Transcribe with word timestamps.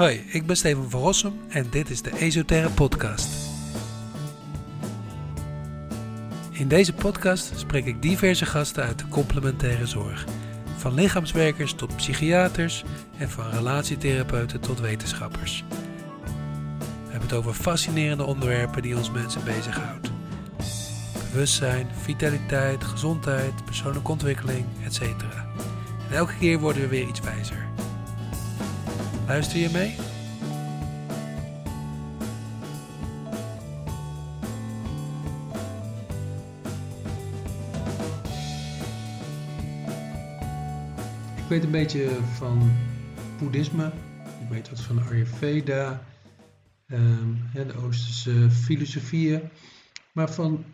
Hoi, 0.00 0.24
ik 0.26 0.46
ben 0.46 0.56
Steven 0.56 0.90
van 0.90 1.00
Rossum 1.00 1.40
en 1.48 1.66
dit 1.70 1.90
is 1.90 2.02
de 2.02 2.18
Esoterre 2.18 2.70
Podcast. 2.70 3.28
In 6.50 6.68
deze 6.68 6.92
podcast 6.92 7.52
spreek 7.58 7.86
ik 7.86 8.02
diverse 8.02 8.46
gasten 8.46 8.84
uit 8.84 8.98
de 8.98 9.08
complementaire 9.08 9.86
zorg. 9.86 10.24
Van 10.76 10.94
lichaamswerkers 10.94 11.72
tot 11.72 11.96
psychiaters 11.96 12.84
en 13.18 13.30
van 13.30 13.50
relatietherapeuten 13.50 14.60
tot 14.60 14.80
wetenschappers. 14.80 15.64
We 17.04 17.10
hebben 17.10 17.28
het 17.28 17.38
over 17.38 17.54
fascinerende 17.54 18.24
onderwerpen 18.24 18.82
die 18.82 18.96
ons 18.96 19.10
mensen 19.10 19.44
bezighoudt. 19.44 20.10
Bewustzijn, 21.30 21.88
vitaliteit, 22.02 22.84
gezondheid, 22.84 23.64
persoonlijke 23.64 24.10
ontwikkeling, 24.10 24.66
etc. 24.84 25.00
En 25.00 26.16
elke 26.16 26.34
keer 26.38 26.58
worden 26.58 26.82
we 26.82 26.88
weer 26.88 27.08
iets 27.08 27.20
wijzer. 27.20 27.69
Luister 29.30 29.58
je 29.58 29.70
mee? 29.70 29.88
Ik 41.36 41.48
weet 41.48 41.64
een 41.64 41.70
beetje 41.70 42.08
van 42.34 42.72
boeddhisme, 43.38 43.92
ik 44.40 44.48
weet 44.48 44.70
wat 44.70 44.80
van 44.80 45.02
Ayurveda, 45.08 46.02
um, 46.86 47.38
de 47.52 47.74
Oosterse 47.74 48.50
filosofieën, 48.50 49.42
maar 50.12 50.30
van 50.30 50.64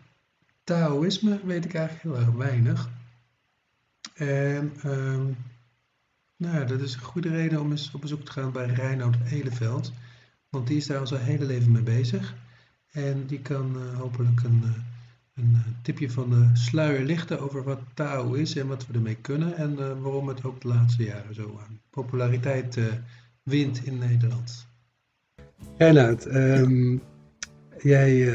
Taoïsme 0.63 1.39
weet 1.43 1.65
ik 1.65 1.73
eigenlijk 1.73 2.03
heel 2.03 2.25
erg 2.25 2.35
weinig. 2.35 2.89
En 4.13 4.73
um, 4.85 5.37
nou, 6.37 6.65
dat 6.65 6.81
is 6.81 6.93
een 6.93 7.01
goede 7.01 7.29
reden 7.29 7.61
om 7.61 7.71
eens 7.71 7.91
op 7.93 8.01
bezoek 8.01 8.25
te 8.25 8.31
gaan 8.31 8.51
bij 8.51 8.65
Reinoud 8.65 9.15
Eleveld. 9.31 9.93
Want 10.49 10.67
die 10.67 10.77
is 10.77 10.85
daar 10.87 10.99
al 10.99 11.07
zijn 11.07 11.21
hele 11.21 11.45
leven 11.45 11.71
mee 11.71 11.81
bezig. 11.81 12.35
En 12.91 13.25
die 13.25 13.39
kan 13.39 13.75
uh, 13.75 13.99
hopelijk 13.99 14.43
een, 14.43 14.61
uh, 14.63 14.71
een 15.33 15.51
uh, 15.51 15.59
tipje 15.81 16.11
van 16.11 16.29
de 16.29 16.49
sluier 16.53 17.03
lichten 17.03 17.39
over 17.39 17.63
wat 17.63 17.79
Tao 17.93 18.33
is 18.33 18.55
en 18.55 18.67
wat 18.67 18.87
we 18.87 18.93
ermee 18.93 19.15
kunnen. 19.15 19.55
En 19.57 19.75
waarom 19.75 20.27
het 20.27 20.43
ook 20.43 20.61
de 20.61 20.67
laatste 20.67 21.03
jaren 21.03 21.35
zo 21.35 21.59
aan 21.67 21.79
populariteit 21.89 22.79
wint 23.43 23.85
in 23.85 23.97
Nederland. 23.97 24.67
Reinoud, 25.77 26.25
um, 26.25 27.01
jij 27.81 28.33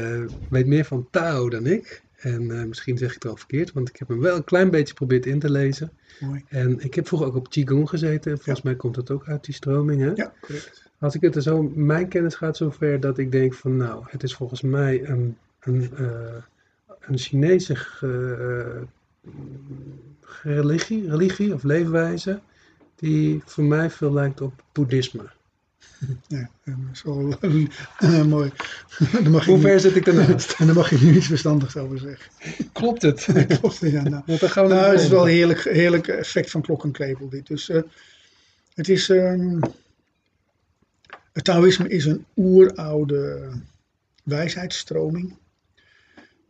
weet 0.49 0.67
meer 0.67 0.85
van 0.85 1.07
Tao 1.11 1.49
dan 1.49 1.65
ik. 1.65 2.03
En 2.23 2.67
misschien 2.67 2.97
zeg 2.97 3.07
ik 3.07 3.13
het 3.13 3.23
wel 3.23 3.35
verkeerd, 3.35 3.73
want 3.73 3.89
ik 3.89 3.95
heb 3.95 4.07
hem 4.07 4.19
wel 4.19 4.35
een 4.35 4.43
klein 4.43 4.69
beetje 4.69 4.87
geprobeerd 4.87 5.25
in 5.25 5.39
te 5.39 5.51
lezen. 5.51 5.91
Mooi. 6.19 6.43
En 6.47 6.79
ik 6.79 6.93
heb 6.93 7.07
vroeger 7.07 7.27
ook 7.27 7.35
op 7.35 7.49
Qigong 7.49 7.89
gezeten. 7.89 8.35
Volgens 8.35 8.61
mij 8.61 8.75
komt 8.75 8.95
dat 8.95 9.11
ook 9.11 9.27
uit 9.27 9.45
die 9.45 9.53
stroming. 9.53 10.01
Hè? 10.01 10.11
Ja, 10.15 10.33
correct. 10.41 10.83
Als 10.99 11.15
ik 11.15 11.21
het 11.21 11.35
er 11.35 11.41
zo, 11.41 11.71
mijn 11.75 12.07
kennis 12.07 12.35
gaat 12.35 12.57
zover 12.57 12.99
dat 12.99 13.17
ik 13.17 13.31
denk 13.31 13.53
van 13.53 13.77
nou, 13.77 14.03
het 14.07 14.23
is 14.23 14.35
volgens 14.35 14.61
mij 14.61 15.07
een, 15.07 15.37
een, 15.59 15.89
uh, 15.99 16.09
een 16.99 17.17
Chinese 17.17 17.77
uh, 18.03 18.81
religie, 20.43 21.09
religie 21.09 21.53
of 21.53 21.63
leefwijze 21.63 22.39
die 22.95 23.41
voor 23.45 23.63
mij 23.63 23.89
veel 23.89 24.13
lijkt 24.13 24.41
op 24.41 24.63
boeddhisme. 24.71 25.29
Ja, 26.27 26.49
zo 26.93 27.37
uh, 28.01 28.23
mooi. 28.35 28.51
Hoe 29.45 29.59
ver 29.59 29.79
zit 29.79 29.95
ik 29.95 30.07
ernaast? 30.07 30.53
En 30.59 30.65
daar 30.65 30.75
mag 30.75 30.89
je 30.89 30.97
nu 31.05 31.15
iets 31.15 31.27
verstandigs 31.27 31.77
over 31.77 31.99
zeggen. 31.99 32.31
Klopt 32.71 33.01
het? 33.01 33.27
Klopt 33.59 33.79
het, 33.79 33.91
ja. 33.91 34.01
Nou, 34.01 34.23
Want 34.25 34.39
dan 34.39 34.49
gaan 34.49 34.67
we 34.67 34.73
nou 34.73 34.91
het 34.91 35.01
is 35.01 35.07
wel 35.07 35.27
een 35.27 35.33
heerlijk, 35.33 35.63
heerlijk 35.63 36.07
effect 36.07 36.51
van 36.51 36.61
klok 36.61 36.83
en 36.83 36.91
klepel 36.91 37.29
dit. 37.29 37.47
Dus 37.47 37.69
uh, 37.69 37.81
het 38.73 38.89
is... 38.89 39.09
Um, 39.09 39.59
het 41.33 41.43
Taoïsme 41.43 41.87
is 41.87 42.05
een 42.05 42.25
oeroude 42.37 43.49
wijsheidsstroming. 44.23 45.37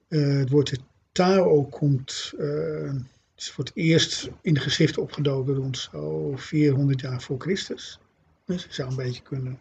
Uh, 0.09 0.38
het 0.38 0.50
woord 0.50 0.80
Tao 1.12 1.64
komt... 1.64 2.34
Uh, 2.40 2.91
is 3.35 3.52
voor 3.52 3.64
het 3.64 3.74
eerst 3.75 4.30
in 4.41 4.53
de 4.53 4.59
geschriften 4.59 5.02
opgedoken 5.02 5.56
rond 5.56 5.78
zo 5.78 6.34
400 6.35 7.02
jaar 7.02 7.22
voor 7.22 7.40
Christus. 7.40 8.00
Dus 8.46 8.68
zou 8.70 8.90
een 8.90 8.96
beetje 8.96 9.22
kunnen 9.22 9.58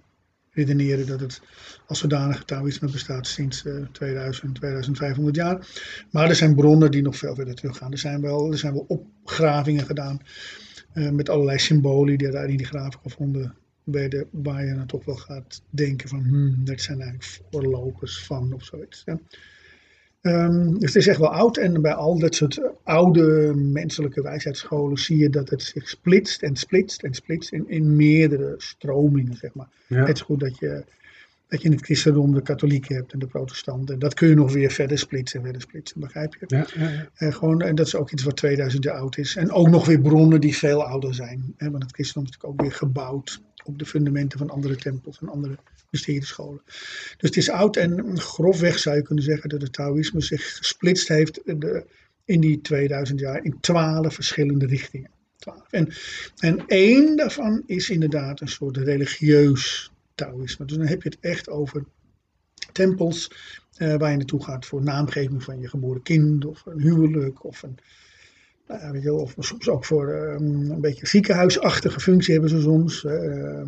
redeneren 0.51 1.07
dat 1.07 1.21
het 1.21 1.41
als 1.87 1.99
zodanig 1.99 2.45
Taoïsme 2.45 2.91
bestaat 2.91 3.27
sinds 3.27 3.65
uh, 3.65 3.87
2000, 3.93 4.55
2500 4.55 5.37
jaar. 5.37 5.67
Maar 6.11 6.29
er 6.29 6.35
zijn 6.35 6.55
bronnen 6.55 6.91
die 6.91 7.03
nog 7.03 7.17
veel 7.17 7.35
verder 7.35 7.55
teruggaan. 7.55 7.93
Er 7.93 7.99
zijn 7.99 8.21
wel, 8.21 8.51
er 8.51 8.59
zijn 8.59 8.73
wel 8.73 8.85
opgravingen 8.89 9.87
gedaan 9.87 10.21
uh, 10.95 11.11
met 11.11 11.29
allerlei 11.29 11.59
symbolen 11.59 12.19
die 12.19 12.31
daar 12.31 12.49
in 12.49 12.57
die 12.57 12.67
graven 12.67 13.01
gevonden 13.03 13.55
werden, 13.85 14.29
waar 14.31 14.65
je 14.65 14.75
dan 14.75 14.87
toch 14.87 15.05
wel 15.05 15.17
gaat 15.17 15.63
denken 15.71 16.09
van, 16.09 16.25
hmm, 16.25 16.65
dat 16.65 16.81
zijn 16.81 17.01
eigenlijk 17.01 17.41
voorlopers 17.51 18.25
van 18.25 18.53
of 18.53 18.65
zoiets. 18.65 19.05
Um, 20.23 20.79
dus 20.79 20.95
het 20.95 21.03
is 21.03 21.07
echt 21.07 21.19
wel 21.19 21.33
oud 21.33 21.57
en 21.57 21.83
bij 21.83 21.95
al 21.95 22.19
dat 22.19 22.35
soort 22.35 22.61
oude 22.83 23.55
menselijke 23.55 24.23
wijsheidsscholen 24.23 24.97
zie 24.97 25.19
je 25.19 25.31
dat 25.31 25.51
het 25.51 25.63
zich 25.63 25.89
splitst 25.89 26.43
en 26.43 26.57
splitst 26.57 27.03
en 27.03 27.15
splitst 27.15 27.53
in, 27.53 27.69
in 27.69 27.97
meerdere 27.97 28.55
stromingen, 28.57 29.37
zeg 29.37 29.55
maar. 29.55 29.69
Ja. 29.87 30.05
Het 30.05 30.17
is 30.17 30.23
goed 30.23 30.41
dat 30.41 30.59
je, 30.59 30.85
dat 31.53 31.63
je 31.63 31.69
in 31.69 31.75
het 31.75 31.85
christendom 31.85 32.35
de 32.35 32.43
katholieken 32.43 32.95
hebt 32.95 33.13
en 33.13 33.19
de 33.19 33.27
protestanten. 33.27 33.95
En 33.95 34.01
dat 34.01 34.15
kun 34.15 34.29
je 34.29 34.35
nog 34.35 34.53
weer 34.53 34.71
verder 34.71 34.99
splitsen 34.99 35.39
en 35.39 35.45
verder 35.45 35.63
splitsen, 35.63 36.01
begrijp 36.01 36.37
je? 36.41 36.45
Ja, 36.47 36.67
ja, 36.75 36.89
ja. 36.89 37.09
Uh, 37.19 37.35
gewoon, 37.35 37.63
en 37.63 37.75
dat 37.75 37.87
is 37.87 37.95
ook 37.95 38.11
iets 38.11 38.23
wat 38.23 38.37
2000 38.37 38.85
jaar 38.85 38.95
oud 38.95 39.17
is. 39.17 39.37
En 39.37 39.51
ook 39.51 39.69
nog 39.69 39.87
weer 39.87 40.01
bronnen 40.01 40.41
die 40.41 40.57
veel 40.57 40.85
ouder 40.85 41.15
zijn. 41.15 41.55
Hè? 41.57 41.71
Want 41.71 41.83
het 41.83 41.93
christendom 41.93 42.31
is 42.31 42.37
natuurlijk 42.37 42.61
ook 42.61 42.67
weer 42.69 42.79
gebouwd 42.79 43.41
op 43.65 43.79
de 43.79 43.87
fundamenten 43.87 44.39
van 44.39 44.51
andere 44.51 44.77
tempels 44.77 45.21
en 45.21 45.29
andere 45.29 45.59
mysteriescholen. 45.91 46.63
Dus 46.65 47.17
het 47.17 47.37
is 47.37 47.51
oud 47.51 47.77
en 47.77 48.21
grofweg 48.21 48.79
zou 48.79 48.97
je 48.97 49.03
kunnen 49.03 49.25
zeggen 49.25 49.49
dat 49.49 49.63
het 49.63 49.73
Taoïsme 49.73 50.21
zich 50.21 50.57
gesplitst 50.57 51.09
heeft 51.09 51.41
de, 51.45 51.85
in 52.25 52.41
die 52.41 52.61
2000 52.61 53.21
jaar 53.21 53.45
in 53.45 53.61
twaalf 53.61 54.15
verschillende 54.15 54.67
richtingen. 54.67 55.11
12. 55.39 55.61
En, 55.71 55.89
en 56.39 56.65
één 56.67 57.17
daarvan 57.17 57.63
is 57.67 57.91
inderdaad 57.91 58.41
een 58.41 58.49
soort 58.49 58.77
religieus 58.77 59.92
Taoïsme. 60.15 60.67
Dus 60.67 60.77
dan 60.77 60.87
heb 60.87 61.03
je 61.03 61.09
het 61.09 61.19
echt 61.21 61.49
over 61.49 61.85
tempels 62.73 63.31
uh, 63.79 63.97
waar 63.97 64.11
je 64.11 64.17
naartoe 64.17 64.45
gaat 64.45 64.67
voor 64.67 64.83
naamgeving 64.83 65.43
van 65.43 65.61
je 65.61 65.69
geboren 65.69 66.03
kind 66.03 66.45
of 66.45 66.67
een 66.67 66.81
huwelijk 66.81 67.45
of 67.45 67.63
een 67.63 67.79
uh, 68.71 68.91
weet 68.91 69.03
je, 69.03 69.13
of 69.13 69.35
soms 69.39 69.69
ook 69.69 69.85
voor 69.85 70.09
um, 70.09 70.71
een 70.71 70.81
beetje 70.81 71.07
ziekenhuisachtige 71.07 72.01
functie 72.01 72.33
hebben 72.33 72.51
ze 72.51 72.61
soms. 72.61 73.03
Uh, 73.03 73.63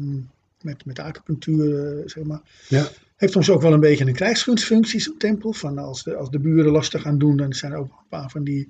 met, 0.63 0.85
met 0.85 0.99
acupunctuur, 0.99 2.03
zeg 2.07 2.25
maar. 2.25 2.41
Ja. 2.69 2.89
Heeft 3.17 3.33
soms 3.33 3.51
ook 3.51 3.63
wel 3.63 3.73
een 3.73 3.81
beetje 3.81 4.07
een 4.07 4.13
krijgsgunstfunctie, 4.13 5.01
zo'n 5.01 5.19
tempel. 5.19 5.53
Van 5.53 5.79
als, 5.79 6.03
de, 6.03 6.15
als 6.15 6.31
de 6.31 6.39
buren 6.39 6.73
lastig 6.73 7.03
gaan 7.03 7.19
doen, 7.19 7.37
dan 7.37 7.53
zijn 7.53 7.73
er 7.73 7.79
ook 7.79 7.91
een 7.91 8.09
paar 8.09 8.31
van 8.31 8.45
die, 8.45 8.69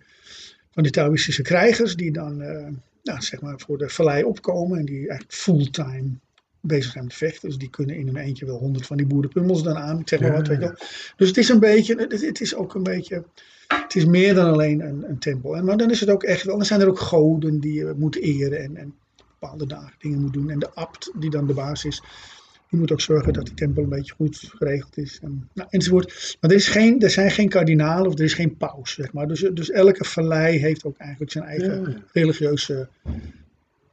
van 0.71 0.83
die 0.83 0.93
Taoïstische 0.93 1.43
krijgers 1.43 1.97
die 1.97 2.13
dan 2.13 2.37
nou, 3.03 3.23
zeg 3.23 3.41
maar 3.41 3.61
voor 3.61 3.79
de 3.79 3.89
vallei 3.89 4.25
opkomen 4.25 4.79
en 4.79 4.85
die 4.85 4.99
eigenlijk 4.99 5.33
fulltime 5.33 6.11
bezig 6.67 6.93
zijn 6.93 7.05
met 7.05 7.15
vechten. 7.15 7.49
Dus 7.49 7.59
die 7.59 7.71
kunnen 7.71 7.97
in 7.97 8.09
een 8.09 8.17
eentje 8.17 8.47
wel 8.47 8.59
honderd 8.59 8.87
van 8.87 8.97
die 8.97 9.07
boerenpummels 9.07 9.63
dan 9.63 9.77
aan. 9.77 10.01
Ik 10.01 10.09
zeg 10.09 10.21
maar 10.21 10.33
wat, 10.33 10.49
weet 10.49 10.61
je 10.61 10.65
wel. 10.65 10.77
Dus 11.17 11.29
het 11.29 11.37
is 11.37 11.49
een 11.49 11.61
beetje, 11.61 11.95
het, 11.97 12.21
het 12.21 12.41
is 12.41 12.55
ook 12.55 12.75
een 12.75 12.83
beetje, 12.83 13.25
het 13.69 13.95
is 13.95 14.05
meer 14.05 14.35
dan 14.35 14.53
alleen 14.53 14.81
een, 14.81 15.09
een 15.09 15.19
tempel. 15.19 15.57
En, 15.57 15.65
maar 15.65 15.77
dan 15.77 15.91
is 15.91 16.01
het 16.01 16.11
ook 16.11 16.23
echt 16.23 16.45
wel, 16.45 16.57
dan 16.57 16.67
zijn 16.67 16.81
er 16.81 16.89
ook 16.89 16.99
goden 16.99 17.61
die 17.61 17.73
je 17.73 17.95
moet 17.97 18.17
eren 18.17 18.59
en, 18.59 18.77
en 18.77 18.95
bepaalde 19.41 19.67
dagen 19.67 19.95
dingen 19.99 20.21
moet 20.21 20.33
doen. 20.33 20.51
En 20.51 20.59
de 20.59 20.71
abt, 20.75 21.11
die 21.15 21.31
dan 21.31 21.47
de 21.47 21.55
baas 21.55 21.85
is, 21.85 22.03
die 22.71 22.79
moet 22.79 22.93
ook 22.93 23.01
zorgen 23.01 23.33
dat 23.33 23.45
die 23.45 23.55
tempel 23.55 23.83
een 23.83 23.89
beetje 23.89 24.15
goed 24.15 24.53
geregeld 24.57 24.97
is. 24.97 25.19
En, 25.23 25.49
nou, 25.53 25.69
enzovoort. 25.71 26.37
Maar 26.41 26.51
er, 26.51 26.57
is 26.57 26.69
geen, 26.69 27.01
er 27.01 27.11
zijn 27.11 27.31
geen 27.31 27.49
kardinalen 27.49 28.07
of 28.07 28.19
er 28.19 28.25
is 28.25 28.35
geen 28.35 28.57
paus, 28.57 28.93
zeg 28.93 29.13
maar. 29.13 29.29
Dus, 29.29 29.41
dus 29.53 29.71
elke 29.71 30.05
vallei 30.05 30.59
heeft 30.59 30.85
ook 30.85 30.97
eigenlijk 30.97 31.31
zijn 31.31 31.45
eigen 31.45 31.91
ja. 31.91 31.97
religieuze 32.13 32.89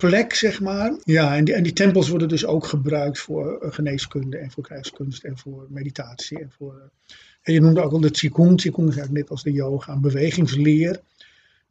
plek, 0.07 0.33
zeg 0.33 0.61
maar. 0.61 0.93
Ja, 1.03 1.35
en 1.35 1.45
die, 1.45 1.53
en 1.53 1.63
die 1.63 1.73
tempels 1.73 2.09
worden 2.09 2.27
dus 2.27 2.45
ook 2.45 2.65
gebruikt 2.65 3.19
voor 3.19 3.57
eh, 3.57 3.71
geneeskunde 3.71 4.37
en 4.37 4.51
voor 4.51 4.63
krijgskunst 4.63 5.23
en 5.23 5.37
voor 5.37 5.65
meditatie. 5.69 6.39
En, 6.39 6.51
voor, 6.57 6.73
eh, 6.73 7.15
en 7.41 7.53
je 7.53 7.61
noemde 7.61 7.81
ook 7.81 7.91
al 7.91 7.99
de 7.99 8.11
Qigong. 8.11 8.61
Qigong 8.61 8.87
is 8.87 8.95
eigenlijk 8.95 9.23
net 9.23 9.29
als 9.29 9.43
de 9.43 9.51
yoga, 9.51 9.93
een 9.93 10.01
bewegingsleer. 10.01 11.01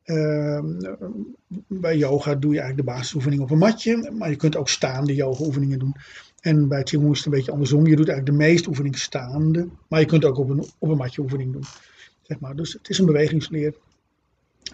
Ehm, 0.05 0.65
bij 1.67 1.97
yoga 1.97 2.35
doe 2.35 2.53
je 2.53 2.61
eigenlijk 2.61 2.89
de 2.89 2.95
basisoefening 2.95 3.43
op 3.43 3.51
een 3.51 3.59
matje, 3.59 4.11
maar 4.19 4.31
je 4.31 4.37
kunt 4.37 4.57
ook 4.57 4.69
staande 4.69 5.15
yoga-oefeningen 5.15 5.79
doen. 5.79 5.95
En 6.41 6.69
bij 6.69 6.83
Qigong 6.83 7.11
is 7.11 7.17
het 7.17 7.27
een 7.27 7.33
beetje 7.33 7.53
andersom. 7.53 7.87
Je 7.87 7.97
doet 7.97 8.09
eigenlijk 8.09 8.39
de 8.39 8.45
meeste 8.45 8.69
oefeningen 8.69 8.99
staande, 8.99 9.69
maar 9.89 10.01
je 10.01 10.07
kunt 10.07 10.25
ook 10.25 10.39
op 10.39 10.49
een, 10.49 10.65
op 10.79 10.89
een 10.89 10.97
matje 10.97 11.23
oefening 11.23 11.53
doen. 11.53 11.65
Zeg 12.23 12.41
maar. 12.41 12.57
Dus 12.57 12.73
het 12.73 12.89
is 12.89 12.99
een 12.99 13.07
bewegingsleer. 13.07 13.75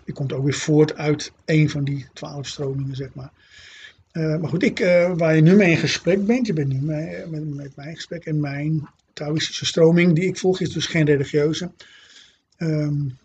Die 0.05 0.15
komt 0.15 0.33
ook 0.33 0.45
weer 0.45 0.55
voort 0.55 0.95
uit 0.95 1.33
een 1.45 1.71
van 1.71 1.85
die 1.85 2.07
twaalf 2.13 2.47
stromingen, 2.47 2.97
zeg 2.97 3.15
maar. 3.15 3.33
Uh, 4.17 4.37
maar 4.37 4.49
goed, 4.49 4.63
ik, 4.63 4.81
uh, 4.81 5.13
waar 5.17 5.35
je 5.35 5.43
nu 5.43 5.57
mee 5.57 5.71
in 5.71 5.77
gesprek 5.77 6.27
bent, 6.27 6.47
je 6.47 6.53
bent 6.53 6.69
nu 6.69 6.81
mee, 6.81 7.27
met, 7.27 7.55
met 7.55 7.77
mij 7.77 7.89
in 7.89 7.95
gesprek 7.95 8.25
en 8.25 8.41
mijn 8.41 8.89
Taoïstische 9.13 9.67
stroming 9.67 10.15
die 10.15 10.25
ik 10.25 10.39
volg 10.39 10.61
is 10.61 10.73
dus 10.73 10.87
geen 10.87 11.05
religieuze. 11.05 11.71
Um, 12.59 13.19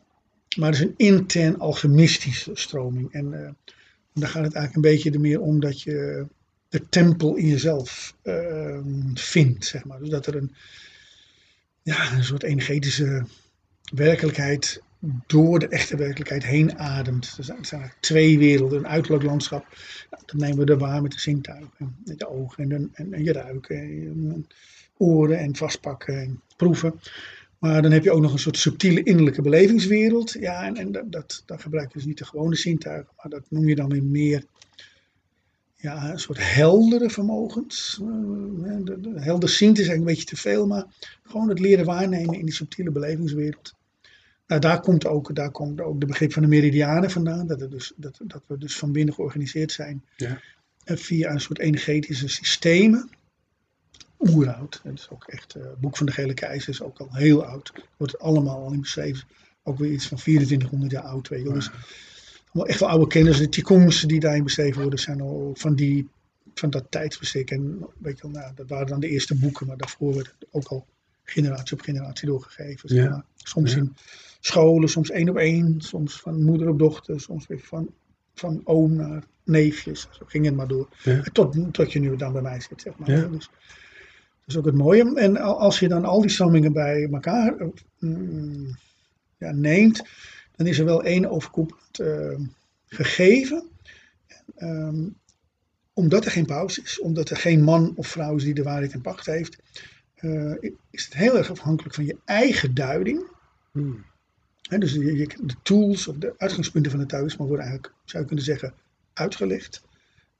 maar 0.58 0.72
het 0.72 0.80
is 0.80 0.86
een 0.86 0.94
intern 0.98 1.60
alchemistische 1.60 2.52
stroming. 2.54 3.12
En 3.12 3.56
daar 4.14 4.30
gaat 4.30 4.44
het 4.44 4.54
eigenlijk 4.54 4.76
een 4.76 4.92
beetje 4.92 5.12
er 5.12 5.20
meer 5.20 5.42
om 5.42 5.60
dat 5.60 5.82
je 5.82 6.26
de 6.70 6.90
tempel 6.90 7.36
in 7.36 7.48
jezelf 7.48 8.16
ehm, 8.22 9.14
vindt, 9.14 9.66
zeg 9.66 9.86
maar. 9.86 10.00
Dus 10.00 10.10
dat 10.10 10.26
er 10.28 10.36
een, 10.36 10.56
ja, 11.82 12.14
een 12.14 12.24
soort 12.24 12.44
energetische 12.44 13.26
werkelijkheid 13.92 14.82
door 15.28 15.60
de 15.60 15.68
echte 15.68 15.98
werkelijkheid 15.98 16.46
heen 16.46 16.78
ademt. 16.78 17.36
Er 17.38 17.44
zijn 17.44 17.58
eigenlijk 17.58 17.96
twee 18.00 18.38
werelden, 18.38 18.78
een 18.78 18.88
uiterlijk 18.88 19.24
landschap, 19.24 19.66
nou, 20.10 20.24
dat 20.26 20.36
nemen 20.36 20.66
we 20.66 20.72
er 20.72 20.78
waar 20.78 21.02
met 21.02 21.12
de 21.12 21.20
zintuigen, 21.20 21.96
met 22.06 22.20
de 22.20 22.30
ogen 22.30 22.72
en, 22.72 22.90
en, 22.94 23.14
en 23.14 23.24
je 23.24 23.32
ruiken, 23.32 23.78
en 23.78 24.48
oren 24.98 25.40
en 25.40 25.56
vastpakken 25.56 26.22
en 26.22 26.42
proeven. 26.56 27.00
Maar 27.60 27.82
dan 27.82 27.92
heb 27.92 28.04
je 28.04 28.12
ook 28.12 28.22
nog 28.22 28.34
een 28.34 28.40
soort 28.40 28.58
subtiele 28.58 29.04
innerlijke 29.04 29.42
belevingswereld. 29.42 30.32
Ja, 30.32 30.66
en, 30.66 30.78
en 30.78 30.92
dat, 30.92 31.12
dat, 31.12 31.44
dan 31.46 31.60
gebruik 31.60 31.88
je 31.88 31.98
dus 31.98 32.08
niet 32.08 32.18
de 32.18 32.26
gewone 32.26 32.56
zintuigen, 32.56 33.14
maar 33.18 33.30
dat 33.30 33.44
noem 33.50 33.68
je 33.68 33.76
dan 33.76 33.90
weer 33.90 34.04
meer 34.04 34.46
ja, 35.76 36.12
een 36.12 36.20
soort 36.20 36.54
heldere 36.54 37.10
vermogens. 37.10 38.00
De, 38.84 39.12
helder 39.16 39.50
zien 39.50 39.72
is 39.72 39.78
eigenlijk 39.78 40.00
een 40.00 40.04
beetje 40.04 40.26
te 40.26 40.38
veel, 40.38 40.68
maar 40.68 40.86
gewoon 41.24 41.50
het 41.50 41.60
leren 41.60 41.86
waarnemen 41.86 42.40
in 42.40 42.46
die 42.46 42.54
subtiele 42.54 42.92
belevingswereld. 42.92 43.74
Nou, 44.52 44.64
daar 44.64 44.80
komt 44.82 45.06
ook, 45.06 45.36
daar 45.36 45.52
komt 45.52 45.82
ook 45.82 46.00
de 46.00 46.06
begrip 46.06 46.34
van 46.34 46.42
de 46.42 46.48
meridianen 46.48 47.12
vandaan, 47.12 47.48
dat, 47.48 47.72
dus, 47.72 47.94
dat, 47.96 48.20
dat 48.24 48.42
we 48.48 48.58
dus 48.58 48.78
van 48.78 48.92
binnen 48.92 49.14
georganiseerd 49.14 49.72
zijn 49.72 50.04
Ja. 50.16 50.40
eh, 50.84 50.98
via 50.98 51.32
een 51.32 51.40
soort 51.42 51.60
energetische 51.60 52.28
systemen. 52.28 53.10
Oeroud, 54.20 54.82
dat 54.84 54.94
is 54.94 55.08
ook 55.10 55.24
echt, 55.28 55.54
het 55.54 55.80
boek 55.80 55.98
van 55.98 56.06
de 56.06 56.12
Gele 56.12 56.34
Keizer 56.34 56.70
is 56.70 56.82
ook 56.82 57.00
al 57.00 57.08
heel 57.12 57.46
oud. 57.46 57.72
Wordt 57.98 58.20
allemaal 58.20 58.64
al 58.64 58.72
in 58.74 58.82
beschreven. 58.82 59.28
Ook 59.64 59.78
weer 59.78 59.92
iets 59.92 60.08
van 60.08 60.18
2400 60.18 60.92
jaar 60.92 61.04
oud, 61.04 61.28
weet 61.28 61.40
je 61.40 61.46
wel. 61.46 61.54
Dus 61.54 61.70
echt 62.66 62.80
wel 62.80 62.90
oude 62.90 63.08
kennis. 63.08 63.38
De 63.38 63.50
Qigongs 63.50 64.02
die 64.02 64.20
daarin 64.20 64.44
beschreven 64.44 64.82
worden 64.82 65.00
zijn 65.00 65.22
al 65.22 65.52
van, 65.58 65.76
die, 65.76 66.10
van 66.54 66.70
dat 66.70 66.86
tijdsbestek. 66.90 67.52
En 67.52 67.86
weet 67.98 68.18
je 68.20 68.22
wel, 68.32 68.42
nou, 68.42 68.54
dat 68.56 68.70
waren 68.70 68.88
dan 68.88 69.00
de 69.00 69.08
eerste 69.10 69.36
boeken, 69.36 69.68
maar 69.68 69.78
daarvoor 69.78 70.14
werd 70.14 70.34
het 70.40 70.48
ook 70.52 70.68
al 70.68 70.86
generatie 71.24 71.74
op 71.78 71.82
generatie 71.82 72.28
doorgegeven. 72.28 72.90
zeg 72.90 73.04
Ja. 73.04 73.26
Soms 73.36 73.72
Ja. 73.72 73.78
in 73.78 73.96
scholen, 74.42 74.90
soms 74.90 75.10
één 75.10 75.30
op 75.30 75.38
één, 75.38 75.82
soms 75.82 76.22
van 76.22 76.44
moeder 76.44 76.70
op 76.70 76.80
dochter, 76.80 77.22
soms 77.22 77.48
weer 77.48 77.60
van, 77.60 77.94
van 78.34 78.62
oom 78.64 78.96
naar 78.96 79.24
neefjes. 79.44 80.08
Zo 80.12 80.26
ging 80.26 80.46
het 80.46 80.56
maar 80.56 80.68
door. 80.68 80.90
Ja. 81.04 81.22
Tot, 81.22 81.74
tot 81.74 81.92
je 81.92 82.00
nu 82.00 82.16
dan 82.16 82.34
bij 82.34 82.42
mij 82.42 82.60
zit, 82.62 82.82
zeg 82.82 82.98
maar. 82.98 83.12
Ja. 83.12 83.26
Dus, 83.28 83.50
dat 83.50 84.48
is 84.48 84.58
ook 84.58 84.66
het 84.66 84.76
mooie. 84.76 85.16
En 85.16 85.38
al- 85.38 85.60
als 85.60 85.80
je 85.80 85.88
dan 85.88 86.06
al 86.06 86.22
die 86.22 86.30
stromingen 86.30 86.74
bij 86.74 87.08
elkaar 87.12 87.58
eh, 87.58 87.68
mm, 88.00 88.78
ja, 89.38 89.52
neemt, 89.52 90.04
dan 90.56 90.68
is 90.68 90.80
er 90.80 90.86
wel 90.86 91.04
één 91.04 91.30
overkoepelend 91.30 92.00
eh, 92.00 92.46
gegeven. 92.88 93.70
Ehm, 94.56 95.08
omdat 95.94 96.26
er 96.26 96.32
geen 96.32 96.46
pauze 96.46 96.82
is, 96.82 97.00
omdat 97.00 97.30
er 97.30 97.38
geen 97.38 97.64
man 97.64 97.94
of 97.96 98.08
vrouw 98.08 98.36
is 98.36 98.44
die 98.44 98.54
de 98.54 98.64
waarheid 98.64 98.94
in 98.94 99.02
pacht 99.02 99.26
heeft, 99.26 99.58
eh, 100.16 100.54
is 100.90 101.04
het 101.06 101.14
heel 101.14 101.38
erg 101.38 101.50
afhankelijk 101.52 101.96
van 101.96 102.06
je 102.06 102.18
eigen 102.26 102.74
duiding. 102.74 103.30
Hmm. 103.72 104.06
Dus 104.80 104.94
de 104.94 105.56
tools 105.64 106.08
of 106.08 106.16
de 106.16 106.34
uitgangspunten 106.38 106.92
van 106.92 107.00
het 107.00 107.10
Taoïsme 107.10 107.46
worden 107.46 107.66
eigenlijk, 107.66 107.94
zou 108.06 108.22
je 108.22 108.28
kunnen 108.28 108.46
zeggen, 108.46 108.74
uitgelegd. 109.14 109.82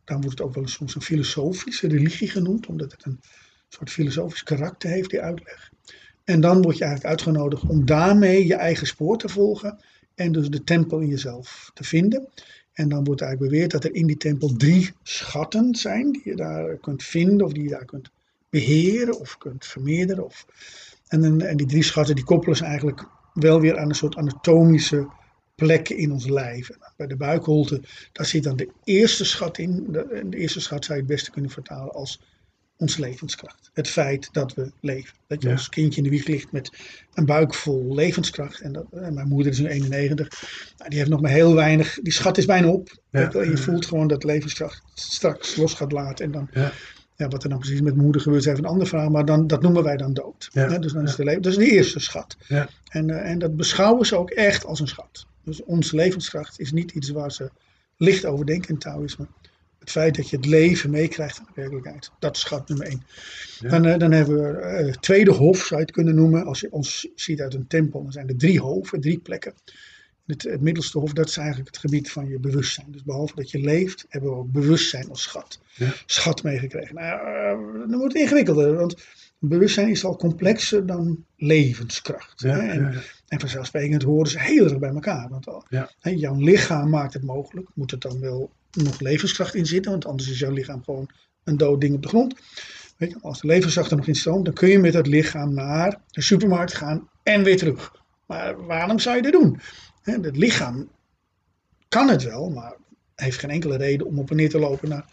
Dan 0.04 0.22
wordt 0.22 0.38
het 0.38 0.48
ook 0.48 0.54
wel 0.54 0.64
eens 0.64 0.74
soms 0.74 0.96
een 0.96 1.02
filosofische 1.02 1.88
religie 1.88 2.30
genoemd, 2.30 2.68
omdat 2.68 2.92
het 2.92 3.06
een 3.06 3.20
soort 3.68 3.90
filosofisch 3.90 4.44
karakter 4.44 4.90
heeft, 4.90 5.10
die 5.10 5.22
uitleg. 5.22 5.72
En 6.24 6.42
dan 6.42 6.62
word 6.62 6.78
je 6.78 6.84
eigenlijk 6.84 7.14
uitgenodigd 7.14 7.64
om 7.64 7.86
daarmee 7.86 8.48
je 8.48 8.56
eigen 8.56 8.88
spoor 8.88 9.18
te 9.18 9.30
volgen 9.30 9.80
en 10.16 10.32
dus 10.32 10.50
de 10.50 10.64
tempel 10.64 11.00
in 11.00 11.08
jezelf 11.08 11.72
te 11.74 11.84
vinden. 11.84 12.28
En 12.74 12.90
dan 12.90 13.04
wordt 13.04 13.22
eigenlijk 13.22 13.52
beweerd 13.52 13.72
dat 13.72 13.84
er 13.84 13.94
in 13.94 14.08
die 14.08 14.18
tempel 14.18 14.56
drie 14.56 14.92
schatten 15.04 15.76
zijn 15.76 16.12
die 16.12 16.22
je 16.24 16.36
daar 16.36 16.78
kunt 16.78 17.04
vinden 17.04 17.46
of 17.46 17.54
die 17.54 17.64
je 17.64 17.70
daar 17.70 17.86
kunt 17.86 18.10
beheren 18.50 19.20
of 19.20 19.38
kunt 19.38 19.66
vermeerderen. 19.66 20.26
Of, 20.26 20.46
en, 21.08 21.42
en 21.42 21.58
die 21.58 21.68
drie 21.68 21.84
schatten 21.84 22.16
die 22.16 22.24
koppelen 22.24 22.58
ze 22.58 22.66
eigenlijk 22.66 23.06
wel 23.34 23.60
weer 23.62 23.78
aan 23.78 23.90
een 23.90 23.96
soort 23.96 24.16
anatomische 24.16 25.08
plekken 25.56 25.98
in 25.98 26.12
ons 26.12 26.28
lijf. 26.28 26.70
Bij 26.98 27.08
de 27.08 27.16
buikholte, 27.16 27.82
daar 28.12 28.26
zit 28.26 28.44
dan 28.44 28.56
de 28.56 28.70
eerste 28.84 29.26
schat 29.26 29.58
in. 29.58 29.88
De, 29.90 30.24
de 30.30 30.38
eerste 30.38 30.60
schat 30.60 30.86
zou 30.86 30.98
je 30.98 31.04
het 31.04 31.14
beste 31.14 31.32
kunnen 31.32 31.52
vertalen 31.52 31.94
als 31.94 32.22
onze 32.78 33.00
levenskracht. 33.00 33.70
Het 33.74 33.90
feit 33.90 34.30
dat 34.32 34.54
we 34.54 34.72
leven. 34.80 35.14
Dat 35.28 35.42
je 35.42 35.48
Ja. 35.48 35.54
als 35.54 35.70
kindje 35.70 35.98
in 35.98 36.04
de 36.04 36.10
wieg 36.10 36.28
ligt 36.28 36.52
met 36.52 36.72
een 37.14 37.26
buik 37.26 37.54
vol 37.54 37.96
levenskracht. 37.96 38.60
En, 38.60 38.72
dat, 38.74 38.86
en 38.92 39.14
mijn 39.14 39.28
moeder 39.28 39.52
is 39.52 39.60
nu 39.60 39.68
91. 39.68 40.42
Nou, 40.78 40.90
die 40.90 40.98
heeft 41.00 41.12
nog 41.12 41.22
maar 41.22 41.32
heel 41.32 41.54
weinig. 41.56 42.00
Die 42.02 42.14
schat 42.14 42.38
is 42.38 42.46
bijna 42.46 42.68
op. 42.68 42.98
Ja. 43.12 43.30
Je 43.34 43.50
je 43.50 43.58
voelt 43.58 43.86
gewoon 43.86 44.08
dat 44.08 44.24
levenskracht 44.24 44.82
straks 44.94 45.56
los 45.56 45.74
gaat 45.74 45.92
laten. 45.92 46.26
En 46.26 46.32
dan 46.32 46.48
Ja. 46.52 46.72
Ja, 47.22 47.28
wat 47.28 47.44
er 47.44 47.50
dan 47.50 47.60
precies 47.60 47.82
met 47.82 47.96
moeder 47.96 48.22
gebeurt, 48.22 48.42
is 48.42 48.48
even 48.52 48.64
een 48.64 48.70
andere 48.70 48.90
vraag. 48.90 49.10
Maar 49.10 49.26
dan, 49.26 49.48
dat 49.48 49.62
noemen 49.62 49.84
wij 49.84 49.98
dan 49.98 50.14
dood. 50.14 50.50
Ja. 50.52 50.70
Hè, 50.70 50.80
dus 50.80 50.94
dan 50.94 51.04
is 51.04 51.16
de 51.16 51.24
le- 51.24 51.40
dat 51.40 51.52
is 51.52 51.58
de 51.58 51.72
eerste 51.72 52.00
schat. 52.00 52.38
Ja. 52.48 52.70
En, 52.90 53.10
eh, 53.10 53.30
en 53.30 53.40
dat 53.40 53.56
beschouwen 53.56 54.06
ze 54.06 54.18
ook 54.18 54.30
echt 54.30 54.66
als 54.66 54.80
een 54.80 54.88
schat. 54.88 55.26
Dus 55.44 55.64
onze 55.64 55.96
levenskracht 55.96 56.60
is 56.60 56.72
niet 56.72 56.92
iets 56.92 57.10
waar 57.10 57.32
ze 57.32 57.50
licht 57.98 58.26
over 58.26 58.46
denken 58.46 58.70
in 58.70 58.78
Taoïsme. 58.78 59.28
Het 59.80 59.92
feit 59.92 60.16
dat 60.16 60.30
je 60.30 60.36
het 60.36 60.46
leven 60.46 60.90
meekrijgt 60.90 61.38
in 61.38 61.46
de 61.48 61.52
werkelijkheid. 61.56 62.12
Dat 62.20 62.36
is 62.36 62.42
schat 62.42 62.68
nummer 62.70 62.88
één. 62.88 63.04
Ja. 63.60 63.70
Dan, 63.70 63.86
eh, 63.86 64.00
dan 64.00 64.12
hebben 64.12 64.42
we 64.42 64.58
eh, 64.60 64.86
het 64.86 65.02
tweede 65.02 65.32
hof, 65.32 65.58
zou 65.58 65.80
je 65.80 65.86
het 65.86 65.96
kunnen 65.96 66.16
noemen. 66.16 66.46
Als 66.46 66.60
je 66.60 66.72
ons 66.72 67.08
ziet 67.16 67.42
uit 67.42 67.54
een 67.54 67.68
tempel, 67.68 68.04
dan 68.04 68.12
zijn 68.12 68.28
er 68.28 68.38
drie 68.38 68.60
hoven, 68.60 69.02
drie 69.02 69.20
plekken. 69.20 69.54
Het, 70.26 70.44
het 70.44 70.62
middelste 70.62 71.00
hof, 71.00 71.14
dat 71.14 71.28
is 71.28 71.38
eigenlijk 71.38 71.68
het 71.68 71.78
gebied 71.78 72.12
van 72.12 72.28
je 72.28 72.40
bewustzijn. 72.40 72.92
Dus 72.92 73.04
behalve 73.04 73.36
dat 73.36 73.52
je 73.52 73.60
leeft, 73.60 74.06
hebben 74.10 74.30
we 74.30 74.36
ook 74.36 74.52
bewustzijn 74.52 75.10
als 75.10 75.22
schat. 75.22 75.60
Ja. 75.76 75.94
Schat 76.06 76.44
meegekregen. 76.44 76.96
Nou, 76.96 77.20
eh, 77.20 77.90
dan 77.90 77.98
wordt 77.98 78.14
het 78.14 78.22
ingewikkelder, 78.22 78.76
want 78.76 78.96
bewustzijn 79.40 79.90
is 79.90 80.06
al 80.06 80.16
complexer 80.16 80.86
dan 80.86 81.26
levenskracht. 81.38 82.42
Ja, 82.42 82.50
hè. 82.50 82.68
En, 82.68 82.92
ja, 82.92 83.00
en 83.28 83.40
vanzelfsprekend 83.40 84.04
horen 84.04 84.32
ze 84.32 84.40
heel 84.40 84.64
erg 84.64 84.80
bij 84.80 84.90
elkaar. 84.90 85.30
Want 85.30 85.48
al, 85.48 85.66
hè, 86.00 86.10
jouw 86.10 86.36
lichaam 86.36 86.90
maakt 86.90 87.14
het 87.14 87.24
mogelijk. 87.24 87.68
Moet 87.74 87.92
er 87.92 88.00
dan 88.00 88.20
wel 88.20 88.52
nog 88.72 89.00
levenskracht 89.00 89.56
in 89.56 89.66
zitten, 89.66 89.92
want 89.92 90.06
anders 90.06 90.30
is 90.30 90.40
jouw 90.40 90.52
lichaam 90.52 90.84
gewoon 90.84 91.10
een 91.44 91.58
dood 91.58 91.82
ding 91.82 91.94
op 91.94 92.02
de 92.02 92.08
grond. 92.08 92.36
Weet 92.98 93.10
je, 93.10 93.18
als 93.22 93.42
de 93.42 93.48
levenskracht 93.48 93.92
er 93.92 93.98
nog 93.98 94.08
in 94.08 94.16
stroomt, 94.16 94.46
dan 94.46 94.54
kun 94.54 94.70
je 94.70 94.80
met 94.80 94.94
het 94.94 95.08
lichaam 95.08 95.54
naar 95.54 96.02
de 96.08 96.22
supermarkt 96.22 96.74
gaan 96.74 97.10
en 97.24 97.44
weer 97.44 97.58
terug. 97.58 97.92
Maar 98.26 98.66
waarom 98.66 99.00
zou 99.00 99.16
je 99.16 99.22
dat 99.22 99.32
doen? 99.32 99.60
Het 100.02 100.38
lichaam 100.38 100.90
kan 101.88 102.10
het 102.10 102.24
wel, 102.24 102.50
maar 102.50 102.76
heeft 103.16 103.40
geen 103.40 103.50
enkele 103.50 103.78
reden 103.78 104.08
om 104.08 104.20
op 104.20 104.30
en 104.30 104.36
neer 104.36 104.50
te 104.50 104.60
lopen 104.60 104.90
naar, 104.90 105.06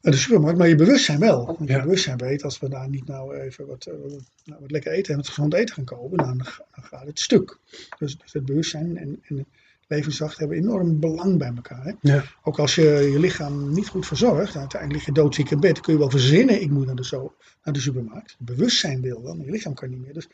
de 0.00 0.16
supermarkt. 0.16 0.58
Maar 0.58 0.68
je 0.68 0.74
bewustzijn 0.74 1.18
wel. 1.18 1.46
Want 1.46 1.58
je 1.58 1.66
Ja. 1.66 1.82
bewustzijn 1.82 2.16
weet, 2.16 2.42
als 2.44 2.58
we 2.58 2.68
daar 2.68 2.88
niet 2.88 3.06
nou 3.06 3.36
even 3.36 3.66
wat, 3.66 3.86
eh, 3.86 3.94
nou, 4.44 4.60
wat 4.60 4.70
lekker 4.70 4.92
eten 4.92 5.10
en 5.10 5.16
wat 5.16 5.28
gezond 5.28 5.54
eten 5.54 5.74
gaan 5.74 5.84
kopen, 5.84 6.18
dan, 6.18 6.36
dan 6.36 6.84
gaat 6.84 7.06
het 7.06 7.20
stuk. 7.20 7.58
Dus, 7.98 8.18
dus 8.18 8.32
het 8.32 8.44
bewustzijn 8.44 8.96
en, 8.96 9.22
en 9.22 9.46
levenskracht 9.88 10.38
hebben 10.38 10.56
enorm 10.56 11.00
belang 11.00 11.38
bij 11.38 11.52
elkaar. 11.56 11.84
Hè? 11.84 11.92
Ja. 12.00 12.24
Ook 12.42 12.58
als 12.58 12.74
je 12.74 13.08
je 13.12 13.18
lichaam 13.18 13.72
niet 13.72 13.88
goed 13.88 14.06
verzorgt, 14.06 14.56
uiteindelijk 14.56 14.92
lig 14.92 15.14
je 15.14 15.22
doodziek 15.22 15.50
in 15.50 15.60
bed, 15.60 15.80
kun 15.80 15.92
je 15.92 15.98
wel 15.98 16.10
verzinnen, 16.10 16.60
ik 16.60 16.70
moet 16.70 16.86
naar 16.86 16.94
de, 16.94 17.04
zo, 17.04 17.34
naar 17.64 17.74
de 17.74 17.80
supermarkt. 17.80 18.36
Bewustzijn 18.38 19.00
wil 19.00 19.22
wel, 19.22 19.34
maar 19.34 19.44
je 19.46 19.52
lichaam 19.52 19.74
kan 19.74 19.90
niet 19.90 20.00
meer. 20.00 20.14
Dus 20.14 20.28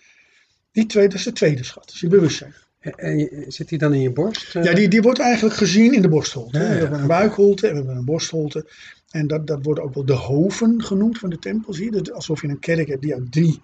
die 0.72 0.86
twee, 0.86 1.08
dat 1.08 1.18
is 1.18 1.24
de 1.24 1.32
tweede 1.32 1.64
schat, 1.64 1.88
dus 1.88 2.00
je 2.00 2.08
bewustzijn. 2.08 2.54
En- 2.82 2.92
En 2.94 3.18
je- 3.18 3.44
zit 3.48 3.68
die 3.68 3.78
dan 3.78 3.94
in 3.94 4.00
je 4.00 4.10
borst? 4.12 4.54
eh? 4.56 4.64
Ja, 4.64 4.72
die, 4.74 4.88
die 4.88 5.02
wordt 5.02 5.18
eigenlijk 5.18 5.56
gezien 5.56 5.94
in 5.94 6.02
de 6.02 6.08
borstholte. 6.08 6.58
Ja, 6.58 6.64
ja, 6.64 6.70
we 6.72 6.76
hebben 6.78 7.00
een 7.00 7.06
buikholte 7.06 7.66
en 7.66 7.72
we 7.72 7.78
hebben 7.78 7.96
een 7.96 8.04
borstholte. 8.04 8.66
En 9.10 9.26
dat, 9.26 9.46
dat 9.46 9.64
worden 9.64 9.84
ook 9.84 9.94
wel 9.94 10.04
de 10.04 10.12
hoven 10.12 10.82
genoemd 10.82 11.18
van 11.18 11.30
de 11.30 11.38
tempel, 11.38 11.72
zie 11.72 11.84
je. 11.84 11.90
Dus 12.02 12.12
alsof 12.12 12.42
je 12.42 12.48
een 12.48 12.58
kerk 12.58 12.88
hebt 12.88 13.02
die 13.02 13.14
uit 13.14 13.32
drie. 13.32 13.62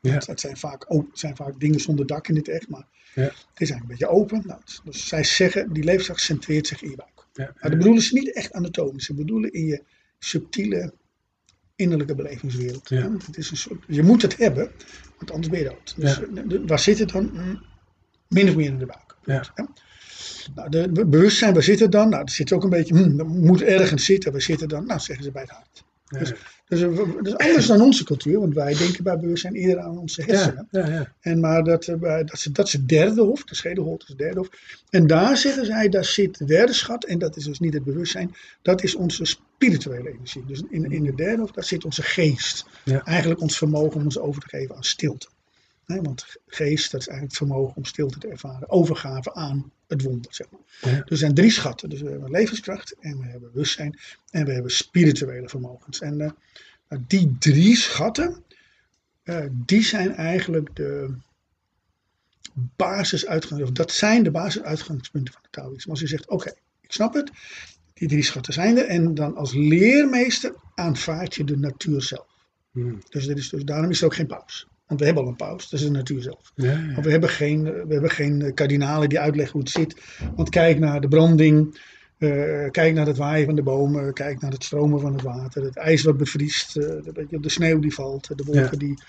Ja. 0.00 0.12
Het, 0.12 0.26
het 0.26 0.40
zijn 0.40 0.56
vaak, 0.56 0.84
ook, 0.88 1.06
zijn 1.12 1.36
vaak 1.36 1.60
dingen 1.60 1.80
zonder 1.80 2.06
dak 2.06 2.28
in 2.28 2.36
het 2.36 2.48
echt, 2.48 2.68
maar 2.68 2.86
Ja. 3.14 3.22
het 3.22 3.32
is 3.34 3.70
eigenlijk 3.70 3.82
een 3.82 3.86
beetje 3.86 4.08
open. 4.08 4.42
Nou, 4.46 4.60
dus 4.84 5.08
zij 5.08 5.24
zeggen, 5.24 5.72
die 5.72 5.84
levenskracht 5.84 6.20
centreert 6.20 6.66
zich 6.66 6.82
in 6.82 6.90
je 6.90 6.96
buik. 6.96 7.26
Ja, 7.32 7.44
Maar 7.60 7.70
dat 7.70 7.78
bedoelen 7.78 8.02
ze 8.02 8.14
niet 8.14 8.32
echt 8.32 8.52
anatomisch. 8.52 9.04
Ze 9.04 9.14
bedoelen 9.14 9.52
in 9.52 9.66
je 9.66 9.82
subtiele 10.18 10.92
innerlijke 11.76 12.14
belevingswereld. 12.14 12.88
Het 13.26 13.36
is 13.36 13.50
een 13.50 13.56
soort, 13.56 13.84
je 13.88 14.02
moet 14.02 14.22
het 14.22 14.36
hebben, 14.36 14.70
want 15.18 15.30
anders 15.30 15.48
ben 15.48 15.58
je 15.62 15.64
dood. 15.68 15.94
Dus 15.96 16.20
eh, 16.20 16.58
waar 16.66 16.78
zit 16.78 16.98
het 16.98 17.10
dan? 17.10 17.30
Min 18.28 18.48
of 18.48 18.56
meer 18.56 18.66
in 18.66 18.78
de 18.78 18.86
buik. 18.86 19.16
Ja. 19.24 19.44
Nou, 20.54 20.70
de 20.70 20.88
be- 20.92 21.06
bewustzijn, 21.06 21.54
waar 21.54 21.62
zit 21.62 21.80
het 21.80 21.92
dan? 21.92 22.08
Nou, 22.08 22.24
dat 22.24 22.34
zit 22.34 22.52
ook 22.52 22.62
een 22.64 22.70
beetje, 22.70 22.94
hm, 22.94 23.16
dat 23.16 23.26
moet 23.26 23.62
ergens 23.62 24.04
zitten. 24.04 24.32
Waar 24.32 24.40
zit 24.40 24.60
het 24.60 24.70
dan? 24.70 24.86
Nou, 24.86 25.00
zeggen 25.00 25.24
ze 25.24 25.30
bij 25.30 25.42
het 25.42 25.50
hart. 25.50 25.84
Ja, 26.06 26.18
Dus, 26.18 26.32
dus 26.68 26.80
eh, 26.82 26.88
is 27.22 27.36
anders 27.36 27.66
dan 27.66 27.80
onze 27.80 28.04
cultuur, 28.04 28.40
want 28.40 28.54
wij 28.54 28.74
denken 28.74 29.04
bij 29.04 29.18
bewustzijn 29.18 29.54
eerder 29.54 29.78
aan 29.84 29.98
onze 29.98 30.22
hersenen. 30.22 30.68
ja, 30.70 30.86
ja. 30.88 31.12
En 31.20 31.40
maar 31.40 31.64
dat, 31.64 31.86
eh, 31.88 32.00
dat, 32.00 32.32
is, 32.32 32.42
dat 32.52 32.66
is 32.66 32.72
het 32.72 32.88
derde 32.88 33.22
hof, 33.22 33.44
de 33.44 33.54
schedelholte 33.54 34.02
is 34.04 34.08
het 34.08 34.18
derde 34.18 34.38
hof. 34.38 34.48
En 34.90 35.06
daar 35.06 35.36
zeggen 35.36 35.66
zij, 35.66 35.88
daar 35.88 36.04
zit 36.04 36.38
de 36.38 36.44
derde 36.44 36.72
schat. 36.72 37.04
En 37.04 37.18
dat 37.18 37.36
is 37.36 37.44
dus 37.44 37.58
niet 37.58 37.74
het 37.74 37.84
bewustzijn, 37.84 38.34
dat 38.62 38.82
is 38.82 38.94
onze 38.94 39.24
spirituele 39.24 40.08
energie. 40.12 40.44
Dus 40.46 40.62
in, 40.70 40.90
in 40.92 41.02
de 41.02 41.14
derde 41.14 41.40
hof, 41.40 41.50
daar 41.50 41.64
zit 41.64 41.84
onze 41.84 42.02
geest. 42.02 42.66
Eigenlijk 43.04 43.40
ons 43.40 43.58
vermogen 43.58 43.96
om 43.96 44.04
ons 44.04 44.18
over 44.18 44.42
te 44.42 44.48
geven 44.48 44.76
aan 44.76 44.84
stilte. 44.84 45.28
Want 45.86 46.36
geest, 46.46 46.90
dat 46.90 47.00
is 47.00 47.08
eigenlijk 47.08 47.38
het 47.38 47.48
vermogen 47.48 47.76
om 47.76 47.84
stilte 47.84 48.18
te 48.18 48.28
ervaren. 48.28 48.70
Overgave 48.70 49.34
aan 49.34 49.72
het 49.86 50.02
wonder, 50.02 50.34
zeg 50.34 50.46
maar. 50.50 50.60
Ja. 50.80 50.98
Dus 50.98 51.10
er 51.10 51.16
zijn 51.16 51.34
drie 51.34 51.50
schatten. 51.50 51.88
Dus 51.88 52.00
we 52.00 52.10
hebben 52.10 52.30
levenskracht 52.30 52.94
en 53.00 53.18
we 53.18 53.26
hebben 53.26 53.50
bewustzijn 53.52 53.98
en 54.30 54.44
we 54.44 54.52
hebben 54.52 54.70
spirituele 54.70 55.48
vermogens. 55.48 56.00
En 56.00 56.20
eh, 56.20 56.30
nou, 56.88 57.02
die 57.06 57.36
drie 57.38 57.76
schatten, 57.76 58.44
eh, 59.22 59.44
die 59.50 59.82
zijn 59.82 60.14
eigenlijk 60.14 60.76
de 60.76 61.14
basisuitgangspunten. 62.52 63.66
Of 63.66 63.72
dat 63.72 63.92
zijn 63.92 64.22
de 64.22 64.30
basisuitgangspunten 64.30 65.32
van 65.32 65.42
het 65.42 65.52
Taoïsme. 65.52 65.90
Als 65.90 66.00
je 66.00 66.06
zegt, 66.06 66.28
oké, 66.28 66.52
ik 66.80 66.92
snap 66.92 67.14
het. 67.14 67.30
Die 67.94 68.08
drie 68.08 68.22
schatten 68.22 68.52
zijn 68.52 68.78
er. 68.78 68.86
En 68.86 69.14
dan 69.14 69.36
als 69.36 69.52
leermeester 69.54 70.54
aanvaard 70.74 71.34
je 71.34 71.44
de 71.44 71.56
natuur 71.56 72.02
zelf. 72.02 72.26
Hmm. 72.70 72.98
Dus, 73.08 73.26
dit 73.26 73.38
is, 73.38 73.48
dus 73.48 73.64
daarom 73.64 73.90
is 73.90 74.00
er 74.00 74.06
ook 74.06 74.14
geen 74.14 74.26
paus. 74.26 74.66
Want 74.94 75.00
we 75.00 75.04
hebben 75.14 75.24
al 75.24 75.28
een 75.30 75.48
paus, 75.54 75.68
dat 75.70 75.80
is 75.80 75.86
de 75.86 75.92
natuur 75.92 76.22
zelf. 76.22 76.52
Ja, 76.54 76.70
ja. 76.70 76.78
Maar 76.94 77.02
we 77.02 77.10
hebben 77.10 77.28
geen, 77.28 77.62
we 77.62 77.92
hebben 77.92 78.10
geen 78.10 78.54
kardinalen 78.54 79.08
die 79.08 79.18
uitleggen 79.20 79.52
hoe 79.52 79.60
het 79.62 79.70
zit. 79.70 79.96
Want 80.36 80.48
kijk 80.48 80.78
naar 80.78 81.00
de 81.00 81.08
branding, 81.08 81.80
eh, 82.18 82.30
kijk 82.70 82.94
naar 82.94 83.06
het 83.06 83.16
waaien 83.16 83.46
van 83.46 83.54
de 83.54 83.62
bomen, 83.62 84.12
kijk 84.12 84.40
naar 84.40 84.50
het 84.52 84.64
stromen 84.64 85.00
van 85.00 85.12
het 85.12 85.22
water, 85.22 85.62
het 85.64 85.76
ijs 85.76 86.02
wat 86.02 86.16
bevriest, 86.16 86.76
eh, 86.76 86.84
de, 86.86 87.26
de 87.40 87.48
sneeuw 87.48 87.78
die 87.78 87.94
valt, 87.94 88.28
de 88.36 88.44
wolken 88.44 88.62
Ja. 88.62 88.76
die... 88.78 89.02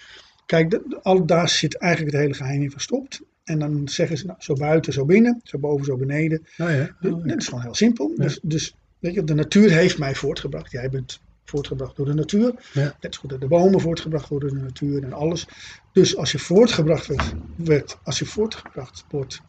Kijk, 0.46 0.70
de- 0.72 1.00
al 1.02 1.26
daar 1.26 1.50
zit 1.50 1.78
eigenlijk 1.78 2.14
het 2.14 2.22
hele 2.22 2.34
geheim 2.36 2.62
in 2.62 2.72
verstopt. 2.72 3.22
En 3.44 3.60
dan 3.60 3.82
zeggen 3.88 4.18
ze, 4.18 4.26
nou, 4.26 4.38
zo 4.42 4.54
buiten, 4.54 4.94
zo 4.94 5.06
binnen, 5.06 5.42
zo 5.44 5.58
boven, 5.60 5.86
zo 5.86 5.98
beneden. 5.98 6.40
Oh 6.58 6.70
ja. 6.70 6.96
Dus 7.02 7.12
Oh. 7.12 7.26
Dat 7.28 7.38
is 7.38 7.48
gewoon 7.48 7.64
heel 7.64 7.76
simpel. 7.76 8.12
Dus, 8.16 8.40
dus 8.42 8.76
weet 9.00 9.14
je, 9.14 9.24
de 9.24 9.34
natuur 9.34 9.72
heeft 9.72 9.98
mij 9.98 10.16
voortgebracht. 10.16 10.72
Jij 10.72 10.90
bent 10.90 11.20
voortgebracht 11.46 11.96
door 11.96 12.06
de 12.06 12.14
natuur. 12.14 12.54
Ja. 12.74 12.96
Net 13.02 13.14
zo 13.14 13.20
goed 13.20 13.30
dat 13.30 13.42
de 13.42 13.48
bomen 13.48 13.82
voortgebracht 13.82 14.30
worden 14.30 14.50
door 14.50 14.58
de 14.58 14.64
natuur 14.64 15.04
en 15.04 15.14
alles. 15.14 15.48
Dus 15.94 16.18
als 16.18 16.32
je 16.32 16.40
voortgebracht 16.40 17.10
werd, 17.56 17.98
als 18.04 18.20
je 18.20 18.26
voortgebracht 18.26 19.06
wordt 19.10 19.42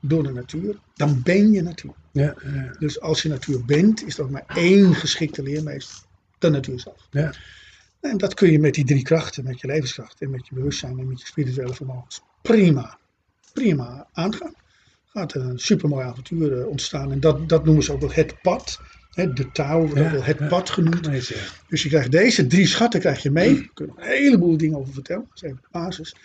door 0.00 0.22
de 0.22 0.32
natuur, 0.32 0.78
dan 0.94 1.22
ben 1.22 1.52
je 1.52 1.62
natuur. 1.62 1.94
Ja, 2.12 2.36
ja, 2.44 2.74
Dus 2.78 3.00
als 3.00 3.22
je 3.22 3.28
natuur 3.28 3.64
bent, 3.64 4.06
is 4.06 4.18
er 4.18 4.24
ook 4.24 4.30
maar 4.30 4.44
één 4.46 4.94
geschikte 4.94 5.42
leermeester, 5.42 5.96
de 6.38 6.50
natuur 6.50 6.80
zelf. 6.80 7.06
ja. 7.10 7.32
En 8.00 8.16
dat 8.16 8.34
kun 8.34 8.50
je 8.52 8.58
met 8.58 8.74
die 8.74 8.84
drie 8.84 9.02
krachten, 9.02 9.44
met 9.44 9.60
je 9.60 9.66
levenskracht 9.66 10.20
en 10.20 10.30
met 10.30 10.46
je 10.46 10.54
bewustzijn 10.54 10.98
en 10.98 11.08
met 11.08 11.20
je 11.20 11.26
spirituele 11.26 11.74
vermogens, 11.74 12.20
prima, 12.42 12.98
prima 13.52 14.08
aangaan. 14.12 14.54
Gaat 15.04 15.34
er 15.34 15.40
een 15.40 15.58
supermooi 15.58 16.04
avontuur 16.04 16.60
eh, 16.60 16.66
ontstaan. 16.66 17.12
En 17.12 17.20
dat, 17.20 17.48
dat 17.48 17.64
noemen 17.64 17.82
ze 17.82 17.92
ook 17.92 18.00
wel 18.00 18.12
het 18.12 18.42
pad. 18.42 18.80
De 19.14 19.50
touw 19.52 19.96
Ja, 19.96 20.02
het 20.02 20.38
ja. 20.38 20.46
pad 20.46 20.70
genoemd. 20.70 21.06
Ja. 21.06 21.36
Dus 21.68 21.82
je 21.82 21.88
krijgt 21.88 22.10
deze 22.10 22.46
drie 22.46 22.66
schatten 22.66 23.00
krijg 23.00 23.22
je 23.22 23.30
mee. 23.30 23.54
Daar 23.54 23.70
kun 23.74 23.86
je 23.86 24.02
een 24.02 24.08
heleboel 24.08 24.56
dingen 24.56 24.78
over 24.78 24.92
vertellen. 24.92 25.26
Dat 25.28 25.36
is 25.36 25.42
even 25.42 25.58
de 25.62 25.68
basis. 25.70 26.16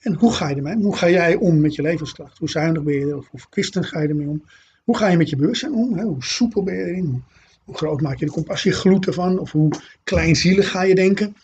En 0.00 0.14
hoe 0.14 0.32
ga 0.32 0.48
je 0.48 0.56
ermee? 0.56 0.76
Hoe 0.76 0.96
ga 0.96 1.08
jij 1.08 1.34
om 1.34 1.60
met 1.60 1.74
je 1.74 1.82
levenskracht? 1.82 2.38
Hoe 2.38 2.50
zuinig 2.50 2.82
ben 2.82 2.94
je? 2.94 3.16
Of 3.16 3.28
hoe 3.28 3.40
verkwistend 3.40 3.86
ga 3.86 4.00
je 4.00 4.08
ermee 4.08 4.28
om? 4.28 4.44
Hoe 4.84 4.96
ga 4.96 5.08
je 5.08 5.16
met 5.16 5.30
je 5.30 5.36
bewustzijn 5.36 5.72
om? 5.72 5.98
Hè? 5.98 6.04
Hoe 6.04 6.24
soepel 6.24 6.62
ben 6.62 6.74
je 6.74 6.84
erin? 6.84 7.04
Hoe, 7.04 7.20
hoe 7.64 7.76
groot 7.76 8.00
maak 8.00 8.18
je 8.18 8.24
de 8.24 8.32
compassie 8.32 8.72
gloed 8.72 9.06
ervan? 9.06 9.38
Of 9.38 9.52
hoe 9.52 9.70
kleinzielig 10.04 10.70
ga 10.70 10.82
je 10.82 10.94
denken? 10.94 11.36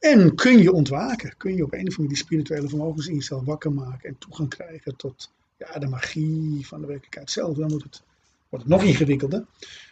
En 0.00 0.34
kun 0.34 0.58
je 0.58 0.72
ontwaken? 0.72 1.34
Kun 1.36 1.56
je 1.56 1.64
op 1.64 1.72
een 1.72 1.88
of 1.88 1.88
andere 1.88 2.08
die 2.08 2.16
spirituele 2.16 2.68
vermogens 2.68 3.06
in 3.06 3.14
jezelf 3.14 3.44
wakker 3.44 3.72
maken 3.72 4.08
en 4.08 4.18
toegang 4.18 4.48
krijgen 4.48 4.96
tot 4.96 5.30
ja, 5.58 5.78
de 5.78 5.88
magie 5.88 6.66
van 6.66 6.80
de 6.80 6.86
werkelijkheid 6.86 7.30
zelf? 7.30 7.56
Dan 7.56 7.68
wordt 7.68 7.84
het, 7.84 8.02
wordt 8.48 8.64
het 8.64 8.74
nog 8.74 8.82
ingewikkelder. 8.82 9.44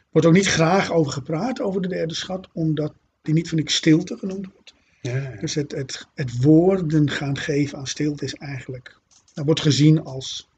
Er 0.09 0.15
wordt 0.15 0.27
ook 0.27 0.35
niet 0.43 0.47
graag 0.47 0.91
over 0.91 1.13
gepraat, 1.13 1.61
over 1.61 1.81
de 1.81 1.89
derde 1.89 2.15
schat, 2.15 2.49
omdat 2.53 2.95
die 3.23 3.35
niet 3.35 3.49
van 3.49 3.59
ik 3.59 3.71
stilte 3.71 4.17
genoemd 4.17 4.49
wordt. 4.53 4.75
Ja, 5.01 5.17
ja. 5.17 5.37
Dus 5.41 5.55
het, 5.55 5.73
het, 5.73 6.09
het 6.15 6.43
woorden 6.43 7.11
gaan 7.11 7.39
geven 7.39 7.79
aan 7.79 7.87
stilte 7.87 8.25
is 8.25 8.35
eigenlijk, 8.35 8.99
dat 9.35 9.45
wordt 9.45 9.61
gezien 9.61 10.05
als, 10.05 10.49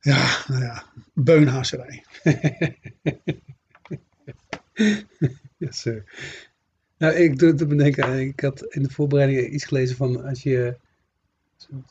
ja, 0.00 0.44
nou 0.46 0.62
ja, 0.62 0.86
beunhazerij. 1.12 2.04
Yes, 5.56 5.80
sir. 5.80 6.04
Nou, 6.98 7.14
ik 7.14 7.38
doe 7.38 7.48
het 7.48 7.68
bedenken. 7.68 8.18
Ik 8.18 8.40
had 8.40 8.62
in 8.62 8.82
de 8.82 8.90
voorbereiding 8.90 9.48
iets 9.48 9.64
gelezen 9.64 9.96
van 9.96 10.24
als 10.24 10.42
je. 10.42 10.76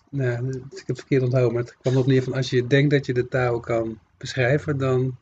Nou, 0.09 0.47
ik 0.47 0.53
heb 0.71 0.87
het 0.87 0.99
verkeerd 0.99 1.21
onthouden, 1.21 1.53
maar 1.53 1.63
het 1.63 1.77
kwam 1.77 1.93
erop 1.93 2.07
neer 2.07 2.23
van 2.23 2.33
als 2.33 2.49
je 2.49 2.67
denkt 2.67 2.91
dat 2.91 3.05
je 3.05 3.13
de 3.13 3.27
taal 3.27 3.59
kan 3.59 3.99
beschrijven, 4.17 4.77
dan, 4.77 5.17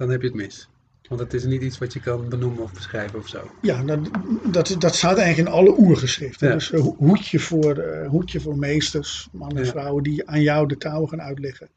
dan 0.00 0.10
heb 0.10 0.20
je 0.20 0.26
het 0.26 0.36
mis. 0.36 0.68
Want 1.08 1.20
het 1.20 1.34
is 1.34 1.44
niet 1.44 1.62
iets 1.62 1.78
wat 1.78 1.92
je 1.92 2.00
kan 2.00 2.28
benoemen 2.28 2.62
of 2.62 2.72
beschrijven 2.72 3.18
of 3.18 3.28
zo. 3.28 3.50
Ja, 3.62 3.82
dat, 3.82 3.98
dat, 4.44 4.74
dat 4.78 4.94
staat 4.94 5.18
eigenlijk 5.18 5.48
in 5.48 5.54
alle 5.54 5.78
oergeschriften. 5.78 6.48
Ja. 6.48 6.54
Dus 6.54 6.72
eh, 6.72 6.80
ho- 6.80 6.94
hoedje 6.98 7.38
voor, 7.38 7.76
eh, 7.78 8.08
hoedje 8.08 8.40
voor 8.40 8.58
meesters, 8.58 9.28
mannen 9.32 9.58
en 9.58 9.64
Ja. 9.64 9.70
vrouwen, 9.70 10.02
die 10.02 10.28
aan 10.28 10.42
jou 10.42 10.66
de 10.68 10.76
taal 10.76 11.06
gaan 11.06 11.20
uitleggen. 11.22 11.68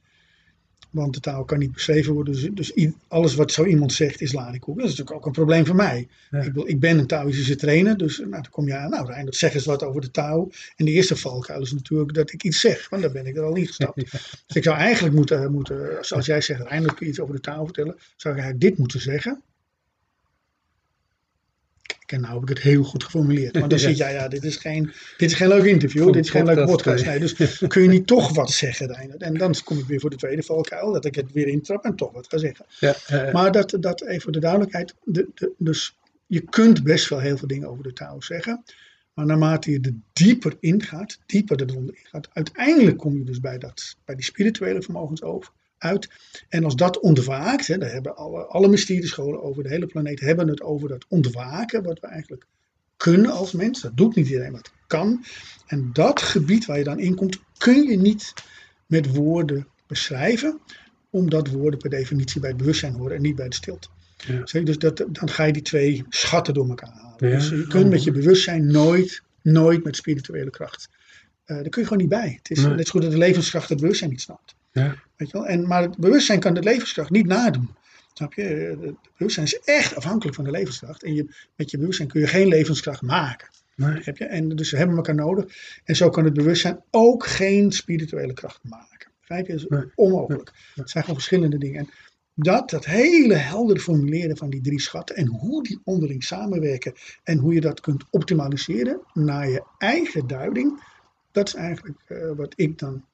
Want 0.93 1.13
de 1.13 1.19
taal 1.19 1.43
kan 1.43 1.59
niet 1.59 1.71
beschreven 1.71 2.13
worden. 2.13 2.33
Dus, 2.33 2.71
dus 2.73 2.91
alles 3.07 3.35
wat 3.35 3.51
zo 3.51 3.65
iemand 3.65 3.93
zegt 3.93 4.21
is 4.21 4.33
ladikoek. 4.33 4.75
Dat 4.75 4.85
is 4.85 4.89
natuurlijk 4.89 5.17
ook 5.17 5.25
een 5.25 5.31
probleem 5.31 5.65
voor 5.65 5.75
mij. 5.75 6.07
Ja. 6.31 6.37
Ik, 6.37 6.45
bedoel, 6.45 6.67
ik 6.67 6.79
ben 6.79 6.97
een 6.97 7.07
Taoïstische 7.07 7.55
trainer. 7.55 7.97
Dus 7.97 8.17
nou, 8.17 8.31
dan 8.31 8.49
kom 8.49 8.67
je 8.67 8.75
aan. 8.75 8.89
Nou, 8.89 9.05
Rijn, 9.05 9.25
dat 9.25 9.35
zeg 9.35 9.53
eens 9.53 9.65
wat 9.65 9.83
over 9.83 10.01
de 10.01 10.11
taal. 10.11 10.51
En 10.75 10.85
de 10.85 10.91
eerste 10.91 11.15
valkuil 11.15 11.61
is 11.61 11.73
natuurlijk 11.73 12.13
dat 12.13 12.31
ik 12.31 12.43
iets 12.43 12.59
zeg. 12.59 12.89
Want 12.89 13.01
dan 13.01 13.11
ben 13.11 13.25
ik 13.25 13.37
er 13.37 13.43
al 13.43 13.55
ingestapt. 13.55 13.95
Dus 14.47 14.55
ik 14.55 14.63
zou 14.63 14.77
eigenlijk 14.77 15.15
moeten, 15.15 15.51
moeten 15.51 15.99
jij 16.19 16.41
zegt, 16.41 16.61
Rijn, 16.61 16.85
kun 16.85 16.95
je 16.99 17.05
iets 17.05 17.19
over 17.19 17.35
de 17.35 17.41
taal 17.41 17.65
vertellen. 17.65 17.95
Zou 18.15 18.35
ik 18.35 18.41
eigenlijk 18.41 18.59
dit 18.59 18.77
moeten 18.77 19.01
zeggen. 19.01 19.41
En 22.13 22.21
nou 22.21 22.33
heb 22.33 22.41
ik 22.41 22.49
het 22.49 22.59
heel 22.59 22.83
goed 22.83 23.03
geformuleerd. 23.03 23.53
Maar 23.59 23.69
dan 23.69 23.79
zit 23.89 23.97
jij, 23.97 24.13
ja, 24.13 24.27
dit 24.27 24.43
is 24.43 24.57
geen, 24.57 24.91
dit 25.17 25.31
is 25.31 25.37
geen 25.37 25.47
leuk 25.47 25.63
interview. 25.63 26.13
Dit 26.13 26.23
is 26.25 26.29
geen 26.29 26.45
leuke 26.45 26.65
podcast, 26.65 27.05
nee. 27.05 27.19
Dus 27.19 27.33
kun 27.67 27.81
je 27.81 27.87
niet 27.87 28.07
toch 28.07 28.35
wat 28.35 28.51
zeggen? 28.51 28.89
En 29.17 29.33
dan 29.33 29.55
kom 29.63 29.77
ik 29.77 29.85
weer 29.85 29.99
voor 29.99 30.09
de 30.09 30.15
tweede 30.15 30.43
valkuil. 30.43 30.91
Dat 30.91 31.05
ik 31.05 31.15
het 31.15 31.31
weer 31.31 31.47
intrap 31.47 31.83
en 31.83 31.95
toch 31.95 32.11
wat 32.11 32.27
ga 32.29 32.37
zeggen. 32.37 32.65
Ja, 32.79 32.95
Maar 33.31 33.51
dat, 33.51 33.77
dat 33.79 34.01
even 34.01 34.21
voor 34.21 34.31
de 34.31 34.39
duidelijkheid. 34.39 34.93
De, 35.03 35.27
de, 35.33 35.51
dus 35.57 35.97
je 36.27 36.41
kunt 36.41 36.83
best 36.83 37.09
wel 37.09 37.19
heel 37.19 37.37
veel 37.37 37.47
dingen 37.47 37.69
over 37.69 37.83
de 37.83 37.93
taal 37.93 38.21
zeggen. 38.21 38.63
Maar 39.13 39.25
naarmate 39.25 39.71
je 39.71 39.79
er 39.81 39.93
dieper 40.13 40.57
ingaat, 40.59 41.19
dieper 41.25 41.57
de 41.57 41.73
wonder 41.73 41.95
ingaat, 41.97 42.29
uiteindelijk 42.33 42.97
kom 42.97 43.17
je 43.17 43.23
dus 43.23 43.39
bij, 43.39 43.57
dat, 43.57 43.95
bij 44.05 44.15
die 44.15 44.23
spirituele 44.23 44.81
vermogens 44.81 45.23
over, 45.23 45.51
uit. 45.83 46.09
En 46.49 46.63
als 46.63 46.75
dat 46.75 46.99
ontwaakt, 46.99 47.67
hè, 47.67 47.77
daar 47.77 47.91
hebben 47.91 48.15
alle, 48.15 48.45
alle 48.45 48.67
mysteriescholen 48.67 49.43
over 49.43 49.63
de 49.63 49.69
hele 49.69 49.85
planeet 49.85 50.19
hebben 50.19 50.47
het 50.47 50.61
over 50.61 50.89
dat 50.89 51.05
ontwaken, 51.07 51.83
wat 51.83 51.99
we 51.99 52.07
eigenlijk 52.07 52.45
kunnen 52.97 53.31
als 53.31 53.51
mens. 53.51 53.81
Dat 53.81 53.97
doet 53.97 54.15
niet 54.15 54.27
iedereen, 54.27 54.51
maar 54.51 54.61
het 54.61 54.71
kan. 54.87 55.25
En 55.67 55.89
dat 55.93 56.21
gebied 56.21 56.65
waar 56.65 56.77
je 56.77 56.83
dan 56.83 56.99
in 56.99 57.15
komt, 57.15 57.39
kun 57.57 57.83
je 57.89 57.97
niet 57.97 58.33
met 58.85 59.15
woorden 59.15 59.67
beschrijven, 59.87 60.59
omdat 61.09 61.47
woorden 61.47 61.79
per 61.79 61.89
definitie 61.89 62.39
bij 62.39 62.49
het 62.49 62.57
bewustzijn 62.57 62.93
horen 62.93 63.15
en 63.15 63.21
niet 63.21 63.35
bij 63.35 63.49
de 63.49 63.55
stilte. 63.55 63.87
Ja. 64.27 64.61
Dus 64.63 64.77
dat, 64.77 64.97
dan 64.97 65.29
ga 65.29 65.43
je 65.43 65.53
die 65.53 65.61
twee 65.61 66.03
schatten 66.09 66.53
door 66.53 66.69
elkaar 66.69 66.89
halen. 66.89 67.29
Ja. 67.29 67.35
Dus 67.37 67.49
je 67.49 67.67
kunt 67.67 67.89
met 67.89 68.03
je 68.03 68.11
bewustzijn 68.11 68.71
nooit, 68.71 69.21
nooit 69.41 69.83
met 69.83 69.95
spirituele 69.95 70.49
kracht. 70.49 70.89
Eh 71.43 71.55
daar 71.55 71.69
kun 71.69 71.81
je 71.81 71.87
gewoon 71.87 72.01
niet 72.03 72.11
bij. 72.11 72.33
Het 72.37 72.49
is 72.57 72.63
Nee. 72.63 72.75
net 72.75 72.85
zo 72.85 72.91
goed 72.91 73.01
dat 73.01 73.11
de 73.11 73.17
levenskracht 73.17 73.69
het 73.69 73.79
bewustzijn 73.79 74.09
niet 74.09 74.21
snapt. 74.21 74.55
Ja, 74.73 74.95
Weet 75.15 75.29
je 75.31 75.37
wel? 75.37 75.47
En, 75.47 75.67
maar 75.67 75.81
het 75.81 75.97
bewustzijn 75.97 76.39
kan 76.39 76.53
de 76.53 76.61
levenskracht 76.63 77.09
niet 77.09 77.25
nadoen. 77.27 77.69
Snap 78.13 78.33
je? 78.33 78.41
Het 78.81 78.95
bewustzijn 79.17 79.45
is 79.45 79.59
echt 79.59 79.95
afhankelijk 79.95 80.35
van 80.35 80.45
de 80.45 80.51
levenskracht. 80.51 81.03
En 81.03 81.13
je, 81.13 81.27
met 81.55 81.71
je 81.71 81.77
bewustzijn 81.77 82.07
kun 82.07 82.19
je 82.21 82.27
geen 82.27 82.47
levenskracht 82.47 83.01
maken. 83.01 83.47
nee, 83.75 83.99
Heb 84.03 84.17
je? 84.17 84.25
En 84.25 84.49
dus 84.49 84.69
ze 84.69 84.77
hebben 84.77 84.95
elkaar 84.95 85.15
nodig. 85.15 85.45
En 85.83 85.95
zo 85.95 86.09
kan 86.09 86.23
het 86.23 86.33
bewustzijn 86.33 86.83
ook 86.91 87.25
geen 87.25 87.71
spirituele 87.71 88.33
kracht 88.33 88.59
maken. 88.63 89.11
Begrijp 89.19 89.47
je? 89.47 89.53
Dat 89.53 89.61
is 89.61 89.67
Nee. 89.67 89.91
onmogelijk. 89.95 90.51
Het 90.75 90.89
zijn 90.89 91.03
gewoon 91.03 91.19
verschillende 91.19 91.57
dingen. 91.57 91.79
En 91.79 91.89
dat, 92.35 92.69
dat 92.69 92.85
hele 92.85 93.33
heldere 93.35 93.79
formuleren 93.79 94.37
van 94.37 94.49
die 94.49 94.61
drie 94.61 94.81
schatten 94.81 95.15
en 95.15 95.27
hoe 95.27 95.63
die 95.63 95.79
onderling 95.83 96.23
samenwerken 96.23 96.93
en 97.23 97.37
hoe 97.37 97.53
je 97.53 97.61
dat 97.61 97.79
kunt 97.81 98.03
optimaliseren 98.09 98.99
naar 99.13 99.49
je 99.49 99.63
eigen 99.77 100.27
duiding, 100.27 100.83
dat 101.31 101.47
is 101.47 101.53
eigenlijk 101.53 101.97
eh, 102.07 102.31
wat 102.35 102.53
ik 102.55 102.79
dan, 102.79 103.05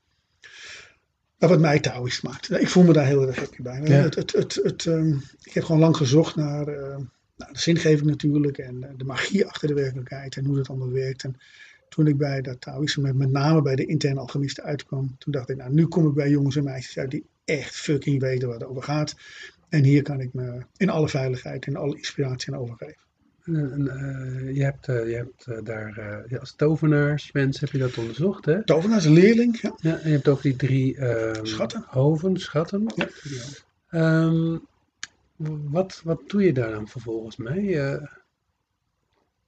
nou, 1.39 1.53
wat 1.53 1.61
mij 1.61 1.79
Taoïst 1.79 2.23
maakt. 2.23 2.51
Ik 2.51 2.69
voel 2.69 2.83
me 2.83 2.93
daar 2.93 3.05
heel 3.05 3.27
erg 3.27 3.35
happy 3.35 3.61
bij. 3.61 3.81
Ja. 3.83 3.93
Het, 3.93 4.15
het, 4.15 4.31
het, 4.31 4.59
het, 4.63 4.85
ehm, 4.85 5.13
ik 5.43 5.53
heb 5.53 5.63
gewoon 5.63 5.81
lang 5.81 5.97
gezocht 5.97 6.35
naar 6.35 6.67
eh, 6.67 6.97
nou, 7.35 7.53
de 7.53 7.59
zingeving 7.59 8.09
natuurlijk 8.09 8.57
en 8.57 8.83
eh, 8.83 8.89
de 8.97 9.03
magie 9.03 9.45
achter 9.45 9.67
de 9.67 9.73
werkelijkheid 9.73 10.35
en 10.35 10.45
hoe 10.45 10.55
dat 10.55 10.69
allemaal 10.69 10.91
werkt. 10.91 11.23
En 11.23 11.37
toen 11.89 12.07
ik 12.07 12.17
bij 12.17 12.41
dat 12.41 12.61
Taoïsme, 12.61 13.03
met, 13.03 13.15
met 13.15 13.31
name 13.31 13.61
bij 13.61 13.75
de 13.75 13.85
interne 13.85 14.19
alchemisten 14.19 14.63
uitkwam, 14.63 15.15
toen 15.17 15.31
dacht 15.31 15.49
ik, 15.49 15.57
nou 15.57 15.73
nu 15.73 15.87
kom 15.87 16.07
ik 16.07 16.13
bij 16.13 16.29
jongens 16.29 16.55
en 16.55 16.63
meisjes 16.63 16.97
uit 16.97 17.11
die 17.11 17.25
echt 17.45 17.75
fucking 17.75 18.19
weten 18.21 18.47
waar 18.47 18.59
het 18.59 18.67
over 18.67 18.83
gaat. 18.83 19.15
En 19.69 19.83
hier 19.83 20.01
kan 20.01 20.19
ik 20.19 20.33
me 20.33 20.65
in 20.77 20.89
alle 20.89 21.09
veiligheid 21.09 21.65
en 21.65 21.75
alle 21.75 21.95
inspiratie 21.95 22.53
aan 22.53 22.59
overgeven. 22.59 23.01
Eh, 23.55 24.55
je 24.55 24.63
hebt, 24.63 24.87
eh, 24.87 25.09
je 25.09 25.15
hebt 25.15 25.45
eh, 25.45 25.57
daar 25.63 26.25
als 26.39 26.53
tovenaarsmens 26.55 27.59
heb 27.59 27.71
je 27.71 27.77
dat 27.77 27.97
onderzocht, 27.97 28.45
hè? 28.45 28.63
Tovenaar 28.63 28.97
is 28.97 29.05
een 29.05 29.13
leerling. 29.13 29.61
Ja. 29.61 29.75
Ja, 29.77 29.97
en 29.99 30.09
je 30.09 30.15
hebt 30.15 30.27
ook 30.27 30.41
die 30.41 30.55
drie 30.55 30.97
ehm, 30.97 31.45
Schatten. 31.45 31.83
hoven, 31.87 32.39
schatten. 32.39 32.93
Ja. 32.95 33.07
Ehm, 33.89 34.57
wat, 35.71 36.01
wat 36.03 36.21
doe 36.27 36.43
je 36.43 36.53
daar 36.53 36.71
dan 36.71 36.87
vervolgens 36.87 37.37
mee? 37.37 37.81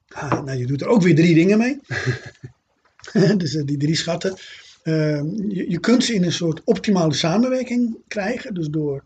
Ah, 0.07 0.43
nou, 0.43 0.57
je 0.57 0.65
doet 0.65 0.81
er 0.81 0.87
ook 0.87 1.01
weer 1.01 1.15
drie 1.15 1.35
dingen 1.35 1.57
mee. 1.57 1.79
dus 3.37 3.51
die 3.51 3.77
drie 3.77 3.95
schatten. 3.95 4.35
Ehm, 4.83 5.25
je, 5.47 5.69
je, 5.69 5.79
kunt 5.79 6.03
ze 6.03 6.13
in 6.13 6.23
een 6.23 6.31
soort 6.31 6.61
optimale 6.63 7.13
samenwerking 7.13 7.97
krijgen. 8.07 8.53
Dus 8.53 8.67
door 8.67 9.03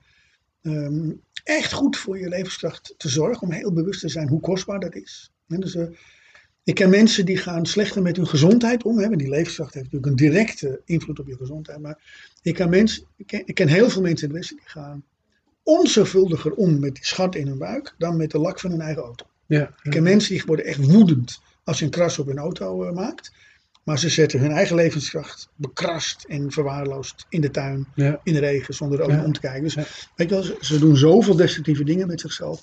echt 1.45 1.73
goed 1.73 1.97
voor 1.97 2.19
je 2.19 2.29
levenskracht 2.29 2.93
te 2.97 3.09
zorgen. 3.09 3.47
Om 3.47 3.53
heel 3.53 3.73
bewust 3.73 3.99
te 3.99 4.09
zijn 4.09 4.27
hoe 4.27 4.39
kostbaar 4.39 4.79
dat 4.79 4.95
is. 4.95 5.31
dus, 5.47 5.77
ik 6.63 6.75
ken 6.75 6.89
mensen 6.89 7.25
die 7.25 7.37
gaan 7.37 7.65
slechter 7.65 8.01
met 8.01 8.15
hun 8.15 8.27
gezondheid 8.27 8.83
om. 8.83 8.99
Hè, 8.99 9.09
die 9.09 9.29
levenskracht 9.29 9.73
heeft 9.73 9.85
natuurlijk 9.85 10.11
een 10.11 10.27
directe 10.27 10.81
invloed 10.85 11.19
op 11.19 11.27
je 11.27 11.35
gezondheid. 11.37 11.79
Maar 11.79 11.99
ik 12.41 12.53
ken, 12.53 12.69
mensen, 12.69 13.03
ik 13.17 13.27
ken, 13.27 13.41
ik 13.45 13.55
ken 13.55 13.67
heel 13.67 13.89
veel 13.89 14.01
mensen 14.01 14.27
in 14.27 14.33
het 14.33 14.39
Westen 14.39 14.57
die 14.57 14.69
gaan 14.69 15.03
onzorgvuldiger 15.63 16.53
om 16.53 16.79
met 16.79 16.95
die 16.95 17.05
schat 17.05 17.35
in 17.35 17.47
hun 17.47 17.57
buik 17.57 17.95
dan 17.97 18.17
met 18.17 18.31
de 18.31 18.39
lak 18.39 18.59
van 18.59 18.71
hun 18.71 18.81
eigen 18.81 19.03
auto. 19.03 19.25
Ja, 19.45 19.75
Ik 19.83 19.91
ken 19.91 20.03
mensen 20.03 20.33
die 20.33 20.43
worden 20.45 20.65
echt 20.65 20.85
woedend 20.85 21.39
als 21.63 21.79
je 21.79 21.85
een 21.85 21.91
kras 21.91 22.19
op 22.19 22.27
hun 22.27 22.37
auto 22.37 22.87
uh, 22.87 22.91
maakt. 22.91 23.31
Maar 23.85 23.99
ze 23.99 24.09
zetten 24.09 24.39
hun 24.39 24.51
eigen 24.51 24.75
levenskracht 24.75 25.49
bekrast 25.55 26.25
en 26.27 26.51
verwaarloosd 26.51 27.25
in 27.29 27.41
de 27.41 27.51
tuin, 27.51 27.87
in 28.23 28.33
de 28.33 28.39
regen, 28.39 28.73
zonder 28.73 28.99
er 28.99 29.05
ook 29.05 29.25
om 29.25 29.33
te 29.33 29.39
kijken. 29.39 29.63
Dus 29.63 29.75
weet 30.15 30.29
je 30.29 30.35
wel, 30.35 30.43
ze 30.59 30.79
doen 30.79 30.97
zoveel 30.97 31.35
destructieve 31.35 31.83
dingen 31.83 32.07
met 32.07 32.21
zichzelf 32.21 32.61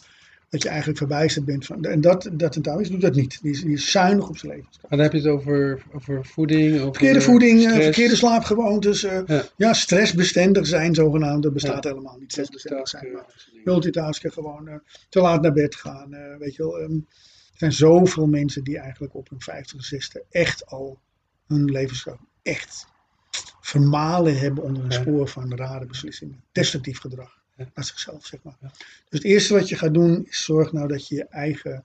dat 0.52 0.62
je 0.62 0.68
eigenlijk 0.68 0.98
verbijsterd 0.98 1.44
bent. 1.44 1.66
Van, 1.66 1.84
en 1.84 2.00
dat, 2.00 2.30
dat 2.32 2.56
een 2.56 2.62
Taoïst 2.62 2.90
doet 2.90 3.00
dat 3.00 3.14
niet. 3.14 3.38
Die 3.42 3.50
is, 3.50 3.62
die 3.62 3.72
is 3.72 3.90
zuinig 3.90 4.28
op 4.28 4.38
zijn 4.38 4.52
leven. 4.52 4.68
Maar 4.80 4.90
dan 4.90 4.98
heb 4.98 5.12
je 5.12 5.18
het 5.18 5.26
over, 5.26 5.82
over 5.92 6.24
voeding? 6.24 6.74
Over 6.74 6.84
verkeerde 6.84 7.20
voeding, 7.20 7.60
uh, 7.60 7.72
verkeerde 7.72 8.16
slaapgewoontes. 8.16 9.04
Uh, 9.04 9.20
ja. 9.26 9.44
ja. 9.56 9.72
stressbestendig 9.72 10.66
zijn 10.66 10.94
zogenaamd. 10.94 11.42
Dat 11.42 11.52
bestaat 11.52 11.84
helemaal 11.84 12.16
niet. 12.18 12.30
Stressbestendig 12.30 12.88
zijn. 12.88 13.12
Maar 13.12 13.50
multitasken, 13.64 14.32
gewoon 14.32 14.68
uh, 14.68 14.74
te 15.08 15.20
laat 15.20 15.42
naar 15.42 15.52
bed 15.52 15.74
gaan. 15.74 16.16
weet 16.38 16.54
je 16.54 16.62
wel. 16.62 16.80
Um, 16.80 17.06
er 17.52 17.58
zijn 17.58 17.72
zoveel 17.72 18.26
mensen 18.26 18.64
die 18.64 18.78
eigenlijk 18.78 19.14
op 19.14 19.28
hun 19.28 19.40
50 19.40 19.84
60 19.84 20.22
echt 20.30 20.66
al 20.66 20.98
hun 21.52 21.70
levensstijl 21.70 22.18
echt 22.42 22.86
vermalen 23.60 24.38
hebben 24.38 24.64
onder 24.64 24.84
een 24.84 24.92
spoor 24.92 25.28
van 25.28 25.56
rare 25.56 25.86
beslissingen. 25.86 26.42
Destructief 26.52 26.98
gedrag 26.98 27.40
naar 27.56 27.84
zichzelf, 27.84 28.26
zeg 28.26 28.42
maar. 28.42 28.56
Dus 28.60 28.72
het 29.08 29.24
eerste 29.24 29.54
wat 29.54 29.68
je 29.68 29.76
gaat 29.76 29.94
doen, 29.94 30.26
is 30.26 30.44
zorg 30.44 30.72
nou 30.72 30.88
dat 30.88 31.08
je 31.08 31.14
je 31.14 31.24
eigen 31.24 31.84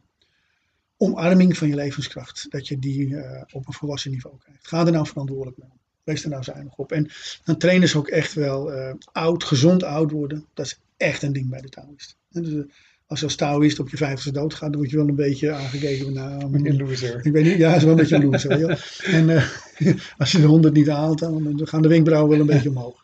omarming 0.98 1.58
van 1.58 1.68
je 1.68 1.76
levenskracht, 1.76 2.46
dat 2.50 2.68
je 2.68 2.80
die 2.80 3.08
uh, 3.08 3.42
op 3.52 3.68
een 3.68 3.74
volwassen 3.74 4.12
niveau 4.12 4.38
krijgt. 4.38 4.68
Ga 4.68 4.86
er 4.86 4.92
nou 4.92 5.08
verantwoordelijk 5.08 5.58
mee 5.58 5.70
om. 5.72 5.78
Wees 6.04 6.24
er 6.24 6.30
nou 6.30 6.44
zuinig 6.44 6.76
op. 6.76 6.92
En 6.92 7.10
dan 7.44 7.58
trainen 7.58 7.88
ze 7.88 7.98
ook 7.98 8.08
echt 8.08 8.34
wel 8.34 8.74
uh, 8.74 8.94
oud, 9.12 9.44
gezond 9.44 9.84
oud 9.84 10.12
worden. 10.12 10.46
Dat 10.54 10.66
is 10.66 10.80
echt 10.98 11.22
een 11.22 11.34
ding 11.34 11.50
bij 11.50 11.62
de 11.62 11.70
Taoïst. 11.70 12.18
Dus, 12.30 12.50
uh, 12.50 12.64
als 13.08 13.20
je 13.20 13.26
als 13.26 13.36
Taoïst 13.36 13.80
op 13.80 13.90
je 13.90 13.98
vijftigste 13.98 14.32
doodgaat, 14.32 14.72
dan 14.72 14.78
word 14.78 14.90
je 14.90 14.98
wel 14.98 15.08
een 15.08 15.16
beetje 15.16 15.52
aangekeken. 15.52 16.14
Nou, 16.14 16.42
een 16.42 16.78
loser. 16.78 17.26
Ik 17.26 17.32
weet 17.32 17.44
niet, 17.44 17.58
ja, 17.58 17.76
is 17.76 17.82
wel 17.84 17.92
een 17.92 17.98
beetje 17.98 18.16
een 18.16 18.30
loser. 18.30 18.88
en 19.18 19.30
uh, 19.30 19.50
als 20.18 20.32
je 20.32 20.40
de 20.40 20.48
honderd 20.48 20.74
niet 20.74 20.88
haalt, 20.88 21.20
dan, 21.20 21.60
gaan 21.64 21.82
de 21.82 21.88
wenkbrauwen 21.88 22.30
wel 22.30 22.40
een 22.40 22.46
beetje 22.46 22.70
omhoog. 22.70 23.02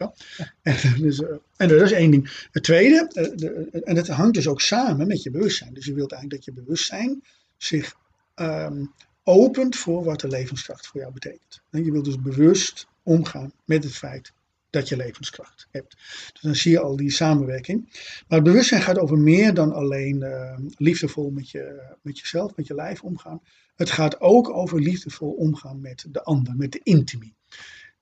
En, 0.61 0.75
dus, 0.99 1.19
uh, 1.19 1.27
en 1.57 1.67
dat 1.67 1.81
is 1.81 1.91
één 1.91 2.11
ding. 2.11 2.47
Het 2.51 2.63
tweede, 2.63 3.11
uh, 3.13 3.23
de, 3.35 3.81
en 3.83 3.95
dat 3.95 4.07
hangt 4.07 4.33
dus 4.33 4.47
ook 4.47 4.61
samen 4.61 5.07
met 5.07 5.23
je 5.23 5.31
bewustzijn. 5.31 5.73
Dus 5.73 5.85
je 5.85 5.93
wilt 5.93 6.11
eigenlijk 6.11 6.45
dat 6.45 6.55
je 6.55 6.61
bewustzijn 6.61 7.23
zich 7.57 7.95
um, 8.35 8.91
opent 9.23 9.75
voor 9.75 10.03
wat 10.03 10.19
de 10.19 10.27
levenskracht 10.27 10.87
voor 10.87 11.01
jou 11.01 11.13
betekent. 11.13 11.61
En 11.69 11.85
je 11.85 11.91
wilt 11.91 12.05
dus 12.05 12.21
bewust 12.21 12.87
omgaan 13.03 13.51
met 13.65 13.83
het 13.83 13.93
feit 13.93 14.33
dat 14.73 14.89
je 14.89 14.95
levenskracht 14.95 15.67
hebt. 15.71 15.95
Dus 16.31 16.41
dan 16.41 16.55
zie 16.55 16.71
je 16.71 16.79
al 16.79 16.95
die 16.95 17.11
samenwerking. 17.11 17.89
Maar 18.27 18.39
het 18.39 18.43
bewustzijn 18.43 18.81
gaat 18.81 18.99
over 18.99 19.17
meer 19.17 19.53
dan 19.53 19.73
alleen 19.73 20.21
uh, 20.21 20.57
liefdevol 20.77 21.29
met, 21.29 21.49
je, 21.49 21.93
met 22.01 22.19
jezelf, 22.19 22.55
met 22.55 22.67
je 22.67 22.75
lijf 22.75 23.01
omgaan. 23.01 23.41
Het 23.75 23.89
gaat 23.89 24.21
ook 24.21 24.49
over 24.49 24.81
liefdevol 24.81 25.31
omgaan 25.31 25.81
met 25.81 26.05
de 26.09 26.23
ander, 26.23 26.55
met 26.55 26.71
de 26.71 26.79
intimie. 26.83 27.35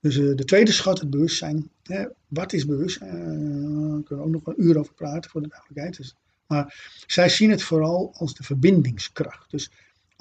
Dus 0.00 0.16
uh, 0.16 0.36
de 0.36 0.44
tweede 0.44 0.72
schat, 0.72 1.00
het 1.00 1.10
bewustzijn. 1.10 1.70
Hè, 1.82 2.04
wat 2.28 2.52
is 2.52 2.66
bewustzijn? 2.66 3.16
Uh, 3.16 3.92
daar 3.92 4.02
kunnen 4.02 4.24
we 4.24 4.24
ook 4.24 4.30
nog 4.30 4.46
een 4.46 4.64
uur 4.64 4.78
over 4.78 4.94
praten 4.94 5.30
voor 5.30 5.42
de 5.42 5.48
duidelijkheid. 5.48 5.96
Dus, 5.96 6.16
maar 6.46 6.92
zij 7.06 7.28
zien 7.28 7.50
het 7.50 7.62
vooral 7.62 8.10
als 8.14 8.34
de 8.34 8.42
verbindingskracht. 8.42 9.50
Dus 9.50 9.70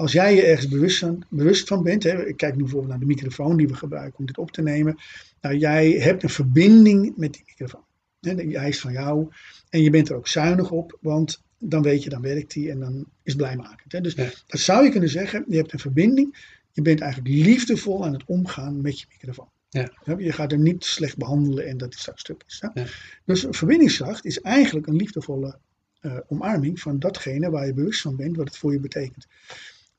als 0.01 0.11
jij 0.11 0.35
je 0.35 0.45
ergens 0.45 0.67
bewust 0.67 0.97
van, 0.97 1.23
bewust 1.29 1.67
van 1.67 1.83
bent, 1.83 2.03
hè, 2.03 2.27
ik 2.27 2.37
kijk 2.37 2.55
nu 2.55 2.61
bijvoorbeeld 2.61 2.91
naar 2.91 2.99
de 2.99 3.05
microfoon 3.05 3.57
die 3.57 3.67
we 3.67 3.73
gebruiken 3.73 4.19
om 4.19 4.25
dit 4.25 4.37
op 4.37 4.51
te 4.51 4.61
nemen. 4.61 4.97
Nou, 5.41 5.57
jij 5.57 5.91
hebt 5.91 6.23
een 6.23 6.29
verbinding 6.29 7.13
met 7.17 7.33
die 7.33 7.43
microfoon. 7.45 7.83
Hè, 8.19 8.33
hij 8.33 8.69
is 8.69 8.79
van 8.79 8.91
jou 8.91 9.27
en 9.69 9.81
je 9.81 9.89
bent 9.89 10.09
er 10.09 10.15
ook 10.15 10.27
zuinig 10.27 10.71
op, 10.71 10.97
want 11.01 11.41
dan 11.57 11.81
weet 11.81 12.03
je, 12.03 12.09
dan 12.09 12.21
werkt 12.21 12.53
die 12.53 12.71
en 12.71 12.79
dan 12.79 13.05
is 13.23 13.35
blijmakend. 13.35 13.91
Hè. 13.91 14.01
Dus 14.01 14.15
dat 14.15 14.59
zou 14.59 14.83
je 14.83 14.91
kunnen 14.91 15.09
zeggen, 15.09 15.45
je 15.47 15.57
hebt 15.57 15.73
een 15.73 15.79
verbinding, 15.79 16.57
je 16.71 16.81
bent 16.81 17.01
eigenlijk 17.01 17.33
liefdevol 17.33 18.05
aan 18.05 18.13
het 18.13 18.23
omgaan 18.25 18.81
met 18.81 18.99
je 18.99 19.05
microfoon. 19.09 19.49
Ja. 19.69 19.91
Je 20.17 20.31
gaat 20.31 20.51
hem 20.51 20.63
niet 20.63 20.83
slecht 20.83 21.17
behandelen 21.17 21.67
en 21.67 21.77
dat 21.77 21.93
is 21.93 22.03
dat 22.03 22.19
stuk 22.19 22.43
is. 22.47 22.63
Ja. 22.73 22.85
Dus 23.25 23.45
verbindingskracht 23.49 24.25
is 24.25 24.41
eigenlijk 24.41 24.87
een 24.87 24.95
liefdevolle 24.95 25.57
uh, 26.01 26.17
omarming 26.27 26.79
van 26.79 26.99
datgene 26.99 27.49
waar 27.49 27.65
je 27.65 27.73
bewust 27.73 28.01
van 28.01 28.15
bent, 28.15 28.35
wat 28.35 28.47
het 28.47 28.57
voor 28.57 28.71
je 28.71 28.79
betekent. 28.79 29.27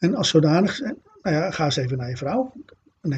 En 0.02 0.14
als 0.14 0.28
zodanig, 0.28 0.80
nou 0.80 0.96
ja, 1.36 1.50
ga 1.50 1.64
eens 1.64 1.76
even 1.76 1.98
naar 1.98 2.08
je 2.08 2.16
vrouw. 2.16 2.52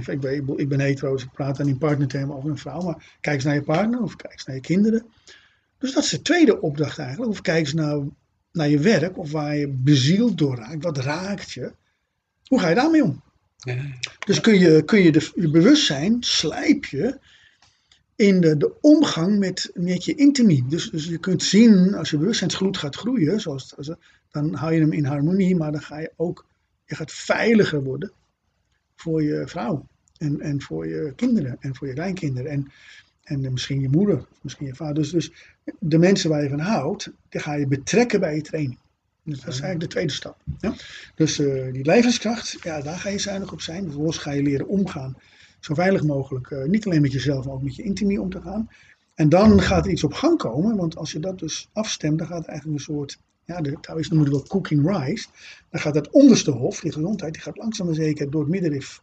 ik, 0.06 0.20
ben, 0.20 0.58
ik 0.58 0.68
ben 0.68 0.80
hetero, 0.80 1.12
dus 1.12 1.22
ik 1.22 1.32
praat 1.32 1.56
dan 1.56 1.68
in 1.68 1.78
partnertermen 1.78 2.36
over 2.36 2.50
een 2.50 2.58
vrouw. 2.58 2.80
Maar 2.80 3.16
kijk 3.20 3.34
eens 3.34 3.44
naar 3.44 3.54
je 3.54 3.62
partner 3.62 4.02
of 4.02 4.16
kijk 4.16 4.32
eens 4.32 4.44
naar 4.44 4.56
je 4.56 4.62
kinderen. 4.62 5.06
Dus 5.78 5.92
dat 5.92 6.04
is 6.04 6.10
de 6.10 6.22
tweede 6.22 6.60
opdracht 6.60 6.98
eigenlijk. 6.98 7.30
Of 7.30 7.40
kijk 7.40 7.58
eens 7.58 7.72
nou 7.72 8.10
naar 8.52 8.68
je 8.68 8.78
werk 8.78 9.18
of 9.18 9.30
waar 9.30 9.56
je 9.56 9.68
bezield 9.68 10.38
door 10.38 10.56
raakt. 10.56 10.82
Wat 10.82 10.98
raakt 10.98 11.52
je? 11.52 11.72
Hoe 12.46 12.60
ga 12.60 12.68
je 12.68 12.74
daarmee 12.74 13.04
om? 13.04 13.22
Ja. 13.56 13.76
Dus 14.26 14.40
kun 14.40 14.58
je, 14.58 14.82
kun 14.84 15.02
je 15.02 15.12
de, 15.12 15.30
je 15.34 15.50
bewustzijn 15.50 16.16
slijp 16.20 16.84
je 16.84 17.18
in 18.16 18.40
de, 18.40 18.56
de 18.56 18.72
omgang 18.80 19.38
met, 19.38 19.70
met 19.74 20.04
je 20.04 20.14
intimie. 20.14 20.64
Dus, 20.68 20.90
dus 20.90 21.06
je 21.06 21.18
kunt 21.18 21.42
zien, 21.42 21.94
als 21.94 22.10
je 22.10 22.18
bewustzijnsgloed 22.18 22.76
gaat 22.76 22.96
groeien, 22.96 23.40
zoals, 23.40 23.74
dan 24.30 24.54
hou 24.54 24.72
je 24.72 24.80
hem 24.80 24.92
in 24.92 25.04
harmonie, 25.04 25.56
maar 25.56 25.72
dan 25.72 25.82
ga 25.82 25.98
je 25.98 26.12
ook 26.16 26.46
je 26.94 27.00
gaat 27.00 27.12
veiliger 27.12 27.82
worden 27.82 28.12
voor 28.96 29.22
je 29.22 29.42
vrouw 29.46 29.86
en, 30.16 30.40
en 30.40 30.62
voor 30.62 30.86
je 30.88 31.12
kinderen 31.16 31.56
en 31.60 31.74
voor 31.74 31.86
je 31.86 31.92
kleinkinderen 31.92 32.50
en, 32.50 32.72
en 33.22 33.52
misschien 33.52 33.80
je 33.80 33.88
moeder, 33.88 34.26
misschien 34.40 34.66
je 34.66 34.74
vader. 34.74 34.94
Dus, 34.94 35.10
dus 35.10 35.32
de 35.78 35.98
mensen 35.98 36.30
waar 36.30 36.42
je 36.42 36.48
van 36.48 36.58
houdt, 36.58 37.10
die 37.28 37.40
ga 37.40 37.54
je 37.54 37.66
betrekken 37.66 38.20
bij 38.20 38.34
je 38.34 38.42
training. 38.42 38.78
Dus 39.22 39.40
dat 39.40 39.54
is 39.54 39.60
eigenlijk 39.60 39.80
de 39.80 39.96
tweede 39.96 40.12
stap. 40.12 40.36
Ja? 40.58 40.74
Dus 41.14 41.38
uh, 41.38 41.72
die 41.72 41.84
levenskracht, 41.84 42.56
ja, 42.62 42.80
daar 42.80 42.98
ga 42.98 43.08
je 43.08 43.18
zuinig 43.18 43.52
op 43.52 43.60
zijn. 43.60 43.84
Vervolgens 43.84 44.18
ga 44.18 44.30
je 44.30 44.42
leren 44.42 44.68
omgaan, 44.68 45.16
zo 45.60 45.74
veilig 45.74 46.02
mogelijk, 46.02 46.50
uh, 46.50 46.64
niet 46.64 46.86
alleen 46.86 47.02
met 47.02 47.12
jezelf, 47.12 47.44
maar 47.44 47.54
ook 47.54 47.62
met 47.62 47.76
je 47.76 47.82
intimie 47.82 48.20
om 48.20 48.30
te 48.30 48.40
gaan. 48.40 48.70
En 49.14 49.28
dan 49.28 49.60
gaat 49.60 49.84
er 49.84 49.92
iets 49.92 50.04
op 50.04 50.12
gang 50.12 50.38
komen, 50.38 50.76
want 50.76 50.96
als 50.96 51.12
je 51.12 51.20
dat 51.20 51.38
dus 51.38 51.68
afstemt, 51.72 52.18
dan 52.18 52.26
gaat 52.26 52.42
er 52.42 52.48
eigenlijk 52.48 52.78
een 52.78 52.94
soort 52.94 53.18
ja, 53.46 53.60
de 53.60 53.80
Taoïsten 53.80 54.16
noemen 54.16 54.32
het 54.32 54.42
wel 54.42 54.60
cooking 54.60 54.96
rice. 54.96 55.26
Dan 55.70 55.80
gaat 55.80 55.94
dat 55.94 56.10
onderste 56.10 56.50
hof, 56.50 56.80
die 56.80 56.92
gezondheid, 56.92 57.32
die 57.32 57.42
gaat 57.42 57.56
langzaam 57.56 57.86
maar 57.86 57.94
zeker 57.94 58.30
door 58.30 58.40
het 58.40 58.50
middenrif 58.50 59.00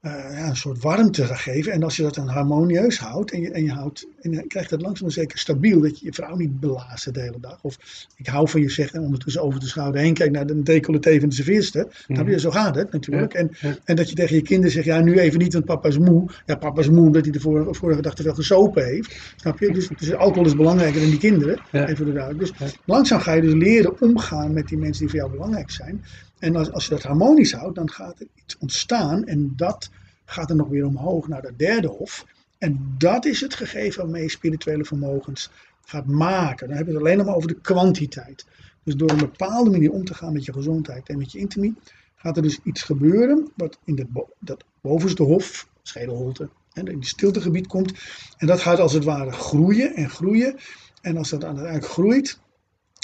ja, 0.00 0.48
een 0.48 0.56
soort 0.56 0.82
warmte 0.82 1.24
geven. 1.24 1.72
En 1.72 1.82
als 1.82 1.96
je 1.96 2.02
dat 2.02 2.14
dan 2.14 2.28
harmonieus 2.28 2.98
houdt 2.98 3.32
en 3.32 3.40
je, 3.40 3.50
en 3.50 3.64
je, 3.64 3.72
houdt, 3.72 4.06
en 4.20 4.30
je 4.30 4.46
krijgt 4.46 4.70
dat 4.70 4.82
langzaam 4.82 5.02
maar 5.02 5.12
zeker 5.12 5.38
stabiel, 5.38 5.80
dat 5.80 5.98
je 5.98 6.06
je 6.06 6.12
vrouw 6.12 6.36
niet 6.36 6.60
belazert 6.60 7.14
de 7.14 7.20
hele 7.20 7.40
dag. 7.40 7.58
Of 7.62 7.78
ik 8.16 8.26
hou 8.26 8.48
van 8.48 8.60
je 8.60 8.70
zegt 8.70 8.94
en 8.94 9.02
ondertussen 9.02 9.42
over 9.42 9.60
de 9.60 9.66
schouder 9.66 10.00
heen 10.00 10.14
kijkt 10.14 10.32
naar 10.32 10.46
de 10.46 10.62
decolleté 10.62 11.20
van 11.20 11.28
de 11.28 11.34
serveerste. 11.34 11.88
Dan 12.06 12.26
mm 12.26 12.36
zo 12.38 12.50
gaat 12.50 12.74
het 12.74 12.92
natuurlijk. 12.92 13.34
En, 13.34 13.50
en 13.84 13.96
dat 13.96 14.08
je 14.08 14.14
tegen 14.14 14.36
je 14.36 14.42
kinderen 14.42 14.72
zegt, 14.72 14.86
ja 14.86 15.00
nu 15.00 15.18
even 15.18 15.38
niet, 15.38 15.52
want 15.52 15.64
papa 15.64 15.88
is 15.88 15.98
moe. 15.98 16.30
Ja, 16.46 16.56
papa 16.56 16.80
is 16.80 16.88
moe 16.88 17.06
omdat 17.06 17.22
hij 17.22 17.32
de 17.32 17.40
vorige, 17.40 17.74
vorige 17.74 18.02
dag 18.02 18.14
te 18.14 18.22
veel 18.22 18.34
gesopen 18.34 18.84
heeft. 18.84 19.34
Snap 19.36 19.58
je? 19.58 19.72
Dus, 19.72 19.88
dus 19.98 20.14
alcohol 20.14 20.46
is 20.46 20.56
belangrijker 20.56 21.00
dan 21.00 21.10
die 21.10 21.18
kinderen. 21.18 21.60
Even 21.72 22.14
de. 22.14 22.34
Dus 22.36 22.52
langzaam 22.84 23.20
ga 23.20 23.32
je 23.32 23.40
dus 23.40 23.52
leren 23.52 24.00
omgaan 24.00 24.52
met 24.52 24.68
die 24.68 24.78
mensen 24.78 25.00
die 25.00 25.10
voor 25.10 25.18
jou 25.18 25.30
belangrijk 25.30 25.70
zijn. 25.70 26.04
En 26.38 26.56
als, 26.56 26.72
als 26.72 26.84
je 26.84 26.90
dat 26.90 27.02
harmonisch 27.02 27.52
houdt, 27.52 27.74
dan 27.74 27.90
gaat 27.90 28.20
er 28.20 28.26
iets 28.34 28.58
ontstaan 28.58 29.24
en 29.24 29.52
dat 29.56 29.90
gaat 30.24 30.50
er 30.50 30.56
nog 30.56 30.68
weer 30.68 30.86
omhoog 30.86 31.28
naar 31.28 31.42
dat 31.42 31.58
derde 31.58 31.88
hof. 31.88 32.26
En 32.58 32.94
dat 32.98 33.24
is 33.24 33.40
het 33.40 33.54
gegeven 33.54 34.02
waarmee 34.02 34.22
je 34.22 34.30
spirituele 34.30 34.84
vermogens 34.84 35.50
gaat 35.84 36.06
maken. 36.06 36.66
Dan 36.66 36.76
hebben 36.76 36.94
we 36.94 37.00
het 37.00 37.08
alleen 37.08 37.16
nog 37.16 37.26
maar 37.26 37.36
over 37.36 37.48
de 37.48 37.60
kwantiteit. 37.60 38.46
Dus 38.82 38.96
door 38.96 39.10
een 39.10 39.18
bepaalde 39.18 39.70
manier 39.70 39.92
om 39.92 40.04
te 40.04 40.14
gaan 40.14 40.32
met 40.32 40.44
je 40.44 40.52
gezondheid 40.52 41.08
en 41.08 41.18
met 41.18 41.32
je 41.32 41.38
intimie, 41.38 41.74
gaat 42.14 42.36
er 42.36 42.42
dus 42.42 42.60
iets 42.64 42.82
gebeuren 42.82 43.52
wat 43.56 43.78
in 43.84 43.94
dat, 43.94 44.26
dat 44.38 44.64
bovenste 44.80 45.22
hof, 45.22 45.68
schedelholte, 45.82 46.48
in 46.72 46.86
het 46.86 47.06
stiltegebied 47.06 47.66
komt. 47.66 47.92
En 48.36 48.46
dat 48.46 48.60
gaat 48.60 48.78
als 48.78 48.92
het 48.92 49.04
ware 49.04 49.32
groeien 49.32 49.94
en 49.94 50.10
groeien. 50.10 50.56
En 51.00 51.16
als 51.16 51.30
dat 51.30 51.44
uiteindelijk 51.44 51.86
groeit, 51.86 52.40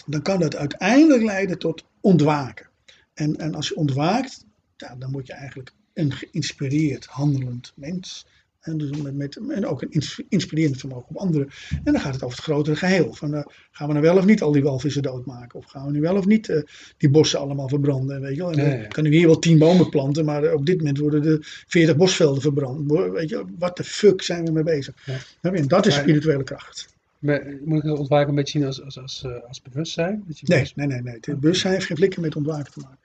dan 0.07 0.23
kan 0.23 0.39
dat 0.39 0.57
uiteindelijk 0.57 1.23
leiden 1.23 1.59
tot 1.59 1.85
ontwaken. 2.01 2.69
En, 3.15 3.37
en 3.37 3.55
als 3.55 3.69
je 3.69 3.77
ontwaakt, 3.77 4.45
ja, 4.77 4.97
dan 4.99 5.13
word 5.13 5.27
je 5.27 5.33
eigenlijk 5.33 5.73
een 5.93 6.13
geïnspireerd, 6.13 7.07
handelend 7.07 7.73
mens. 7.77 8.27
En, 8.65 8.79
dus 8.79 8.91
met, 9.03 9.15
met, 9.15 9.37
en 9.49 9.67
ook 9.67 9.83
een 9.83 9.91
ins- 9.91 10.23
inspirerend 10.29 10.79
vermogen 10.79 11.09
op 11.09 11.17
anderen. 11.17 11.49
En 11.85 11.93
dan 11.93 12.01
gaat 12.01 12.15
het 12.15 12.23
over 12.23 12.37
het 12.37 12.47
grotere 12.47 12.77
geheel. 12.77 13.13
Van, 13.13 13.35
eh, 13.35 13.45
gaan 13.71 13.87
we 13.87 13.93
nou 13.93 14.05
wel 14.05 14.17
of 14.17 14.25
niet 14.25 14.43
al 14.43 14.53
die 14.53 14.63
walvissen 14.63 15.03
doodmaken? 15.03 15.59
Of 15.59 15.65
gaan 15.65 15.87
we 15.87 15.93
nu 15.93 16.01
wel 16.01 16.17
of 16.17 16.27
niet 16.27 16.49
eh, 16.49 16.63
die 16.97 17.11
bossen 17.11 17.39
allemaal 17.39 17.69
verbranden? 17.69 18.21
Weet 18.21 18.37
je 18.37 18.43
wel? 18.43 18.53
En 18.53 18.81
ja. 18.81 18.87
kan 18.87 19.07
ik 19.07 19.13
hier 19.13 19.27
wel 19.27 19.39
tien 19.39 19.59
bomen 19.59 19.89
planten, 19.89 20.25
maar 20.25 20.45
eh, 20.45 20.55
op 20.55 20.67
dit 20.67 20.77
moment 20.77 20.99
worden 20.99 21.25
er 21.25 21.65
40 21.67 21.97
bosvelden 21.97 22.43
verbrand. 22.43 22.91
Weet 22.91 23.29
je, 23.29 23.45
wat 23.59 23.77
de 23.77 23.85
fuck 23.85 24.23
zijn 24.23 24.45
we 24.45 24.53
mee 24.53 24.63
bezig? 24.63 24.95
Ja. 25.05 25.17
Je? 25.41 25.51
En 25.51 25.69
dat 25.69 25.87
is 25.87 25.95
spirituele 25.95 26.45
kracht. 26.45 26.89
Maar 27.19 27.47
Moet 27.65 27.79
ik 27.79 27.91
het 27.91 27.99
ontwaken 27.99 28.29
een 28.29 28.35
beetje 28.35 28.59
zien 28.59 28.67
als, 28.67 28.83
als, 28.83 28.99
als, 28.99 29.25
als 29.49 29.63
bewustzijn? 29.63 30.25
Dat 30.27 30.39
je 30.39 30.47
Nee, 30.49 30.73
nee, 30.75 30.87
nee. 30.87 31.03
nee. 31.03 31.15
Het 31.21 31.41
bewustzijn 31.41 31.73
heeft 31.73 31.87
geen 31.87 31.97
flikker 31.97 32.21
met 32.21 32.37
ontwaken 32.37 32.73
te 32.73 32.81
maken. 32.81 32.99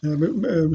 Eh, 0.00 0.10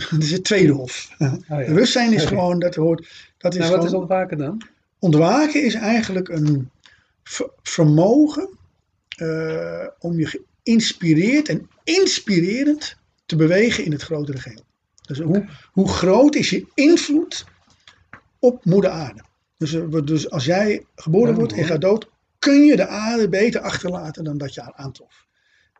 Het 0.10 0.23
is 0.23 0.31
het 0.31 0.43
tweede 0.43 0.71
hof. 0.71 1.10
Oh, 1.19 1.34
ja. 1.47 1.65
Bewustzijn 1.65 2.13
is 2.13 2.25
gewoon, 2.25 2.60
dat 2.60 2.75
hoort, 2.75 3.07
dat 3.38 3.53
is 3.53 3.60
Nou, 3.60 3.71
wat 3.71 3.79
is 3.84 3.86
gewoon, 3.89 4.01
ontwaken 4.01 4.38
dan? 4.38 4.62
ontwaken 4.99 5.63
is 5.63 5.73
eigenlijk 5.73 6.29
een 6.29 6.69
ver- 7.23 7.51
vermogen 7.63 8.49
eh, 9.17 9.88
om 9.99 10.19
je 10.19 10.39
geïnspireerd 10.63 11.49
en 11.49 11.69
inspirerend 11.84 12.95
te 13.25 13.36
bewegen 13.36 13.86
in 13.86 13.91
het 13.91 14.01
grotere 14.01 14.39
geheel. 14.39 14.63
Dus 15.01 15.19
hoe, 15.19 15.45
hoe 15.71 15.88
groot 15.88 16.36
is 16.36 16.49
je 16.49 16.65
invloed 16.73 17.45
op 18.39 18.65
moeder 18.65 18.91
aarde? 18.91 19.21
Dus, 19.57 19.73
eh, 19.73 19.84
dus 20.05 20.29
als 20.29 20.45
jij 20.45 20.86
geboren 20.95 21.31
Ja, 21.31 21.36
wordt 21.39 21.53
en 21.53 21.65
gaat 21.65 21.81
dood, 21.81 22.10
kun 22.39 22.63
je 22.65 22.75
de 22.75 22.88
aarde 22.88 23.29
beter 23.29 23.62
achterlaten 23.62 24.23
dan 24.23 24.38
dat 24.38 24.53
je 24.53 24.62
haar 24.62 24.73
aantrof. 24.75 25.25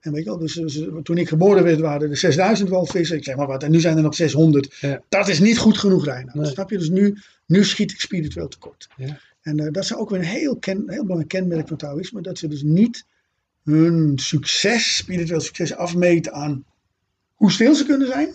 En 0.02 0.12
weet 0.12 0.24
je 0.24 0.30
wel, 0.30 0.40
dus, 0.40 0.54
dus, 0.54 0.88
toen 1.04 1.18
ik 1.18 1.28
geboren 1.28 1.64
werd 1.64 1.80
waren 1.80 2.10
er 2.10 2.18
6000 2.18 2.70
walvissen. 2.70 3.18
Ik 3.18 3.24
zeg 3.24 3.36
maar 3.36 3.48
wat, 3.48 3.64
en 3.64 3.72
nu 3.72 3.80
zijn 3.80 3.98
er 3.98 4.04
nog 4.04 4.16
600. 4.16 4.78
Ja. 4.80 5.02
Dat 5.10 5.28
is 5.28 5.40
niet 5.40 5.58
goed 5.58 5.78
genoeg, 5.78 6.06
Reinhard. 6.06 6.34
Nee. 6.36 6.46
Snap 6.46 6.70
je? 6.70 6.78
Dus 6.78 6.90
nu, 6.90 7.18
nu 7.46 7.64
schiet 7.64 7.92
ik 7.92 8.00
spiritueel 8.00 8.48
tekort. 8.48 8.88
Ja. 8.98 9.20
En 9.42 9.60
eh, 9.60 9.72
dat 9.72 9.84
is 9.84 9.96
ook 9.96 10.10
weer 10.10 10.20
een 10.20 10.26
heel, 10.26 10.58
ken, 10.58 10.84
heel 10.88 11.02
belangrijk 11.02 11.28
kenmerk 11.28 11.68
van 11.68 11.78
Taoïsme. 11.78 12.22
Dat 12.22 12.38
ze 12.38 12.48
dus 12.48 12.64
niet 12.64 13.06
hun 13.64 14.20
succes, 14.20 14.96
spiritueel 14.96 15.40
succes, 15.40 15.76
afmeten 15.76 16.34
aan 16.34 16.66
hoe 17.34 17.52
stil 17.52 17.76
ze 17.76 17.86
kunnen 17.86 18.08
zijn. 18.08 18.30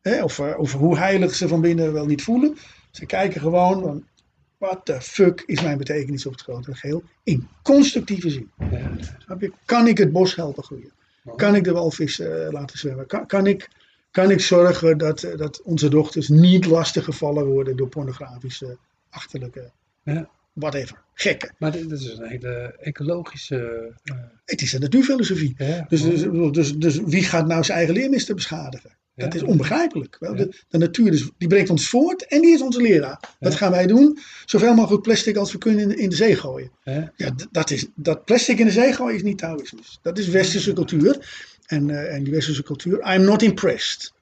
Hè, 0.00 0.22
of, 0.22 0.38
eh, 0.38 0.58
of 0.58 0.72
hoe 0.72 0.98
heilig 0.98 1.34
ze 1.34 1.48
van 1.48 1.60
binnen 1.60 1.92
wel 1.92 2.06
niet 2.06 2.22
voelen. 2.22 2.56
Ze 2.90 3.06
kijken 3.06 3.40
gewoon 3.40 4.04
wat 4.66 4.86
de 4.86 5.00
fuck 5.00 5.42
is 5.46 5.62
mijn 5.62 5.78
betekenis 5.78 6.26
op 6.26 6.32
het 6.32 6.40
grotere 6.42 6.74
geheel? 6.76 7.02
In 7.22 7.48
constructieve 7.62 8.30
zin. 8.30 8.50
Ja. 8.70 8.90
Kan 9.64 9.86
ik 9.86 9.98
het 9.98 10.12
bos 10.12 10.34
helpen 10.36 10.64
groeien? 10.64 10.92
Kan 11.36 11.54
ik 11.54 11.64
de 11.64 11.72
walvis 11.72 12.18
eh, 12.20 12.46
laten 12.50 12.78
zwemmen? 12.78 13.06
Kan, 13.06 13.26
kan, 13.26 13.46
ik, 13.46 13.68
kan 14.10 14.30
ik 14.30 14.40
zorgen 14.40 14.98
dat, 14.98 15.22
eh, 15.22 15.36
dat 15.36 15.62
onze 15.62 15.88
dochters 15.88 16.28
niet 16.28 16.66
lastig 16.66 17.04
gevallen 17.04 17.46
worden 17.46 17.76
door 17.76 17.88
pornografische, 17.88 18.76
achterlijke, 19.10 19.70
Ja. 20.02 20.28
whatever, 20.52 21.02
gekken? 21.14 21.54
Maar 21.58 21.72
dit, 21.72 21.88
dit 21.88 22.00
is 22.00 22.18
een 22.18 22.28
hele 22.28 22.76
ecologische... 22.80 23.92
eh, 24.04 24.14
Het 24.44 24.60
is 24.62 24.72
een 24.72 24.80
natuurfilosofie. 24.80 25.54
ja, 25.58 25.86
Dus, 25.88 26.02
dus, 26.02 26.52
dus, 26.52 26.74
dus 26.76 27.00
wie 27.04 27.22
gaat 27.24 27.46
nou 27.46 27.64
zijn 27.64 27.78
eigen 27.78 27.94
leermeester 27.96 28.34
beschadigen? 28.34 28.90
Dat 29.16 29.32
Ja. 29.32 29.40
is 29.40 29.46
onbegrijpelijk. 29.46 30.16
Ja. 30.20 30.32
De, 30.32 30.54
de 30.68 30.78
natuur 30.78 31.12
is, 31.12 31.30
die 31.38 31.48
brengt 31.48 31.70
ons 31.70 31.88
voort 31.88 32.26
en 32.26 32.40
die 32.40 32.54
is 32.54 32.60
onze 32.62 32.80
leraar. 32.80 33.20
Wat 33.40 33.52
Ja. 33.52 33.58
gaan 33.58 33.70
wij 33.70 33.86
doen? 33.86 34.18
Zoveel 34.44 34.74
mogelijk 34.74 35.02
plastic 35.02 35.36
als 35.36 35.52
we 35.52 35.58
kunnen 35.58 35.80
in, 35.90 35.98
in 35.98 36.08
de 36.08 36.16
zee 36.16 36.36
gooien. 36.36 36.70
Ja. 37.16 37.34
Dat, 37.50 37.70
is, 37.70 37.86
dat 37.94 38.24
plastic 38.24 38.58
in 38.58 38.66
de 38.66 38.72
zee 38.72 38.92
gooien 38.92 39.16
is 39.16 39.22
niet 39.22 39.38
Taoïsme. 39.38 39.78
Dat 40.02 40.18
is 40.18 40.28
westerse 40.28 40.72
cultuur. 40.72 41.28
En, 41.66 41.90
eh, 41.90 42.14
en 42.14 42.22
die 42.24 42.32
westerse 42.32 42.62
cultuur, 42.62 43.14
I'm 43.14 43.22
not 43.24 43.42
impressed. 43.42 44.12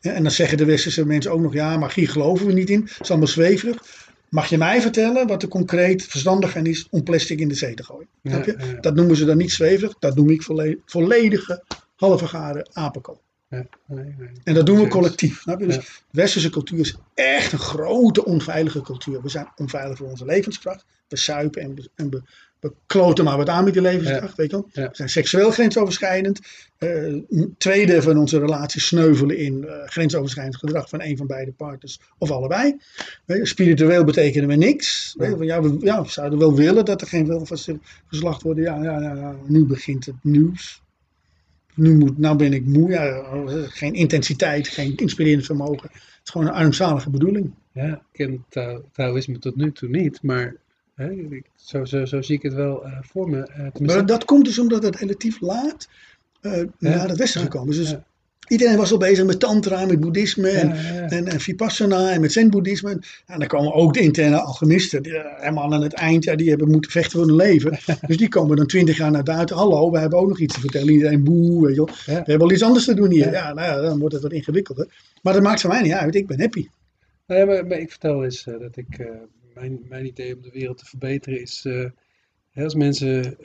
En 0.00 0.22
dan 0.22 0.32
zeggen 0.32 0.58
de 0.58 0.64
westerse 0.64 1.06
mensen 1.06 1.32
ook 1.32 1.40
nog, 1.40 1.52
ja, 1.52 1.76
magie 1.76 2.06
geloven 2.06 2.46
we 2.46 2.52
niet 2.52 2.70
in. 2.70 2.80
Het 2.80 3.00
is 3.00 3.10
allemaal 3.10 3.28
zweverig. 3.28 3.82
Mag 4.28 4.48
je 4.48 4.58
mij 4.58 4.80
vertellen 4.80 5.26
wat 5.26 5.42
er 5.42 5.48
concreet 5.48 6.04
verstandig 6.04 6.56
aan 6.56 6.66
is 6.66 6.86
om 6.90 7.02
plastic 7.02 7.38
in 7.40 7.48
de 7.48 7.54
zee 7.54 7.74
te 7.74 7.84
gooien? 7.84 8.08
Snap 8.24 8.44
je? 8.44 8.78
Dat 8.80 8.94
noemen 8.94 9.16
ze 9.16 9.24
dan 9.24 9.36
niet 9.36 9.52
zweverig, 9.52 9.94
dat 9.98 10.16
noem 10.16 10.30
ik 10.30 10.42
volle- 10.42 10.78
volledige, 10.86 11.62
halve 11.96 12.26
garen 12.26 12.68
apenkool. 12.72 13.20
Ja, 13.54 13.94
nee, 13.94 14.14
nee. 14.18 14.28
En 14.44 14.54
dat 14.54 14.66
doen 14.66 14.78
we 14.80 14.88
collectief. 14.88 15.40
Snap 15.40 15.60
je? 15.60 15.66
Dus 15.66 15.74
Ja. 15.74 15.82
westerse 16.10 16.50
cultuur 16.50 16.80
is 16.80 16.96
echt 17.14 17.52
een 17.52 17.58
grote 17.58 18.24
onveilige 18.24 18.80
cultuur. 18.82 19.22
We 19.22 19.28
zijn 19.28 19.48
onveilig 19.56 19.96
voor 19.98 20.08
onze 20.08 20.24
levenskracht. 20.24 20.84
We 21.08 21.16
suipen 21.16 21.62
en, 21.62 21.74
we- 21.74 21.88
en 21.94 22.10
we, 22.10 22.22
we 22.60 22.72
kloten 22.86 23.24
maar 23.24 23.36
wat 23.36 23.48
aan 23.48 23.64
met 23.64 23.72
die 23.72 23.82
levenskracht. 23.82 24.36
Weet 24.36 24.50
je 24.50 24.56
wel? 24.56 24.68
We 24.72 24.88
zijn 24.92 25.08
seksueel 25.08 25.50
grensoverschrijdend. 25.50 26.40
Een 26.78 27.54
tweede 27.58 28.02
van 28.02 28.16
onze 28.18 28.38
relaties 28.38 28.86
sneuvelen 28.86 29.38
in 29.38 29.64
eh, 29.66 29.88
grensoverschrijdend 29.88 30.56
gedrag 30.56 30.88
van 30.88 31.02
een 31.02 31.16
van 31.16 31.26
beide 31.26 31.52
partners 31.52 32.00
of 32.18 32.30
allebei. 32.30 32.76
Spiritueel 33.26 34.04
betekenen 34.04 34.48
we 34.48 34.54
niks. 34.54 35.14
Weet 35.18 35.30
je, 35.30 35.36
van, 35.36 35.46
ja, 35.46 35.62
we, 35.62 35.76
ja, 35.80 36.02
we 36.02 36.08
zouden 36.08 36.38
wel 36.38 36.54
willen 36.54 36.84
dat 36.84 37.00
er 37.00 37.06
geen 37.06 37.26
welvers 37.26 37.68
geslacht 38.06 38.42
worden. 38.42 38.64
Ja, 38.64 38.82
ja, 38.82 39.00
ja, 39.00 39.14
ja, 39.14 39.36
nu 39.46 39.64
begint 39.66 40.06
het 40.06 40.14
nieuws. 40.22 40.82
Nu, 41.74 41.96
moet, 41.96 42.18
nou 42.18 42.36
ben 42.36 42.52
ik 42.52 42.66
moe. 42.66 42.90
Ja, 42.90 43.22
geen 43.68 43.94
intensiteit, 43.94 44.68
geen 44.68 44.96
inspirerend 44.96 45.44
vermogen. 45.46 45.88
Het 45.92 46.20
is 46.24 46.30
gewoon 46.30 46.46
een 46.46 46.52
armzalige 46.52 47.10
bedoeling. 47.10 47.50
Ja, 47.72 47.86
ik 47.94 48.00
ken 48.12 48.44
Tao- 48.48 48.84
Taoïsme 48.92 49.38
tot 49.38 49.56
nu 49.56 49.72
toe 49.72 49.88
niet, 49.88 50.22
maar 50.22 50.56
hè, 50.94 51.38
zo, 51.56 51.84
zo, 51.84 52.04
zo 52.04 52.22
zie 52.22 52.36
ik 52.36 52.42
het 52.42 52.54
wel 52.54 52.84
eh, 52.84 52.98
voor 53.02 53.30
me. 53.30 53.46
eh, 53.46 53.86
Maar 53.86 54.06
dat 54.06 54.24
komt 54.24 54.44
dus 54.44 54.58
omdat 54.58 54.82
het 54.82 54.96
relatief 54.96 55.40
laat 55.40 55.88
eh, 56.40 56.62
naar 56.78 57.08
het 57.08 57.18
westen 57.18 57.40
ja, 57.40 57.46
gekomen 57.46 57.68
is. 57.72 57.76
Dus. 57.76 57.96
Iedereen 58.48 58.76
was 58.76 58.92
al 58.92 58.98
bezig 58.98 59.24
met 59.24 59.40
tantra, 59.40 59.86
met 59.86 60.00
boeddhisme 60.00 60.48
en, 60.48 60.68
Ja, 60.68 60.74
ja, 60.74 60.92
ja. 60.92 61.08
en, 61.08 61.26
en 61.26 61.40
vipassana 61.40 62.10
en 62.10 62.20
met 62.20 62.32
zen-boeddhisme. 62.32 62.90
En 63.26 63.38
dan 63.38 63.48
komen 63.48 63.72
ook 63.72 63.94
de 63.94 64.00
interne 64.00 64.40
alchemisten. 64.40 65.02
Die, 65.02 65.18
eh, 65.18 65.40
helemaal 65.40 65.72
aan 65.72 65.82
het 65.82 65.92
eind, 65.92 66.24
ja, 66.24 66.36
die 66.36 66.48
hebben 66.48 66.70
moeten 66.70 66.90
vechten 66.90 67.18
voor 67.18 67.26
hun 67.26 67.36
leven. 67.36 67.78
dus 68.06 68.16
die 68.16 68.28
komen 68.28 68.56
dan 68.56 68.66
twintig 68.66 68.96
jaar 68.96 69.10
naar 69.10 69.22
buiten. 69.22 69.56
Hallo, 69.56 69.90
we 69.90 69.98
hebben 69.98 70.18
ook 70.18 70.28
nog 70.28 70.40
iets 70.40 70.54
te 70.54 70.60
vertellen. 70.60 70.92
Iedereen 70.92 71.24
boe, 71.24 71.66
weet 71.66 71.74
je 71.74 71.84
wel. 71.84 71.94
Ja. 71.94 72.04
We 72.04 72.30
hebben 72.30 72.46
al 72.46 72.52
iets 72.52 72.62
anders 72.62 72.84
te 72.84 72.94
doen 72.94 73.10
hier. 73.10 73.32
Ja. 73.32 73.52
Nou 73.52 73.68
ja, 73.68 73.80
dan 73.80 73.98
wordt 73.98 74.14
het 74.14 74.22
wat 74.22 74.32
ingewikkelder. 74.32 74.88
Maar 75.22 75.32
dat 75.32 75.42
maakt 75.42 75.60
voor 75.60 75.70
mij 75.70 75.82
niet 75.82 75.92
uit. 75.92 76.14
Ik 76.14 76.26
ben 76.26 76.40
happy. 76.40 76.68
Nou 77.26 77.40
ja, 77.40 77.46
maar, 77.46 77.66
maar 77.66 77.78
ik 77.78 77.90
vertel 77.90 78.24
eens 78.24 78.46
eh, 78.46 78.58
dat 78.60 78.76
ik, 78.76 78.98
eh, 78.98 79.06
mijn, 79.54 79.80
mijn 79.88 80.06
idee 80.06 80.34
om 80.34 80.42
de 80.42 80.50
wereld 80.52 80.78
te 80.78 80.86
verbeteren 80.86 81.40
is, 81.40 81.66
als 82.54 82.74
mensen 82.74 83.36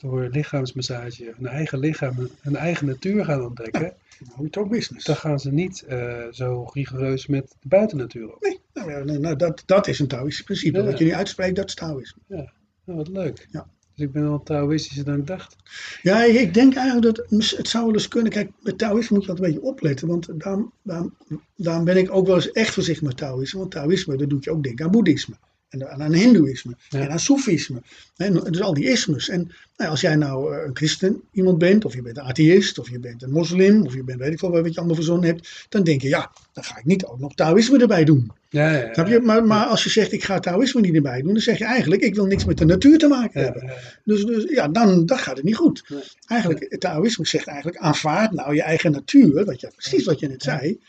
door 0.00 0.28
lichaamsmassage 0.30 1.32
hun 1.36 1.46
eigen 1.46 1.78
lichaam, 1.78 2.28
hun 2.40 2.56
eigen 2.56 2.86
natuur 2.86 3.24
gaan 3.24 3.44
ontdekken, 3.44 3.80
Nou, 4.28 4.42
we 4.42 4.50
talk 4.50 4.70
business. 4.70 5.04
dan 5.06 5.16
gaan 5.16 5.40
ze 5.40 5.52
niet 5.52 5.82
eh, 5.82 6.24
zo 6.30 6.70
rigoureus 6.72 7.26
met 7.26 7.56
de 7.60 7.68
buitennatuur 7.68 8.34
op. 8.34 8.40
Nee, 8.42 8.58
nou, 8.74 8.90
ja, 8.90 8.98
nee, 9.04 9.18
nou, 9.18 9.36
dat, 9.36 9.62
dat 9.66 9.86
is 9.88 9.98
een 9.98 10.06
Taoïstisch 10.08 10.44
principe. 10.44 10.78
Ja. 10.78 10.84
Wat 10.84 10.98
je 10.98 11.04
nu 11.04 11.14
uitspreekt, 11.14 11.56
dat 11.56 11.68
is 11.68 11.74
Taoïsme. 11.74 12.20
Nou, 12.28 12.48
wat 12.84 13.08
leuk. 13.08 13.48
Ja. 13.50 13.66
Dus 13.94 14.06
ik 14.06 14.12
ben 14.12 14.26
al 14.26 14.42
Taoïstischer 14.42 15.04
dan 15.04 15.18
ik 15.18 15.26
dacht. 15.26 15.56
Ja, 16.02 16.24
ik 16.24 16.34
ik 16.34 16.54
denk 16.54 16.74
eigenlijk 16.74 17.16
dat 17.16 17.26
het 17.56 17.68
zou 17.68 17.84
wel 17.84 17.94
eens 17.94 18.08
kunnen. 18.08 18.32
Kijk, 18.32 18.50
met 18.60 18.78
Taoïsme 18.78 19.16
moet 19.16 19.24
je 19.24 19.30
altijd 19.30 19.48
een 19.48 19.54
beetje 19.54 19.68
opletten. 19.70 20.08
Want 20.08 20.40
daarom, 20.40 20.72
daarom, 20.82 21.14
daarom 21.56 21.84
ben 21.84 21.96
ik 21.96 22.14
ook 22.14 22.26
wel 22.26 22.34
eens 22.36 22.50
echt 22.50 22.74
voorzichtig 22.74 23.06
met 23.06 23.16
Taoïsme. 23.16 23.58
Want 23.58 23.70
Taoïsme, 23.70 24.16
dat 24.16 24.30
doet 24.30 24.44
je 24.44 24.50
ook 24.50 24.62
denken 24.62 24.84
aan 24.84 24.90
Boeddhisme. 24.90 25.34
En 25.70 25.88
aan 25.88 26.12
Hindoeïsme. 26.12 26.76
Ja. 26.88 27.00
En 27.00 27.10
aan 27.10 27.18
Soefisme. 27.18 27.82
En 28.16 28.32
dus 28.34 28.60
al 28.60 28.74
die 28.74 28.90
ismes. 28.90 29.28
En 29.28 29.38
nou, 29.40 29.52
ja, 29.76 29.88
als 29.88 30.00
jij 30.00 30.16
nou 30.16 30.54
eh, 30.54 30.64
een 30.66 30.76
christen 30.76 31.22
iemand 31.32 31.58
bent. 31.58 31.84
Of 31.84 31.94
je 31.94 32.02
bent 32.02 32.16
een 32.16 32.22
atheïst. 32.22 32.78
Of 32.78 32.90
je 32.90 32.98
bent 32.98 33.22
een 33.22 33.30
moslim. 33.30 33.86
Of 33.86 33.94
je 33.94 34.04
bent 34.04 34.18
weet 34.18 34.32
ik 34.32 34.40
wel 34.40 34.50
wat 34.50 34.72
je 34.72 34.78
allemaal 34.78 34.94
verzonnen 34.94 35.26
hebt. 35.26 35.66
Dan 35.68 35.82
denk 35.82 36.02
je, 36.02 36.08
ja, 36.08 36.30
dan 36.52 36.64
ga 36.64 36.78
ik 36.78 36.84
niet 36.84 37.04
ook 37.04 37.18
nog 37.18 37.34
Taoïsme 37.34 37.78
erbij 37.78 38.04
doen. 38.04 38.32
Ja, 38.48 38.70
ja, 38.70 38.92
Snap 38.92 39.08
je? 39.08 39.20
Maar, 39.20 39.44
maar 39.44 39.66
als 39.66 39.84
je 39.84 39.90
zegt, 39.90 40.12
ik 40.12 40.24
ga 40.24 40.38
Taoïsme 40.38 40.80
niet 40.80 40.94
erbij 40.94 41.22
doen. 41.22 41.32
Dan 41.32 41.42
zeg 41.42 41.58
je 41.58 41.64
eigenlijk, 41.64 42.02
ik 42.02 42.14
wil 42.14 42.26
niks 42.26 42.44
met 42.44 42.58
de 42.58 42.64
natuur 42.64 42.98
te 42.98 43.08
maken 43.08 43.42
hebben. 43.42 43.72
Dus, 44.04 44.24
dus 44.24 44.44
ja, 44.44 44.68
dan, 44.68 45.06
dan 45.06 45.18
gaat 45.18 45.36
het 45.36 45.44
niet 45.44 45.56
goed. 45.56 45.84
Eigenlijk, 46.26 46.66
het 46.68 46.80
Taoïsme 46.80 47.26
zegt 47.26 47.46
eigenlijk, 47.46 47.78
aanvaard 47.78 48.32
nou 48.32 48.54
je 48.54 48.62
eigen 48.62 48.92
natuur, 48.92 49.44
wat 49.44 49.60
je, 49.60 49.70
precies 49.76 50.04
wat 50.04 50.20
je 50.20 50.28
net 50.28 50.42
zei. 50.42 50.80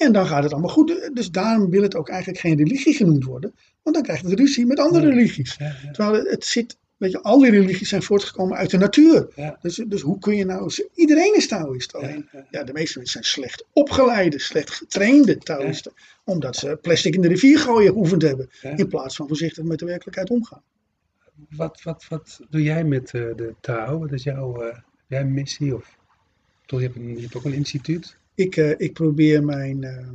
En 0.00 0.12
dan 0.12 0.26
gaat 0.26 0.42
het 0.42 0.52
allemaal 0.52 0.70
goed. 0.70 1.10
Dus 1.14 1.30
daarom 1.30 1.70
wil 1.70 1.82
het 1.82 1.94
ook 1.94 2.08
eigenlijk 2.08 2.40
geen 2.40 2.56
religie 2.56 2.94
genoemd 2.94 3.24
worden. 3.24 3.54
Want 3.82 3.96
dan 3.96 4.04
krijgt 4.04 4.24
het 4.24 4.38
ruzie 4.38 4.66
met 4.66 4.78
andere 4.78 5.08
religies. 5.08 5.56
ja, 5.58 5.66
ja. 5.66 5.90
Terwijl 5.90 6.24
het, 6.24 6.44
zit, 6.44 6.76
weet 6.96 7.10
je, 7.10 7.22
al 7.22 7.38
die 7.38 7.50
religies 7.50 7.88
zijn 7.88 8.02
voortgekomen 8.02 8.56
uit 8.56 8.70
de 8.70 8.78
natuur. 8.78 9.28
Dus, 9.60 9.74
dus 9.86 10.00
hoe 10.00 10.18
kun 10.18 10.36
je 10.36 10.44
nou, 10.44 10.72
iedereen 10.94 11.36
is 11.36 11.48
Taoïst. 11.48 11.94
Alleen, 11.94 12.28
Ja, 12.50 12.64
de 12.64 12.72
meeste 12.72 12.98
mensen 12.98 13.22
zijn 13.22 13.24
slecht 13.24 13.64
opgeleide, 13.72 14.38
slecht 14.38 14.70
getrainde 14.70 15.38
Taoïsten. 15.38 15.92
Omdat 16.24 16.56
ze 16.56 16.78
plastic 16.82 17.14
in 17.14 17.20
de 17.20 17.28
rivier 17.28 17.58
gooien 17.58 17.92
geoefend 17.92 18.22
hebben. 18.22 18.50
In 18.76 18.88
plaats 18.88 19.16
van 19.16 19.26
voorzichtig 19.26 19.64
met 19.64 19.78
de 19.78 19.84
werkelijkheid 19.84 20.30
omgaan. 20.30 20.62
Wat, 21.50 21.82
wat, 21.82 22.06
wat 22.08 22.40
doe 22.50 22.62
jij 22.62 22.84
met 22.84 23.14
eh, 23.14 23.20
de 23.36 23.54
Tao? 23.60 23.98
Wat 23.98 24.12
is 24.12 24.22
jouw 24.22 24.72
jij 25.06 25.20
een 25.20 25.34
missie? 25.34 25.74
Of, 25.74 25.96
toch, 26.66 26.80
je, 26.80 26.84
hebt 26.84 26.98
een, 26.98 27.14
je 27.14 27.20
hebt 27.20 27.34
ook 27.34 27.44
een 27.44 27.52
instituut. 27.52 28.18
Ik, 28.40 28.56
eh, 28.56 28.70
ik 28.76 28.92
probeer 28.92 29.44
mijn, 29.44 29.84
eh, 29.84 30.06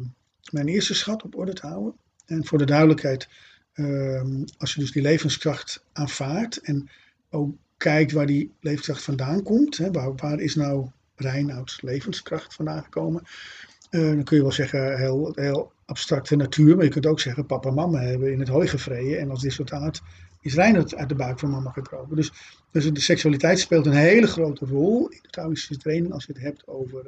mijn 0.51 0.67
eerste 0.67 0.93
schat 0.93 1.23
op 1.23 1.35
orde 1.37 1.53
te 1.53 1.67
houden. 1.67 1.93
En 2.25 2.45
voor 2.45 2.57
de 2.57 2.65
duidelijkheid, 2.65 3.27
ehm, 3.73 4.43
als 4.57 4.73
je 4.73 4.79
dus 4.79 4.91
die 4.91 5.01
levenskracht 5.01 5.83
aanvaardt 5.93 6.57
en 6.57 6.89
ook 7.29 7.55
kijkt 7.77 8.11
waar 8.11 8.25
die 8.25 8.51
levenskracht 8.59 9.03
vandaan 9.03 9.43
komt, 9.43 9.77
hè, 9.77 9.91
waar, 9.91 10.15
waar 10.15 10.39
is 10.39 10.55
nou 10.55 10.87
Reinouds 11.15 11.81
levenskracht 11.81 12.53
vandaan 12.53 12.83
gekomen, 12.83 13.23
eh, 13.89 14.01
dan 14.01 14.23
kun 14.23 14.37
je 14.37 14.43
wel 14.43 14.51
zeggen 14.51 14.97
heel, 14.97 15.31
heel 15.35 15.71
abstracte 15.85 16.35
natuur. 16.35 16.75
Maar 16.75 16.85
je 16.85 16.91
kunt 16.91 17.05
ook 17.05 17.19
zeggen, 17.19 17.45
papa 17.45 17.69
en 17.69 17.75
mama 17.75 17.99
hebben 17.99 18.31
in 18.31 18.39
het 18.39 18.49
hooi 18.49 18.67
gevreden. 18.67 19.19
En 19.19 19.29
als 19.29 19.43
resultaat 19.43 20.01
is 20.41 20.53
Reinhard 20.53 20.95
uit 20.95 21.09
de 21.09 21.15
buik 21.15 21.39
van 21.39 21.49
mama 21.49 21.71
gekropen. 21.71 22.15
Dus, 22.15 22.31
dus 22.71 22.93
de 22.93 22.99
seksualiteit 22.99 23.59
speelt 23.59 23.85
een 23.85 23.91
hele 23.91 24.27
grote 24.27 24.65
rol 24.65 25.07
in 25.07 25.19
de 25.21 25.29
Taoïstische 25.29 25.77
training 25.77 26.13
als 26.13 26.25
je 26.25 26.33
het 26.33 26.41
hebt 26.41 26.67
over 26.67 27.05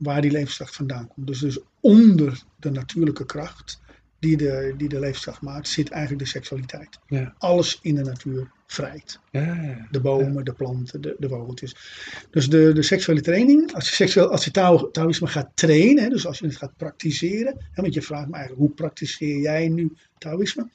waar 0.00 0.20
die 0.20 0.30
levenskracht 0.30 0.74
vandaan 0.74 1.08
komt. 1.08 1.26
Dus, 1.26 1.38
dus 1.38 1.58
onder 1.80 2.42
de 2.56 2.70
natuurlijke 2.70 3.26
kracht 3.26 3.80
die 4.18 4.36
de, 4.36 4.74
die 4.76 4.88
de 4.88 4.98
levenskracht 4.98 5.40
maakt, 5.40 5.68
zit 5.68 5.88
eigenlijk 5.88 6.22
de 6.22 6.28
seksualiteit. 6.28 6.98
Ja. 7.06 7.34
Alles 7.38 7.78
in 7.82 7.94
de 7.94 8.02
natuur 8.02 8.50
vrijt. 8.66 9.20
Ja, 9.30 9.62
ja, 9.62 9.86
de 9.90 10.00
bomen, 10.00 10.44
de 10.44 10.52
planten, 10.52 11.00
de, 11.00 11.16
de 11.18 11.28
vogeltjes. 11.28 11.76
Dus 12.30 12.48
de, 12.48 12.72
de 12.72 12.82
seksuele 12.82 13.20
training, 13.20 13.74
als 13.74 13.88
je, 13.88 13.94
seksueel, 13.94 14.30
als 14.30 14.44
je 14.44 14.50
Taoïsme 14.90 15.26
gaat 15.26 15.50
trainen, 15.54 16.10
dus 16.10 16.26
als 16.26 16.38
je 16.38 16.46
het 16.46 16.56
gaat 16.56 16.76
praktiseren, 16.76 17.56
hè, 17.72 17.82
want 17.82 17.94
je 17.94 18.02
vraagt 18.02 18.28
me 18.28 18.34
eigenlijk 18.34 18.66
hoe 18.66 18.74
praktiseer 18.74 19.38
jij 19.38 19.68
nu 19.68 19.92
Taoïsme, 20.18 20.68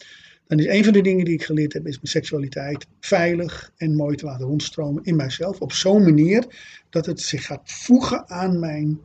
dan 0.48 0.60
is 0.60 0.66
een 0.66 0.84
van 0.84 0.94
de 0.94 1.02
dingen 1.02 1.26
die 1.26 1.34
ik 1.34 1.44
geleerd 1.44 1.74
heb, 1.74 1.88
is 1.88 1.96
mijn 1.96 2.08
seksualiteit 2.08 2.88
veilig 3.00 3.72
en 3.78 3.96
mooi 3.96 4.16
te 4.16 4.26
laten 4.26 4.46
rondstromen 4.46 5.04
in 5.04 5.16
mijzelf. 5.16 5.60
Op 5.60 5.72
zo'n 5.72 6.04
manier 6.04 6.46
dat 6.90 7.06
het 7.06 7.22
zich 7.22 7.46
gaat 7.46 7.72
voegen 7.72 8.30
aan 8.30 8.60
mijn 8.60 9.00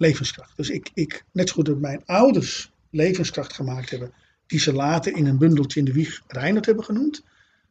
levenskracht. 0.00 0.56
Dus 0.56 0.70
ik, 0.70 0.90
ik 0.94 1.24
net 1.32 1.48
zo 1.48 1.54
goed 1.54 1.66
dat 1.66 1.78
mijn 1.78 2.02
ouders 2.04 2.72
levenskracht 2.90 3.52
gemaakt 3.52 3.90
hebben, 3.90 4.12
die 4.46 4.58
ze 4.58 4.72
later 4.72 5.16
in 5.16 5.26
een 5.26 5.38
bundeltje 5.38 5.78
in 5.78 5.84
de 5.84 5.92
wieg 5.92 6.22
Reinhard 6.26 6.66
hebben 6.66 6.84
genoemd, 6.84 7.22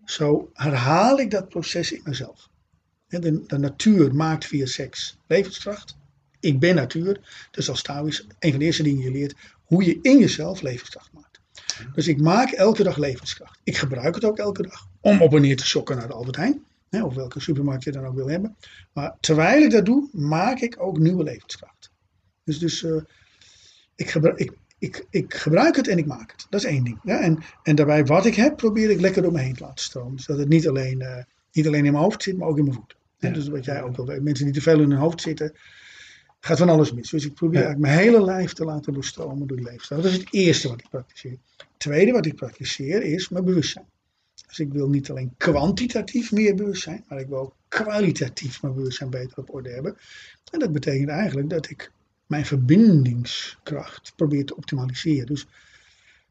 zo 0.06 0.50
herhaal 0.54 1.20
ik 1.20 1.32
dat 1.32 1.50
proces 1.50 1.92
in 1.92 2.02
mezelf. 2.04 2.50
De, 3.08 3.44
de 3.48 3.58
natuur 3.58 4.16
maakt 4.16 4.46
via 4.46 4.66
seks 4.66 5.18
levenskracht. 5.28 5.98
Ik 6.40 6.60
ben 6.60 6.76
natuur. 6.76 7.48
Dus 7.52 7.70
als 7.70 7.82
Taoïs, 7.82 8.26
een 8.40 8.50
van 8.50 8.60
de 8.60 8.66
eerste 8.66 8.84
dingen 8.84 9.04
je 9.04 9.12
leert, 9.12 9.36
hoe 9.64 9.86
je 9.86 10.00
in 10.02 10.20
jezelf 10.20 10.62
levenskracht 10.62 11.12
maakt. 11.14 11.40
Dus 11.94 12.08
ik 12.08 12.22
maak 12.22 12.52
elke 12.52 12.84
dag 12.84 12.98
levenskracht. 12.98 13.60
Ik 13.64 13.78
gebruik 13.78 14.16
het 14.16 14.26
ook 14.26 14.38
elke 14.38 14.62
dag 14.62 14.88
om 15.02 15.22
op 15.22 15.34
en 15.34 15.42
neer 15.42 15.58
te 15.58 15.68
sokken 15.68 15.98
naar 15.98 16.08
de 16.08 16.14
Albert 16.14 16.36
Heijn. 16.36 16.64
Hè, 16.90 17.04
of 17.04 17.14
welke 17.14 17.40
supermarkt 17.40 17.84
je 17.84 17.92
dan 17.92 18.06
ook 18.06 18.16
wil 18.16 18.30
hebben. 18.30 18.56
Maar 18.94 19.16
terwijl 19.20 19.62
ik 19.62 19.72
dat 19.72 19.86
doe, 19.86 20.10
maak 20.12 20.60
ik 20.60 20.76
ook 20.80 20.98
nieuwe 20.98 21.24
levenskracht. 21.24 21.89
Dus, 22.50 22.60
dus 22.60 22.84
uh, 22.84 23.02
ik, 23.96 24.10
gebruik, 24.10 24.40
ik, 24.40 24.52
ik, 24.78 25.06
ik, 25.10 25.34
gebruik 25.34 25.76
het 25.76 25.88
en 25.88 25.98
ik 25.98 26.06
maak 26.06 26.32
het. 26.32 26.48
Dat 26.50 26.60
is 26.60 26.66
één 26.66 26.84
ding. 26.84 27.00
Ja? 27.04 27.20
En, 27.20 27.38
en 27.64 27.76
daarbij 27.76 28.06
wat 28.06 28.26
ik 28.26 28.36
heb, 28.36 28.58
probeer 28.58 28.90
ik 28.90 29.00
lekker 29.00 29.22
door 29.22 29.32
me 29.32 29.40
heen 29.40 29.56
te 29.56 29.64
laten 29.64 29.84
stromen. 29.84 30.20
Zodat 30.20 30.40
het 30.40 30.50
niet 30.50 30.68
alleen, 30.68 31.02
uh, 31.02 31.18
niet 31.52 31.68
alleen 31.68 31.86
in 31.86 31.92
mijn 31.92 32.04
hoofd 32.04 32.24
zit, 32.24 32.38
maar 32.38 32.48
ook 32.48 32.58
in 32.58 32.64
mijn 32.64 32.76
voeten. 32.76 32.98
Ja. 33.18 33.30
Dus 33.30 33.48
wat 33.48 33.66
jij 33.66 33.82
ook 33.84 33.96
wil 33.96 34.06
weten. 34.06 34.24
Mensen 34.24 34.46
die 34.46 34.54
te 34.54 34.62
veel 34.62 34.82
in 34.82 34.90
hun 34.90 35.00
hoofd 35.00 35.22
zitten, 35.22 35.54
gaat 36.40 36.58
van 36.58 36.70
alles 36.70 36.94
mis. 36.94 37.10
Dus 37.10 37.26
ik 37.26 37.34
probeer 37.34 37.62
eigenlijk 37.64 37.92
mijn 37.92 38.00
hele 38.00 38.26
lijf 38.26 38.54
te 38.54 38.66
laten 38.66 38.94
doorstromen 38.94 39.48
door 39.48 39.58
die 39.58 39.66
leefstijl. 39.66 40.02
Dat 40.02 40.12
is 40.12 40.18
het 40.18 40.34
eerste 40.34 40.68
wat 40.68 40.80
ik 40.80 40.90
praktiseer. 40.90 41.38
Het 41.58 41.68
tweede 41.78 42.12
wat 42.12 42.26
ik 42.26 42.36
praktiseer 42.36 43.04
is 43.04 43.30
mijn 43.30 43.46
bewustzijn. 43.46 43.86
Dus 44.48 44.60
ik 44.60 44.74
wil 44.74 44.90
niet 44.90 45.10
alleen 45.10 45.34
kwantitatief 45.38 46.32
meer 46.32 46.56
bewustzijn, 46.56 47.06
maar 47.08 47.20
ik 47.20 47.28
wil 47.28 47.38
ook 47.38 47.56
kwalitatief 47.68 48.62
mijn 48.62 48.74
bewustzijn 48.74 49.10
beter 49.10 49.38
op 49.38 49.54
orde 49.54 49.70
hebben. 49.70 49.98
En 50.52 50.60
dat 50.60 50.72
betekent 50.72 51.10
eigenlijk 51.10 51.50
dat 51.50 51.70
ik 51.70 51.92
mijn 52.30 52.46
verbindingskracht 52.46 54.14
probeer 54.16 54.46
te 54.46 54.56
optimaliseren. 54.56 55.26
Dus 55.26 55.48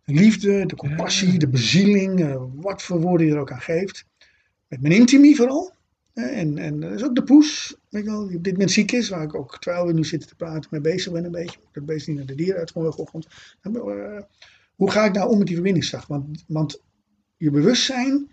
de 0.05 0.13
liefde, 0.13 0.67
de 0.67 0.77
compassie, 0.77 1.39
de 1.39 1.49
bezieling, 1.49 2.21
eh, 2.21 2.43
wat 2.55 2.83
voor 2.83 3.01
woorden 3.01 3.27
je 3.27 3.33
er 3.33 3.39
ook 3.39 3.53
aan 3.53 3.61
geeft. 3.61 4.05
Met 4.69 4.81
mijn 4.81 4.95
intimie 4.95 5.37
vooral. 5.37 5.73
En, 6.15 6.59
en 6.59 6.81
dat 6.81 6.93
is 6.93 7.05
ook 7.05 7.15
de 7.15 7.23
poes, 7.23 7.77
weet 7.89 8.05
wel, 8.05 8.27
die 8.27 8.37
op 8.37 8.45
dit 8.45 8.53
moment 8.53 8.71
ziek 8.71 8.93
is, 8.93 9.09
waar 9.09 9.23
ik 9.23 9.35
ook 9.35 9.59
terwijl 9.59 9.87
we 9.87 9.93
nu 9.93 10.05
zitten 10.05 10.29
te 10.29 10.35
praten 10.35 10.69
mee 10.71 10.81
bezig 10.81 11.13
ben 11.13 11.25
een 11.25 11.31
beetje. 11.31 11.59
Dat 11.73 11.87
beest 11.87 12.07
niet 12.07 12.17
naar 12.17 12.27
de 12.27 12.35
dieren 12.35 12.59
uit 12.59 12.75
morgenochtend. 12.75 13.27
Uh, 13.63 14.21
hoe 14.75 14.91
ga 14.91 15.05
ik 15.05 15.13
nou 15.13 15.31
om 15.31 15.39
met 15.39 15.47
die 15.47 15.57
verbindingskracht? 15.57 16.09
Want, 16.09 16.45
want 16.47 16.83
je 17.37 17.51
bewustzijn 17.51 18.31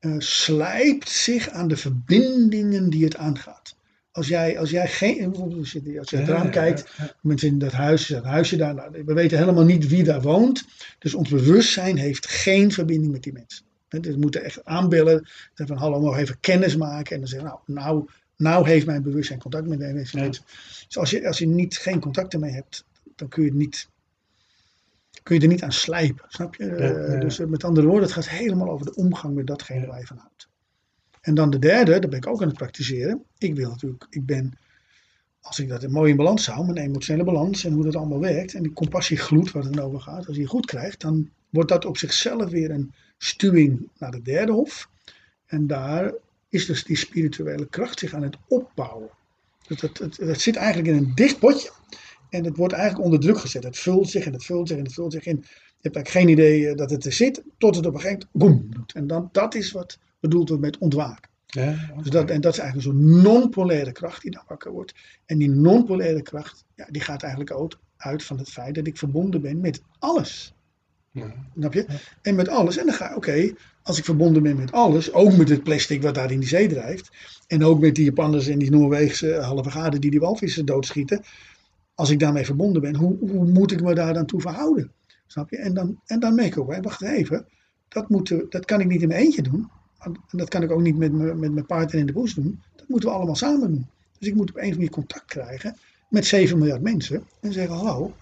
uh, 0.00 0.14
slijpt 0.18 1.08
zich 1.08 1.48
aan 1.48 1.68
de 1.68 1.76
verbindingen 1.76 2.90
die 2.90 3.04
het 3.04 3.16
aangaat. 3.16 3.75
Als 4.16 4.28
jij, 4.28 4.58
als 4.58 4.70
jij 4.70 4.88
geen, 4.88 5.36
als 5.36 5.72
je, 5.72 5.98
als 5.98 6.10
je 6.10 6.16
het 6.16 6.28
raam 6.28 6.50
kijkt, 6.50 6.90
mensen 7.20 7.48
in 7.48 7.58
dat 7.58 7.72
huis, 7.72 8.06
dat 8.06 8.24
huisje 8.24 8.56
daar, 8.56 8.74
nou, 8.74 9.02
we 9.04 9.14
weten 9.14 9.38
helemaal 9.38 9.64
niet 9.64 9.88
wie 9.88 10.04
daar 10.04 10.22
woont. 10.22 10.64
Dus 10.98 11.14
ons 11.14 11.28
bewustzijn 11.28 11.96
heeft 11.96 12.28
geen 12.28 12.72
verbinding 12.72 13.12
met 13.12 13.22
die 13.22 13.32
mensen. 13.32 13.64
Dus 13.88 14.14
we 14.14 14.20
moeten 14.20 14.44
echt 14.44 14.64
aanbellen. 14.64 15.28
Van 15.54 15.76
hallo, 15.76 16.00
nog 16.00 16.16
even 16.16 16.40
kennis 16.40 16.76
maken. 16.76 17.14
En 17.14 17.20
dan 17.20 17.28
zeggen 17.28 17.48
nou, 17.48 17.60
nou, 17.66 18.08
nou 18.36 18.68
heeft 18.68 18.86
mijn 18.86 19.02
bewustzijn 19.02 19.38
contact 19.38 19.66
met 19.66 19.78
deze 19.78 20.16
mensen. 20.16 20.44
Dus 20.86 20.98
als 20.98 21.10
je, 21.10 21.26
als 21.26 21.38
je 21.38 21.46
niet, 21.46 21.76
geen 21.76 22.00
contact 22.00 22.32
ermee 22.32 22.52
hebt, 22.52 22.84
dan 23.16 23.28
kun 23.28 23.42
je, 23.42 23.48
het 23.48 23.58
niet, 23.58 23.88
kun 25.22 25.34
je 25.34 25.40
er 25.40 25.48
niet 25.48 25.62
aan 25.62 25.72
slijpen. 25.72 26.24
Snap 26.28 26.54
je? 26.54 26.64
Eh, 26.64 27.20
dus 27.20 27.38
eh, 27.38 27.46
met 27.46 27.64
andere 27.64 27.86
woorden, 27.86 28.04
het 28.04 28.12
gaat 28.12 28.28
helemaal 28.28 28.70
over 28.70 28.86
de 28.86 28.94
omgang 28.94 29.34
met 29.34 29.46
datgene 29.46 29.86
waar 29.86 30.00
je 30.00 30.06
van 30.06 30.18
houdt. 30.18 30.48
En 31.26 31.34
dan 31.34 31.50
de 31.50 31.58
derde, 31.58 31.90
daar 31.90 32.10
ben 32.10 32.18
ik 32.18 32.26
ook 32.26 32.42
aan 32.42 32.48
het 32.48 32.56
praktiseren. 32.56 33.22
Ik 33.38 33.54
wil 33.54 33.70
natuurlijk, 33.70 34.06
ik 34.10 34.26
ben, 34.26 34.58
als 35.40 35.58
ik 35.58 35.68
dat 35.68 35.88
mooi 35.88 36.10
in 36.10 36.16
balans 36.16 36.46
hou, 36.46 36.66
mijn 36.66 36.76
emotionele 36.78 37.24
balans 37.24 37.64
en 37.64 37.72
hoe 37.72 37.84
dat 37.84 37.96
allemaal 37.96 38.20
werkt. 38.20 38.54
En 38.54 38.62
die 38.62 38.72
compassiegloed 38.72 39.52
waar 39.52 39.62
het 39.62 39.72
dan 39.72 39.84
over 39.84 40.00
gaat, 40.00 40.26
als 40.26 40.36
je 40.36 40.46
goed 40.46 40.66
krijgt, 40.66 41.00
dan 41.00 41.30
wordt 41.50 41.68
dat 41.68 41.84
op 41.84 41.96
zichzelf 41.96 42.50
weer 42.50 42.70
een 42.70 42.92
stuwing 43.18 43.88
naar 43.98 44.10
de 44.10 44.22
derde 44.22 44.52
hof. 44.52 44.88
En 45.46 45.66
daar 45.66 46.12
is 46.48 46.66
dus 46.66 46.84
die 46.84 46.96
spirituele 46.96 47.66
kracht 47.66 47.98
zich 47.98 48.14
aan 48.14 48.22
het 48.22 48.36
opbouwen. 48.48 49.10
Dat, 49.66 49.80
dat, 49.80 50.16
dat, 50.16 50.40
zit 50.40 50.56
eigenlijk 50.56 50.88
in 50.88 50.96
een 50.96 51.14
dicht 51.14 51.38
potje. 51.38 51.70
En 52.30 52.44
het 52.44 52.56
wordt 52.56 52.74
eigenlijk 52.74 53.04
onder 53.04 53.20
druk 53.20 53.38
gezet. 53.38 53.64
Het 53.64 53.78
vult 53.78 54.08
zich 54.08 54.26
en 54.26 54.32
het 54.32 54.44
vult 54.44 54.68
zich 54.68 54.76
en 54.76 54.84
het 54.84 54.94
vult 54.94 55.12
zich 55.12 55.26
in. 55.26 55.36
Je 55.40 55.92
hebt 55.92 55.96
eigenlijk 55.96 56.08
geen 56.08 56.28
idee 56.28 56.68
eh, 56.68 56.76
dat 56.76 56.90
het 56.90 57.04
er 57.04 57.12
zit, 57.12 57.42
tot 57.58 57.76
het 57.76 57.86
op 57.86 57.94
een 57.94 58.00
gegeven 58.00 58.28
moment 58.32 58.60
boem 58.60 58.74
doet. 58.74 58.92
En 58.92 59.06
dan, 59.06 59.28
dat 59.32 59.54
is 59.54 59.72
wat 59.72 59.98
bedoeld 60.28 60.48
wordt 60.48 60.64
met 60.64 60.78
ontwaken. 60.78 61.30
Ja, 61.46 61.74
dus 62.02 62.10
dat, 62.10 62.30
en 62.30 62.40
dat 62.40 62.52
is 62.52 62.58
eigenlijk 62.58 62.88
zo'n 62.88 63.22
non-polaire 63.22 63.92
kracht 63.92 64.22
die 64.22 64.30
dan 64.30 64.42
wakker 64.48 64.72
wordt. 64.72 64.94
En 65.26 65.38
die 65.38 65.50
non-polaire 65.50 66.22
kracht, 66.22 66.64
ja, 66.74 66.86
die 66.90 67.02
gaat 67.02 67.22
eigenlijk 67.22 67.58
ook 67.58 67.78
uit 67.96 68.22
van 68.22 68.38
het 68.38 68.48
feit 68.48 68.74
dat 68.74 68.86
ik 68.86 68.96
verbonden 68.96 69.40
ben 69.40 69.60
met 69.60 69.82
alles. 69.98 70.54
Ja. 71.10 71.34
Snap 71.58 71.72
je? 71.72 71.86
En 72.22 72.34
met 72.34 72.48
alles. 72.48 72.76
En 72.76 72.86
dan 72.86 72.94
ga 72.94 73.14
oké, 73.14 73.52
als 73.82 73.98
ik 73.98 74.04
verbonden 74.04 74.42
ben 74.42 74.56
met 74.56 74.72
alles, 74.72 75.12
ook 75.12 75.36
met 75.36 75.48
het 75.48 75.62
plastic 75.62 76.02
wat 76.02 76.14
daar 76.14 76.30
in 76.30 76.40
die 76.40 76.48
zee 76.48 76.68
drijft, 76.68 77.10
en 77.46 77.64
ook 77.64 77.80
met 77.80 77.94
die 77.94 78.04
Japanners 78.04 78.46
en 78.46 78.58
die 78.58 78.70
Noorweegse 78.70 79.34
halve 79.34 79.70
gaden 79.70 80.00
die 80.00 80.10
die 80.10 80.20
walvissen 80.20 80.66
doodschieten, 80.66 81.22
als 81.94 82.10
ik 82.10 82.18
daarmee 82.18 82.44
verbonden 82.44 82.82
ben, 82.82 82.96
hoe, 82.96 83.16
hoe 83.18 83.46
moet 83.46 83.72
ik 83.72 83.82
me 83.82 83.94
daar 83.94 84.14
dan 84.14 84.26
toe 84.26 84.40
verhouden? 84.40 84.92
Snap 85.26 85.50
je? 85.50 85.56
En 85.56 85.74
dan, 85.74 86.00
en 86.06 86.20
dan 86.20 86.34
merk 86.34 86.48
ik 86.48 86.58
ook, 86.58 86.82
wacht 86.82 87.02
even, 87.02 87.46
dat, 87.88 88.08
moeten, 88.08 88.46
dat 88.48 88.64
kan 88.64 88.80
ik 88.80 88.86
niet 88.86 89.02
in 89.02 89.08
mijn 89.08 89.20
eentje 89.20 89.42
doen. 89.42 89.70
En 90.14 90.38
dat 90.38 90.48
kan 90.48 90.62
ik 90.62 90.70
ook 90.70 90.82
niet 90.82 90.96
met, 90.96 91.12
me, 91.12 91.34
met 91.34 91.52
mijn 91.52 91.66
partner 91.66 92.00
in 92.00 92.06
de 92.06 92.12
bos 92.12 92.34
doen. 92.34 92.62
Dat 92.76 92.88
moeten 92.88 93.08
we 93.08 93.14
allemaal 93.14 93.36
samen 93.36 93.68
doen. 93.68 93.86
Dus 94.18 94.28
ik 94.28 94.34
moet 94.34 94.50
op 94.50 94.56
een 94.56 94.62
of 94.62 94.68
andere 94.68 94.74
manier 94.74 94.90
contact 94.90 95.24
krijgen 95.24 95.76
met 96.08 96.26
7 96.26 96.58
miljard 96.58 96.82
mensen 96.82 97.24
en 97.40 97.52
zeggen: 97.52 97.76
Hallo, 97.76 98.14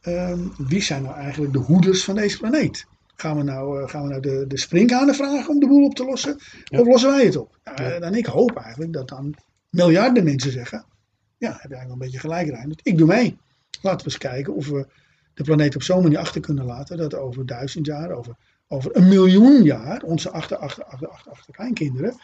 Ehm, 0.00 0.40
wie 0.56 0.82
zijn 0.82 1.02
nou 1.02 1.14
eigenlijk 1.14 1.52
de 1.52 1.58
hoeders 1.58 2.04
van 2.04 2.14
deze 2.14 2.38
planeet? 2.38 2.86
Gaan 3.16 3.36
we 3.36 3.42
nou, 3.42 3.82
uh, 3.82 3.88
gaan 3.88 4.02
we 4.02 4.08
nou 4.08 4.20
de, 4.20 4.44
de 4.46 5.14
vragen 5.14 5.48
om 5.48 5.60
de 5.60 5.66
boel 5.66 5.84
op 5.84 5.94
te 5.94 6.04
lossen? 6.04 6.34
Of 6.70 6.86
lossen 6.86 7.10
wij 7.10 7.24
het 7.24 7.36
op? 7.36 7.58
Uh, 7.80 7.98
dan 7.98 8.14
ik 8.14 8.26
hoop 8.26 8.56
eigenlijk 8.56 8.92
dat 8.92 9.08
dan 9.08 9.34
miljarden 9.70 10.24
mensen 10.24 10.52
zeggen: 10.52 10.84
Ja, 11.38 11.50
heb 11.50 11.70
je 11.70 11.76
eigenlijk 11.76 11.84
wel 11.84 11.92
een 11.92 11.98
beetje 11.98 12.18
gelijk, 12.18 12.48
Rijn. 12.48 12.78
Ik 12.82 12.98
doe 12.98 13.06
mee. 13.06 13.38
Laten 13.82 13.98
we 13.98 14.04
eens 14.04 14.18
kijken 14.18 14.54
of 14.54 14.68
we 14.68 14.86
de 15.34 15.44
planeet 15.44 15.74
op 15.74 15.82
zo'n 15.82 16.02
manier 16.02 16.18
achter 16.18 16.40
kunnen 16.40 16.64
laten 16.64 16.96
dat 16.96 17.14
over 17.14 17.46
duizend 17.46 17.86
jaar, 17.86 18.10
over, 18.10 18.36
over 18.72 18.96
een 18.96 19.08
miljoen 19.08 19.62
jaar, 19.62 20.02
onze 20.02 20.30
achter, 20.30 20.56
achter, 20.56 20.84
achter, 20.84 21.08
achter, 21.08 21.32
achter 21.32 21.54
kleinkinderen 21.54 22.14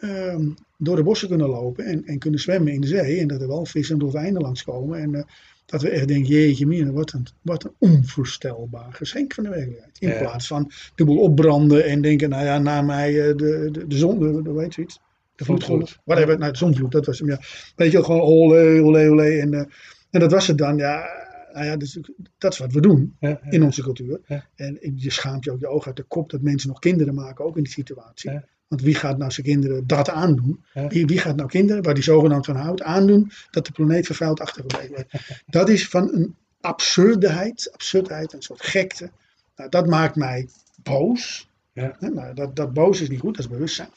um, 0.00 0.54
door 0.76 0.96
de 0.96 1.02
bossen 1.02 1.28
kunnen 1.28 1.48
lopen 1.48 1.84
en, 1.84 2.04
en 2.04 2.18
kunnen 2.18 2.40
zwemmen 2.40 2.72
in 2.72 2.80
de 2.80 2.86
zee. 2.86 3.20
En 3.20 3.28
dat 3.28 3.40
er 3.40 3.48
wel 3.48 3.66
vissen 3.66 3.94
en 3.94 4.00
dolfijnen 4.00 4.42
langskomen. 4.42 5.00
En 5.00 5.14
uh, 5.14 5.22
dat 5.66 5.82
we 5.82 5.88
echt 5.88 6.08
denken, 6.08 6.28
jeetje 6.28 6.66
mina, 6.66 6.90
wat 6.90 7.12
een, 7.12 7.26
wat 7.42 7.64
een 7.64 7.72
onvoorstelbaar 7.78 8.92
geschenk 8.92 9.34
van 9.34 9.44
de 9.44 9.50
werkelijkheid. 9.50 9.96
In 10.00 10.18
plaats 10.18 10.46
van 10.46 10.70
dubbel 10.94 11.16
opbranden 11.16 11.84
en 11.84 12.00
denken, 12.00 12.28
nou 12.28 12.44
ja, 12.44 12.58
na 12.58 12.82
mij 12.82 13.12
uh, 13.12 13.36
de, 13.36 13.68
de, 13.72 13.86
de 13.86 13.96
zon, 13.96 14.18
de, 14.18 14.42
de, 14.42 14.52
weet 14.52 14.74
je 14.74 14.82
iets, 14.82 15.00
de 15.36 15.44
vloedgolf, 15.44 15.98
whatever, 16.04 16.38
nou 16.38 16.52
de 16.52 16.58
zonvloed, 16.58 16.92
dat 16.92 17.06
was 17.06 17.18
hem, 17.18 17.28
ja. 17.28 17.40
Weet 17.76 17.92
je, 17.92 18.04
gewoon 18.04 18.20
olé, 18.20 18.80
olé, 18.80 19.10
olé. 19.10 19.38
En, 19.38 19.52
uh, 19.52 19.64
en 20.10 20.20
dat 20.20 20.32
was 20.32 20.46
het 20.46 20.58
dan, 20.58 20.76
ja, 20.76 21.17
nou 21.52 21.66
ja, 21.66 21.76
dus, 21.76 21.98
dat 22.38 22.52
is 22.52 22.58
wat 22.58 22.72
we 22.72 22.80
doen 22.80 23.16
ja, 23.20 23.28
ja, 23.28 23.50
in 23.50 23.62
onze 23.62 23.82
cultuur. 23.82 24.20
En 24.54 24.78
je 24.94 25.10
schaamt 25.10 25.44
je 25.44 25.50
ook 25.50 25.60
je 25.60 25.68
ogen 25.68 25.86
uit 25.86 25.96
de 25.96 26.02
kop 26.02 26.30
dat 26.30 26.40
mensen 26.40 26.68
nog 26.68 26.78
kinderen 26.78 27.14
maken, 27.14 27.44
ook 27.44 27.56
in 27.56 27.62
die 27.62 27.72
situatie. 27.72 28.40
Want 28.68 28.82
wie 28.82 28.94
gaat 28.94 29.18
nou 29.18 29.30
zijn 29.30 29.46
kinderen 29.46 29.86
dat 29.86 30.10
aandoen? 30.10 30.64
Wie, 30.88 31.06
wie, 31.06 31.18
gaat 31.18 31.36
nou 31.36 31.48
kinderen, 31.48 31.82
waar 31.82 31.94
die 31.94 32.02
zogenaamd 32.02 32.46
van 32.46 32.56
houdt, 32.56 32.82
aandoen 32.82 33.30
dat 33.50 33.66
de 33.66 33.72
planeet 33.72 34.06
vervuild 34.06 34.40
achtergebleven 34.40 34.94
wordt? 34.94 35.12
Dat 35.46 35.68
is 35.68 35.88
van 35.88 36.14
een 36.14 36.36
absurdheid, 36.60 37.72
absurdheid, 37.72 38.32
een 38.32 38.42
soort 38.42 38.62
gekte. 38.62 39.10
Nou, 39.56 39.70
dat 39.70 39.86
maakt 39.86 40.16
mij 40.16 40.48
boos. 40.82 41.48
Ja. 41.72 41.96
Nou, 42.00 42.34
dat, 42.34 42.56
dat 42.56 42.72
boos 42.72 43.00
is 43.00 43.08
niet 43.08 43.20
goed, 43.20 43.36
dat 43.36 43.44
is 43.44 43.50
bewustzijn. 43.50 43.90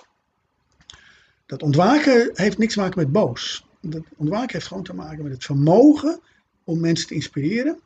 Dat 1.46 1.64
ontwaken 1.64 2.32
heeft 2.34 2.58
niks 2.58 2.74
te 2.74 2.80
maken 2.80 3.00
met 3.00 3.12
boos. 3.12 3.66
Dat 3.82 4.04
ontwaken 4.18 4.52
heeft 4.52 4.68
gewoon 4.68 4.84
te 4.84 4.94
maken 4.94 5.24
met 5.24 5.32
het 5.32 5.44
vermogen 5.44 6.20
om 6.63 6.80
mensen 6.80 7.08
te 7.08 7.13
inspireren 7.13 7.80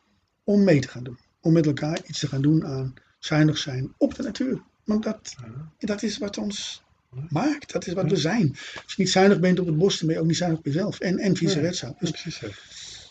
om 0.44 0.64
mee 0.64 0.80
te 0.80 0.88
gaan 0.88 1.04
doen. 1.04 1.18
Om 1.42 1.54
met 1.54 1.66
elkaar 1.66 2.00
iets 2.08 2.20
te 2.20 2.28
gaan 2.28 2.42
doen 2.42 2.66
aan 2.66 2.94
zuinig 3.20 3.58
zijn 3.58 3.94
op 3.98 4.16
de 4.16 4.24
natuur. 4.24 4.62
Want 4.84 5.04
dat, 5.04 5.36
dat 5.80 6.04
is 6.04 6.18
wat 6.18 6.38
ons 6.38 6.84
maakt. 7.30 7.72
Dat 7.74 7.88
is 7.88 7.94
wat 7.94 8.10
we 8.10 8.16
zijn. 8.16 8.50
Als 8.52 8.94
je 8.96 9.02
niet 9.02 9.10
zuinig 9.12 9.40
bent 9.40 9.60
op 9.60 9.66
het 9.66 9.78
bos, 9.78 9.98
dan 9.98 10.08
ben 10.08 10.16
je 10.16 10.22
ook 10.22 10.28
niet 10.28 10.38
zuinig 10.38 10.60
op 10.60 10.66
jezelf. 10.66 11.00
En, 11.00 11.18
en 11.20 11.36
vice 11.36 11.60
versa. 11.60 11.96
Dus 12.00 12.12
Precies. 12.12 12.40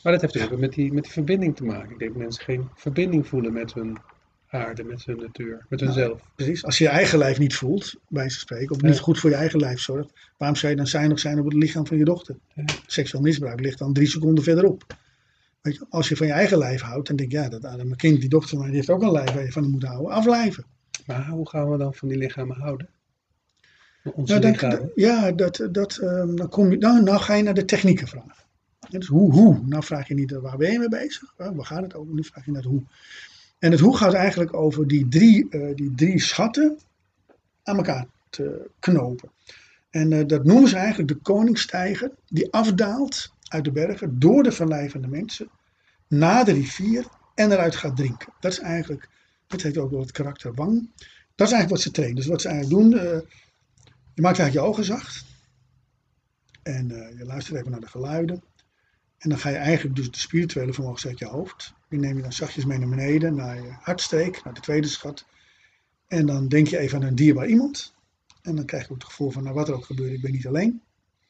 Maar 0.02 0.12
dat 0.12 0.20
heeft 0.20 0.32
dus 0.32 0.50
ook 0.50 0.58
met 0.58 0.72
die, 0.72 0.92
met 0.92 1.02
die 1.04 1.12
verbinding 1.12 1.56
te 1.56 1.64
maken. 1.64 1.90
Ik 1.92 1.98
denk 1.98 2.12
dat 2.12 2.22
mensen 2.22 2.44
geen 2.44 2.68
verbinding 2.74 3.26
voelen 3.26 3.52
met 3.52 3.74
hun 3.74 3.96
aarde, 4.48 4.84
met 4.84 5.04
hun 5.04 5.16
natuur, 5.16 5.66
met 5.68 5.80
Nou, 5.80 5.92
hunzelf. 5.92 6.22
precies, 6.34 6.64
als 6.64 6.78
je 6.78 6.84
je 6.84 6.90
eigen 6.90 7.18
lijf 7.18 7.38
niet 7.38 7.54
voelt, 7.54 7.94
bij 8.08 8.22
van 8.30 8.40
spreken, 8.40 8.74
of 8.74 8.82
Ja. 8.82 8.88
niet 8.88 8.98
goed 8.98 9.18
voor 9.18 9.30
je 9.30 9.36
eigen 9.36 9.60
lijf 9.60 9.80
zorgt, 9.80 10.10
waarom 10.38 10.56
zou 10.58 10.72
je 10.72 10.78
dan 10.78 10.86
zuinig 10.86 11.18
zijn 11.18 11.38
op 11.38 11.44
het 11.44 11.54
lichaam 11.54 11.86
van 11.86 11.96
je 11.96 12.04
dochter? 12.04 12.36
Ja. 12.54 12.64
Seksueel 12.86 13.22
misbruik 13.22 13.60
ligt 13.60 13.78
dan 13.78 13.92
drie 13.92 14.06
seconden 14.08 14.44
verderop. 14.44 14.84
Weet 15.64 15.74
je, 15.74 15.86
als 15.88 16.08
je 16.08 16.16
van 16.16 16.26
je 16.26 16.32
eigen 16.32 16.58
lijf 16.58 16.80
houdt, 16.80 17.06
dan 17.06 17.16
denk 17.16 17.30
je, 17.30 17.36
ja, 17.38 17.48
dat 17.48 17.64
arme 17.64 17.96
kind, 17.96 18.20
die 18.20 18.28
dochter 18.28 18.48
van 18.50 18.58
mij, 18.58 18.66
die 18.66 18.76
heeft 18.76 18.90
ook 18.90 19.02
een 19.02 19.12
lijf 19.12 19.32
waar 19.32 19.44
je 19.44 19.52
van 19.52 19.70
moet 19.70 19.82
houden. 19.84 20.12
Aflijven. 20.12 20.64
Maar 21.06 21.28
hoe 21.28 21.48
gaan 21.48 21.70
we 21.70 21.78
dan 21.78 21.94
van 21.94 22.08
die 22.08 22.18
lichamen 22.18 22.56
houden? 22.56 22.88
Onze 24.14 24.38
Nou, 24.38 24.50
lichamen. 24.50 24.90
ja, 24.94 25.32
dat, 25.32 25.68
dat, 25.72 25.96
ehm, 25.96 26.34
dan 26.34 26.48
kom 26.48 26.70
je, 26.70 26.76
nou, 26.76 27.02
nou 27.02 27.20
ga 27.20 27.34
je 27.34 27.42
naar 27.42 27.54
de 27.54 27.64
technieken 27.64 28.08
vragen. 28.08 28.34
Ja, 28.88 28.98
dus 28.98 29.06
hoe, 29.06 29.32
hoe? 29.32 29.60
Nou 29.66 29.84
vraag 29.84 30.08
je 30.08 30.14
niet 30.14 30.32
eh, 30.32 30.38
waar 30.38 30.56
ben 30.56 30.72
je 30.72 30.78
mee 30.78 30.88
bezig, 30.88 31.34
waar 31.36 31.64
gaat 31.64 31.82
het 31.82 31.94
over, 31.94 32.14
nu 32.14 32.24
vraag 32.24 32.44
je 32.44 32.50
naar 32.50 32.62
het 32.62 32.70
hoe. 32.70 32.82
En 33.58 33.70
het 33.70 33.80
hoe 33.80 33.96
gaat 33.96 34.12
eigenlijk 34.14 34.54
over 34.54 34.88
die 34.88 35.08
drie, 35.08 35.48
eh, 35.50 35.74
die 35.74 35.94
drie 35.94 36.20
schatten 36.20 36.78
aan 37.62 37.76
elkaar 37.76 38.06
te 38.30 38.70
knopen. 38.78 39.30
En 39.90 40.12
eh, 40.12 40.26
dat 40.26 40.44
noemen 40.44 40.68
ze 40.68 40.76
eigenlijk 40.76 41.08
de 41.08 41.14
koningstijger, 41.16 42.10
die 42.28 42.52
afdaalt 42.52 43.33
uit 43.54 43.64
de 43.64 43.72
bergen 43.72 44.18
door 44.18 44.42
de 44.42 44.52
verlijvende 44.52 45.08
mensen 45.08 45.48
naar 46.08 46.44
de 46.44 46.52
rivier 46.52 47.06
en 47.34 47.52
eruit 47.52 47.76
gaat 47.76 47.96
drinken. 47.96 48.32
Dat 48.40 48.52
is 48.52 48.58
eigenlijk, 48.58 49.08
dat 49.46 49.62
heet 49.62 49.78
ook 49.78 49.90
wel 49.90 50.00
het 50.00 50.12
karakter 50.12 50.54
wang. 50.54 50.90
Dat 51.34 51.46
is 51.46 51.52
eigenlijk 51.52 51.70
wat 51.70 51.80
ze 51.80 51.90
trainen. 51.90 52.16
Dus 52.16 52.26
wat 52.26 52.40
ze 52.40 52.48
eigenlijk 52.48 52.82
doen, 52.82 52.98
eh, 52.98 53.20
je 54.14 54.22
maakt 54.22 54.38
eigenlijk 54.38 54.52
je 54.52 54.72
ogen 54.72 54.84
zacht. 54.84 55.24
En 56.62 56.90
eh, 56.90 57.18
je 57.18 57.24
luistert 57.24 57.58
even 57.58 57.70
naar 57.70 57.80
de 57.80 57.86
geluiden. 57.86 58.42
En 59.18 59.28
dan 59.30 59.38
ga 59.38 59.48
je 59.48 59.56
eigenlijk 59.56 59.96
dus 59.96 60.10
de 60.10 60.18
spirituele 60.18 60.72
vermogens 60.72 61.06
uit 61.06 61.18
je 61.18 61.26
hoofd. 61.26 61.74
Die 61.88 61.98
neem 61.98 62.16
je 62.16 62.22
dan 62.22 62.32
zachtjes 62.32 62.64
mee 62.64 62.78
naar 62.78 62.88
beneden, 62.88 63.34
naar 63.34 63.56
je 63.56 63.74
hartstreek, 63.80 64.44
naar 64.44 64.54
de 64.54 64.60
tweede 64.60 64.88
schat. 64.88 65.26
En 66.06 66.26
dan 66.26 66.48
denk 66.48 66.66
je 66.66 66.78
even 66.78 66.98
aan 66.98 67.06
een 67.06 67.14
dierbaar 67.14 67.46
iemand. 67.46 67.94
En 68.42 68.56
dan 68.56 68.64
krijg 68.64 68.82
je 68.82 68.90
ook 68.90 68.98
het 68.98 69.08
gevoel 69.08 69.30
van, 69.30 69.42
nou 69.42 69.54
wat 69.54 69.68
er 69.68 69.74
ook 69.74 69.84
gebeurt, 69.84 70.12
ik 70.12 70.20
ben 70.20 70.32
niet 70.32 70.46
alleen. 70.46 70.82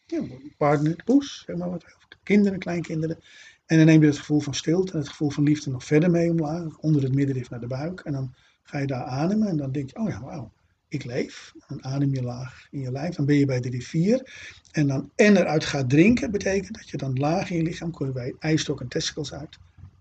Ja, 0.07 0.23
partner, 0.57 1.03
poes, 1.05 1.43
zeg 1.47 1.57
maar 1.57 1.71
wat. 1.71 1.85
Of 1.85 2.09
kinderen, 2.23 2.59
kleinkinderen. 2.59 3.19
En 3.67 3.77
dan 3.77 3.87
neem 3.87 4.01
je 4.01 4.07
het 4.07 4.19
gevoel 4.19 4.41
van 4.41 4.55
stilte 4.55 4.93
en 4.93 4.99
het 4.99 5.09
gevoel 5.09 5.31
van 5.31 5.45
liefde 5.45 5.71
nog 5.71 5.85
verder 5.85 6.11
mee 6.11 6.31
omlaag. 6.31 6.79
Onder 6.79 7.03
het 7.03 7.15
middenrif 7.15 7.51
naar 7.51 7.61
de 7.61 7.67
buik. 7.67 8.01
En 8.01 8.13
dan 8.13 8.35
ga 8.63 8.79
je 8.79 8.87
daar 8.87 9.05
ademen 9.05 9.49
en 9.49 9.57
dan 9.57 9.73
denk 9.73 9.91
je, 9.91 9.97
oh 9.97 10.09
ja, 10.09 10.21
wauw, 10.21 10.53
ik 10.89 11.05
leef. 11.05 11.53
Dan 11.69 11.85
adem 11.85 12.15
je 12.15 12.23
laag 12.23 12.67
in 12.71 12.81
je 12.81 12.93
lijf. 12.93 13.15
Dan 13.15 13.27
ben 13.27 13.37
je 13.37 13.47
bij 13.47 13.61
de 13.61 13.71
rivier. 13.71 14.33
En 14.73 14.87
dan 14.87 15.11
en 15.15 15.37
eruit 15.37 15.65
gaat 15.65 15.91
drinken, 15.91 16.31
betekent 16.31 16.75
dat 16.75 16.89
je 16.89 16.97
dan 16.97 17.19
laag 17.19 17.51
in 17.51 17.57
je 17.57 17.63
lichaam 17.63 17.91
kom 17.91 18.07
je 18.07 18.13
bij 18.13 18.35
ijstok 18.39 18.81
en 18.81 18.89
testicles 18.89 19.33
uit. 19.33 19.59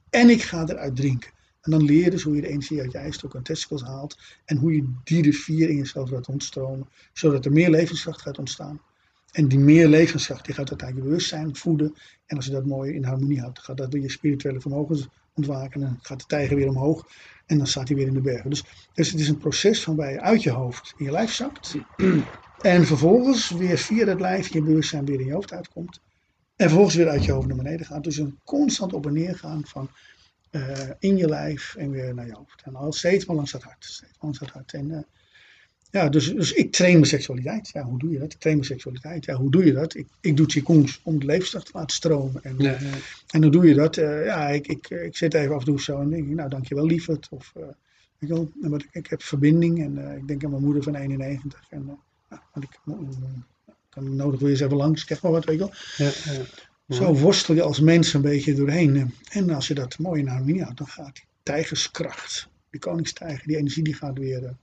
En 0.10 0.30
ik 0.30 0.42
ga 0.42 0.68
eruit 0.68 0.96
drinken. 0.96 1.32
En 1.62 1.72
dan 1.72 1.84
leer 1.84 2.04
je 2.04 2.10
dus 2.10 2.24
hoe 2.24 2.36
je 2.36 2.42
de 2.42 2.48
energie 2.48 2.82
uit 2.82 2.92
je 2.92 2.98
ijstok 2.98 3.36
en 3.36 3.44
testicles 3.44 3.82
haalt. 3.82 4.18
En 4.46 4.58
hoe 4.58 4.76
je 4.76 4.94
die 5.04 5.22
rivier 5.22 5.70
in 5.70 5.78
jezelf 5.78 6.10
laat 6.10 6.28
ontstromen. 6.28 6.90
Zodat 7.14 7.46
er 7.46 7.52
meer 7.52 7.70
levenskracht 7.70 8.22
gaat 8.22 8.38
ontstaan. 8.38 8.82
En 9.34 9.48
die 9.48 9.60
meer 9.60 9.88
levenskracht 9.88 10.46
die 10.46 10.54
gaat 10.54 10.70
uiteindelijk 10.70 11.08
je 11.08 11.12
bewustzijn 11.12 11.56
voeden. 11.56 11.96
En 12.26 12.36
als 12.36 12.46
je 12.46 12.52
dat 12.52 12.66
mooi 12.66 12.94
in 12.94 13.04
harmonie 13.04 13.40
houdt, 13.40 13.60
gaat 13.60 13.78
dat 13.78 13.94
weer 13.94 14.02
je 14.02 14.12
spirituele 14.12 14.62
vermogens 14.62 15.08
ontwaken. 15.34 15.82
En 15.82 15.88
dan 15.88 16.00
gaat 16.02 16.20
de 16.20 16.26
tijger 16.26 16.56
weer 16.56 16.68
omhoog. 16.68 17.08
En 17.46 17.58
dan 17.58 17.68
staat 17.68 17.88
hij 17.88 17.98
weer 17.98 18.08
in 18.08 18.14
de 18.14 18.22
bergen. 18.22 18.50
Dus, 18.50 18.64
dus 18.94 19.12
het 19.12 19.20
is 19.20 19.28
een 19.28 19.38
proces 19.38 19.84
van 19.84 19.96
waar 19.96 20.12
je 20.12 20.22
uit 20.22 20.44
je 20.44 20.52
hoofd 20.52 20.94
in 20.98 21.06
je 21.06 21.12
lijf 21.12 21.34
zakt. 21.34 21.76
En 22.62 22.86
vervolgens 22.86 23.50
weer 23.50 23.78
via 23.78 24.06
dat 24.06 24.20
lijf 24.20 24.54
je 24.54 24.62
bewustzijn 24.62 25.06
weer 25.06 25.20
in 25.20 25.26
je 25.26 25.34
hoofd 25.34 25.54
uitkomt. 25.54 26.02
En 26.56 26.68
vervolgens 26.68 26.96
weer 26.96 27.10
uit 27.10 27.26
je 27.26 27.32
hoofd 27.32 27.48
naar 27.48 27.58
beneden 27.58 27.86
gaat. 27.86 28.04
Dus 28.04 28.18
een 28.18 28.40
constant 28.44 28.94
op 28.94 29.06
en 29.06 29.14
neer 29.14 29.36
gaan 29.36 29.62
van 29.66 29.90
eh, 30.50 30.90
in 31.00 31.18
je 31.18 31.28
lijf 31.28 31.76
en 31.76 31.92
weer 31.92 32.14
naar 32.14 32.26
je 32.26 32.36
hoofd. 32.36 32.62
En 32.64 32.76
al 32.76 32.92
steeds 32.92 33.26
maar 33.26 33.36
langs 33.36 33.52
dat 33.52 33.64
hart. 33.64 33.86
Steeds 33.86 34.18
langs 34.20 34.40
dat 34.40 34.50
hart. 34.50 34.74
En, 34.74 34.92
eh, 34.92 35.02
ja, 35.94 36.10
dus, 36.10 36.34
dus 36.34 36.54
ik 36.54 36.72
train 36.72 36.94
mijn 36.94 37.06
seksualiteit. 37.06 37.70
Ja, 37.74 37.84
hoe 37.84 38.00
doe 38.00 38.12
je 38.12 38.20
dat? 38.20 38.34
Ik 38.34 38.40
train 38.40 38.56
mijn 38.56 38.68
seksualiteit. 38.68 39.26
Ja, 39.26 39.36
hoe 39.36 39.52
doe 39.52 39.66
je 39.66 39.74
dat? 39.74 39.96
Ik, 39.96 40.08
ik 40.22 40.38
doe 40.38 40.46
Qigong 40.46 40.96
om 41.04 41.20
de 41.20 41.26
levenskracht 41.26 41.66
te 41.66 41.72
laten 41.74 41.96
stromen. 41.96 42.44
En, 42.44 42.56
Ja, 42.58 42.78
en 43.30 43.42
hoe 43.42 43.52
doe 43.52 43.68
je 43.68 43.74
dat? 43.74 43.98
Eh, 43.98 44.26
ja, 44.26 44.50
ik, 44.50 44.68
ik, 44.68 44.90
ik 44.90 45.18
zit 45.18 45.34
even 45.34 45.54
af 45.54 45.60
en 45.60 45.66
toe 45.66 45.82
zo 45.82 46.00
en 46.00 46.10
denk 46.10 46.28
ik, 46.28 46.36
nou 46.36 46.50
dankjewel 46.50 46.86
lieverd. 46.86 47.28
Of 47.30 47.52
eh, 47.56 47.62
weet 47.64 47.76
je 48.20 48.28
wel, 48.28 48.52
en 48.62 48.70
wat, 48.70 48.84
ik, 48.84 48.90
ik 48.92 49.08
heb 49.08 49.22
verbinding 49.22 49.84
en 49.84 50.10
eh, 50.10 50.18
ik 50.18 50.28
denk 50.28 50.44
aan 50.44 50.50
mijn 50.50 50.64
moeder 50.64 50.84
van 50.84 50.96
91. 50.96 51.66
En 51.70 51.82
uh, 51.82 51.88
nou, 52.30 52.42
ik 52.60 52.80
uh, 52.86 52.96
kan 53.90 54.16
nodig 54.16 54.40
wil 54.40 54.48
je 54.48 54.54
eens 54.54 54.64
even 54.64 54.78
langs, 54.78 55.06
krijg 55.06 55.22
maar 55.22 55.32
wat, 55.32 55.46
weet 55.46 55.60
je 55.60 55.64
wel. 55.64 55.74
ja, 56.08 56.34
ja. 56.86 56.96
Zo 56.96 57.16
worstel 57.16 57.56
je 57.56 57.62
als 57.62 57.80
mens 57.80 58.14
een 58.14 58.22
beetje 58.22 58.54
doorheen. 58.54 59.14
En 59.30 59.50
als 59.50 59.68
je 59.68 59.74
dat 59.74 59.98
mooi 59.98 60.22
in 60.22 60.60
houdt, 60.60 60.78
dan 60.78 60.88
gaat 60.88 61.16
die 61.16 61.26
tijgerskracht, 61.44 62.50
die 62.70 62.80
koningstijger, 62.80 63.48
die 63.48 63.58
energie 63.58 63.84
die 63.84 63.94
gaat 63.94 64.18
weer, 64.18 64.56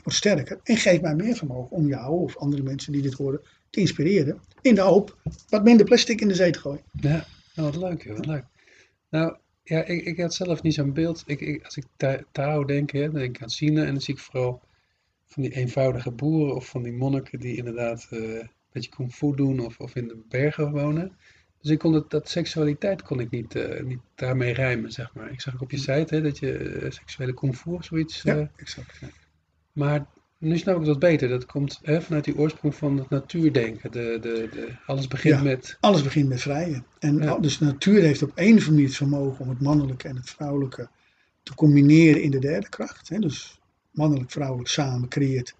uh, 0.00 0.04
wordt 0.04 0.18
sterker. 0.18 0.60
En 0.62 0.76
geeft 0.76 1.02
mij 1.02 1.14
meer 1.14 1.36
vermogen 1.36 1.76
om 1.76 1.86
jou 1.86 2.22
of 2.22 2.36
andere 2.36 2.62
mensen 2.62 2.92
die 2.92 3.02
dit 3.02 3.14
horen 3.14 3.40
te 3.70 3.80
inspireren. 3.80 4.40
In 4.62 4.74
de 4.74 4.80
hoop 4.80 5.18
wat 5.48 5.64
minder 5.64 5.86
plastic 5.86 6.20
in 6.20 6.28
de 6.28 6.34
zee 6.34 6.50
te 6.50 6.58
gooien. 6.58 6.82
Ja, 6.92 7.26
nou, 7.54 7.70
wat 7.70 7.76
leuk, 7.76 8.02
joh, 8.02 8.16
wat 8.16 8.26
leuk. 8.26 8.44
Nou, 9.10 9.36
ja, 9.62 9.84
ik, 9.84 10.04
ik 10.04 10.20
had 10.20 10.34
zelf 10.34 10.62
niet 10.62 10.74
zo'n 10.74 10.92
beeld. 10.92 11.22
Ik, 11.26 11.40
ik, 11.40 11.64
als 11.64 11.76
ik 11.76 11.84
Ta- 11.96 12.24
Tao 12.32 12.64
denk, 12.64 12.90
hè, 12.90 13.02
dan 13.02 13.14
denk 13.14 13.36
ik 13.36 13.42
aan 13.42 13.50
China 13.50 13.84
en 13.84 13.92
dan 13.92 14.00
zie 14.00 14.14
ik 14.14 14.20
vooral 14.20 14.62
van 15.26 15.42
die 15.42 15.52
eenvoudige 15.52 16.10
boeren 16.10 16.54
of 16.54 16.66
van 16.68 16.82
die 16.82 16.92
monniken 16.92 17.40
die 17.40 17.56
inderdaad 17.56 18.06
eh, 18.10 18.18
een 18.18 18.50
beetje 18.72 18.90
kung 18.90 19.14
fu 19.14 19.34
doen 19.34 19.60
of, 19.60 19.78
of 19.78 19.94
in 19.94 20.08
de 20.08 20.22
bergen 20.28 20.70
wonen. 20.72 21.16
Dus 21.60 21.70
ik 21.70 21.78
kon 21.78 21.92
dat, 21.92 22.10
dat 22.10 22.28
seksualiteit 22.28 23.02
kon 23.02 23.20
ik 23.20 23.30
niet, 23.30 23.54
eh, 23.54 23.84
niet 23.84 24.00
daarmee 24.14 24.52
rijmen, 24.52 24.92
zeg 24.92 25.14
maar. 25.14 25.32
Ik 25.32 25.40
zag 25.40 25.54
ook 25.54 25.60
op 25.60 25.70
je 25.70 25.76
site 25.76 26.14
hè, 26.14 26.22
dat 26.22 26.38
je 26.38 26.58
eh, 26.58 26.90
seksuele 26.90 27.34
kung 27.34 27.56
fu 27.56 27.70
of 27.70 27.84
zoiets. 27.84 28.22
Ja, 28.22 28.50
exact. 28.56 28.98
Ja. 29.00 29.08
Maar 29.72 30.06
nu 30.38 30.58
snap 30.58 30.80
ik 30.80 30.84
dat 30.86 30.98
beter. 30.98 31.28
Dat 31.28 31.46
komt 31.46 31.78
hè, 31.82 32.02
vanuit 32.02 32.24
die 32.24 32.36
oorsprong 32.38 32.74
van 32.74 32.96
het 32.98 33.10
natuurdenken. 33.10 33.92
De, 33.92 34.18
de, 34.20 34.48
de, 34.52 34.68
alles 34.86 35.08
begint 35.08 35.34
Ja. 35.34 35.42
met. 35.42 35.76
Alles 35.80 36.02
begint 36.02 36.28
met 36.28 36.40
vrijen. 36.40 36.84
En 36.98 37.16
Ja. 37.18 37.28
al- 37.30 37.40
dus 37.40 37.58
de 37.58 37.64
natuur 37.64 38.02
heeft 38.02 38.22
op 38.22 38.30
of 38.30 38.38
andere 38.44 38.70
manier 38.70 38.86
het 38.86 38.96
vermogen 38.96 39.40
om 39.44 39.48
het 39.48 39.60
mannelijke 39.60 40.08
en 40.08 40.16
het 40.16 40.30
vrouwelijke 40.30 40.88
te 41.42 41.54
combineren 41.54 42.22
in 42.22 42.30
de 42.30 42.38
derde 42.38 42.68
kracht. 42.68 43.08
Hè. 43.08 43.18
Dus 43.18 43.58
mannelijk, 43.90 44.30
vrouwelijk 44.30 44.68
samen 44.68 45.08
creëert 45.08 45.54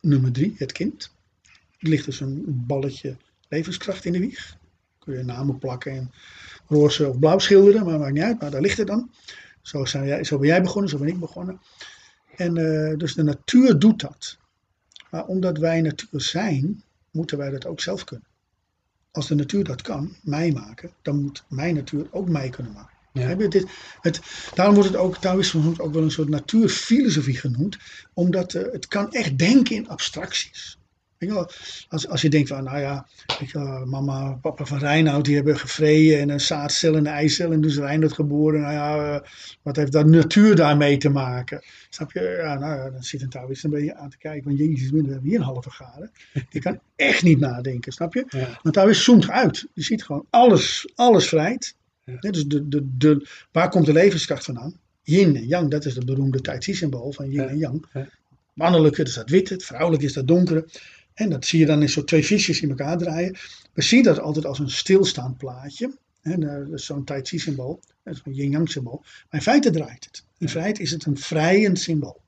nummer 0.00 0.32
drie, 0.32 0.54
het 0.58 0.72
kind. 0.72 1.12
Er 1.78 1.88
ligt 1.88 2.04
dus 2.04 2.20
een 2.20 2.42
balletje 2.66 3.16
levenskracht 3.48 4.04
in 4.04 4.12
de 4.12 4.18
wieg. 4.18 4.56
Kun 4.98 5.16
je 5.16 5.22
namen 5.24 5.58
plakken 5.58 5.92
en 5.92 6.12
roze 6.66 7.08
of 7.08 7.18
blauw 7.18 7.38
schilderen, 7.38 7.84
maar 7.84 7.98
maakt 7.98 8.12
niet 8.12 8.22
uit. 8.22 8.40
Maar 8.40 8.50
daar 8.50 8.60
ligt 8.60 8.78
het 8.78 8.86
dan. 8.86 9.10
Zo, 9.62 9.84
zijn 9.84 10.06
jij, 10.06 10.24
zo 10.24 10.38
ben 10.38 10.48
jij 10.48 10.62
begonnen, 10.62 10.90
zo 10.90 10.98
ben 10.98 11.08
ik 11.08 11.18
begonnen. 11.18 11.60
En 12.38 12.56
eh, 12.56 12.96
dus 12.96 13.14
de 13.14 13.22
natuur 13.22 13.78
doet 13.78 14.00
dat. 14.00 14.38
Maar 15.10 15.26
omdat 15.26 15.58
wij 15.58 15.80
natuur 15.80 16.20
zijn, 16.20 16.82
moeten 17.10 17.38
wij 17.38 17.50
dat 17.50 17.66
ook 17.66 17.80
zelf 17.80 18.04
kunnen. 18.04 18.26
Als 19.10 19.26
de 19.26 19.34
natuur 19.34 19.64
dat 19.64 19.82
kan, 19.82 20.16
mij 20.22 20.52
maken, 20.52 20.90
dan 21.02 21.22
moet 21.22 21.44
mijn 21.48 21.74
natuur 21.74 22.06
ook 22.10 22.28
mij 22.28 22.48
kunnen 22.48 22.72
maken. 22.72 22.96
Ja. 23.12 23.34
Dit, 23.34 23.66
het, 24.00 24.20
daarom 24.54 24.74
wordt 24.74 24.90
het 24.90 24.98
ook, 24.98 25.16
Taoïsme 25.16 25.60
wordt 25.60 25.80
ook 25.80 25.92
wel 25.92 26.02
een 26.02 26.10
soort 26.10 26.28
natuurfilosofie 26.28 27.36
genoemd, 27.36 27.76
omdat 28.12 28.54
eh, 28.54 28.72
het 28.72 28.86
kan 28.86 29.12
echt 29.12 29.38
denken 29.38 29.76
in 29.76 29.88
abstracties. 29.88 30.78
Als, 31.88 32.08
als 32.08 32.22
je 32.22 32.28
denkt 32.28 32.48
van, 32.48 32.64
nou 32.64 32.78
ja, 32.78 33.06
mama, 33.84 34.32
papa 34.32 34.64
van 34.64 34.78
Reinoud, 34.78 35.24
die 35.24 35.34
hebben 35.34 35.58
gevreden 35.58 36.20
en 36.20 36.28
een 36.30 36.40
zaadcel 36.40 36.92
en 36.92 36.98
een 36.98 37.06
eicel 37.06 37.52
en 37.52 37.60
dus 37.60 37.76
Reinoud 37.76 38.12
geboren. 38.12 38.60
Nou 38.60 38.72
ja, 38.72 39.14
eh, 39.14 39.28
wat 39.62 39.76
heeft 39.76 39.92
dat 39.92 40.06
natuur 40.06 40.56
daarmee 40.56 40.96
te 40.96 41.08
maken? 41.08 41.64
Snap 41.90 42.12
je? 42.12 42.20
Ja, 42.42 42.58
nou 42.58 42.76
ja, 42.76 42.90
dan 42.90 43.02
zit 43.02 43.22
een 43.22 43.28
Taoïst 43.28 43.64
een 43.64 43.70
beetje 43.70 43.96
aan 43.96 44.10
te 44.10 44.18
kijken, 44.18 44.44
want 44.44 44.58
jezus, 44.58 44.90
we 44.90 44.96
hebben 44.96 45.22
hier 45.22 45.38
een 45.38 45.44
halve 45.44 45.70
garen. 45.70 46.10
Die 46.50 46.60
kan 46.60 46.80
echt 46.96 47.22
niet 47.22 47.38
nadenken, 47.38 47.92
snap 47.92 48.14
je? 48.14 48.24
Ja, 48.28 48.58
Want 48.62 48.74
Taoïst 48.74 49.02
zoomt 49.02 49.28
uit. 49.30 49.66
Je 49.72 49.82
ziet 49.82 50.04
gewoon 50.04 50.26
alles, 50.30 50.92
alles 50.94 51.28
vrijt. 51.28 51.76
Ja. 52.04 52.16
Dus 52.18 52.46
de, 52.46 52.68
de, 52.68 52.96
de, 52.98 53.26
waar 53.52 53.68
komt 53.68 53.86
de 53.86 53.92
levenskracht 53.92 54.44
vandaan? 54.44 54.74
Yin 55.02 55.36
en 55.36 55.46
yang, 55.46 55.70
dat 55.70 55.84
is 55.84 55.94
het 55.94 56.04
beroemde 56.06 56.40
Tai 56.40 56.60
Chi 56.60 56.74
symbool 56.74 57.12
van 57.12 57.30
yin 57.30 57.42
Ja. 57.42 57.48
en 57.48 57.58
yang. 57.58 57.86
Ja. 57.92 58.08
Mannelijke 58.52 59.02
is 59.02 59.14
dat 59.14 59.30
witte, 59.30 59.52
het 59.52 59.64
vrouwelijke 59.64 60.04
is 60.06 60.12
dat 60.12 60.26
donkere. 60.26 60.68
En 61.18 61.30
dat 61.30 61.44
zie 61.44 61.58
je 61.58 61.66
dan 61.66 61.82
in 61.82 61.88
zo'n 61.88 62.04
twee 62.04 62.24
visjes 62.24 62.60
in 62.60 62.68
elkaar 62.68 62.98
draaien. 62.98 63.36
We 63.72 63.82
zien 63.82 64.02
dat 64.02 64.20
altijd 64.20 64.46
als 64.46 64.58
een 64.58 64.70
stilstaand 64.70 65.36
plaatje. 65.36 65.98
Hè, 66.20 66.38
dat 66.38 66.72
is 66.72 66.86
zo'n 66.86 67.04
Tai 67.04 67.22
Chi 67.22 67.38
symbool, 67.38 67.80
een 68.02 68.20
yin-yang 68.24 68.70
symbool. 68.70 69.00
Maar 69.02 69.40
in 69.40 69.40
feite 69.40 69.70
draait 69.70 70.04
het. 70.04 70.24
In 70.38 70.48
feite 70.48 70.82
is 70.82 70.90
het 70.90 71.04
een 71.04 71.18
vrijend 71.18 71.78
symbool. 71.78 72.20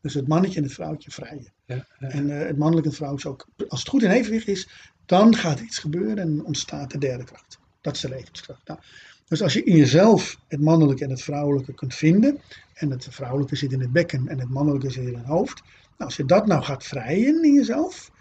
Dus 0.00 0.14
het 0.14 0.28
mannetje 0.28 0.56
en 0.56 0.62
het 0.62 0.72
vrouwtje 0.72 1.10
vrijen. 1.10 1.52
ja, 1.66 1.86
ja. 1.98 2.08
En 2.08 2.30
eh, 2.30 2.46
het 2.46 2.58
mannelijke 2.58 3.04
en 3.04 3.14
is 3.14 3.26
ook, 3.26 3.48
als 3.68 3.80
het 3.80 3.88
goed 3.88 4.02
in 4.02 4.10
evenwicht 4.10 4.48
is, 4.48 4.68
dan 5.06 5.34
gaat 5.36 5.60
iets 5.60 5.78
gebeuren 5.78 6.18
en 6.18 6.44
ontstaat 6.44 6.90
de 6.90 6.98
derde 6.98 7.24
kracht. 7.24 7.58
Dat 7.80 7.94
is 7.94 8.00
de 8.00 8.08
levenskracht. 8.08 8.66
Nou, 8.66 8.80
Dus 9.28 9.42
als 9.42 9.52
je 9.52 9.64
in 9.64 9.76
jezelf 9.76 10.38
het 10.48 10.60
mannelijke 10.60 11.04
en 11.04 11.10
het 11.10 11.22
vrouwelijke 11.22 11.74
kunt 11.74 11.94
vinden, 11.94 12.40
en 12.74 12.90
het 12.90 13.06
vrouwelijke 13.10 13.56
zit 13.56 13.72
in 13.72 13.80
het 13.80 13.92
bekken 13.92 14.28
en 14.28 14.38
het 14.38 14.50
mannelijke 14.50 14.90
zit 14.90 15.06
in 15.06 15.16
het 15.16 15.26
hoofd, 15.26 15.62
nou, 15.62 16.04
als 16.10 16.16
je 16.16 16.24
dat 16.24 16.46
nou 16.46 16.62
gaat 16.62 16.84
vrijen 16.84 17.44
in 17.44 17.54
jezelf, 17.54 18.12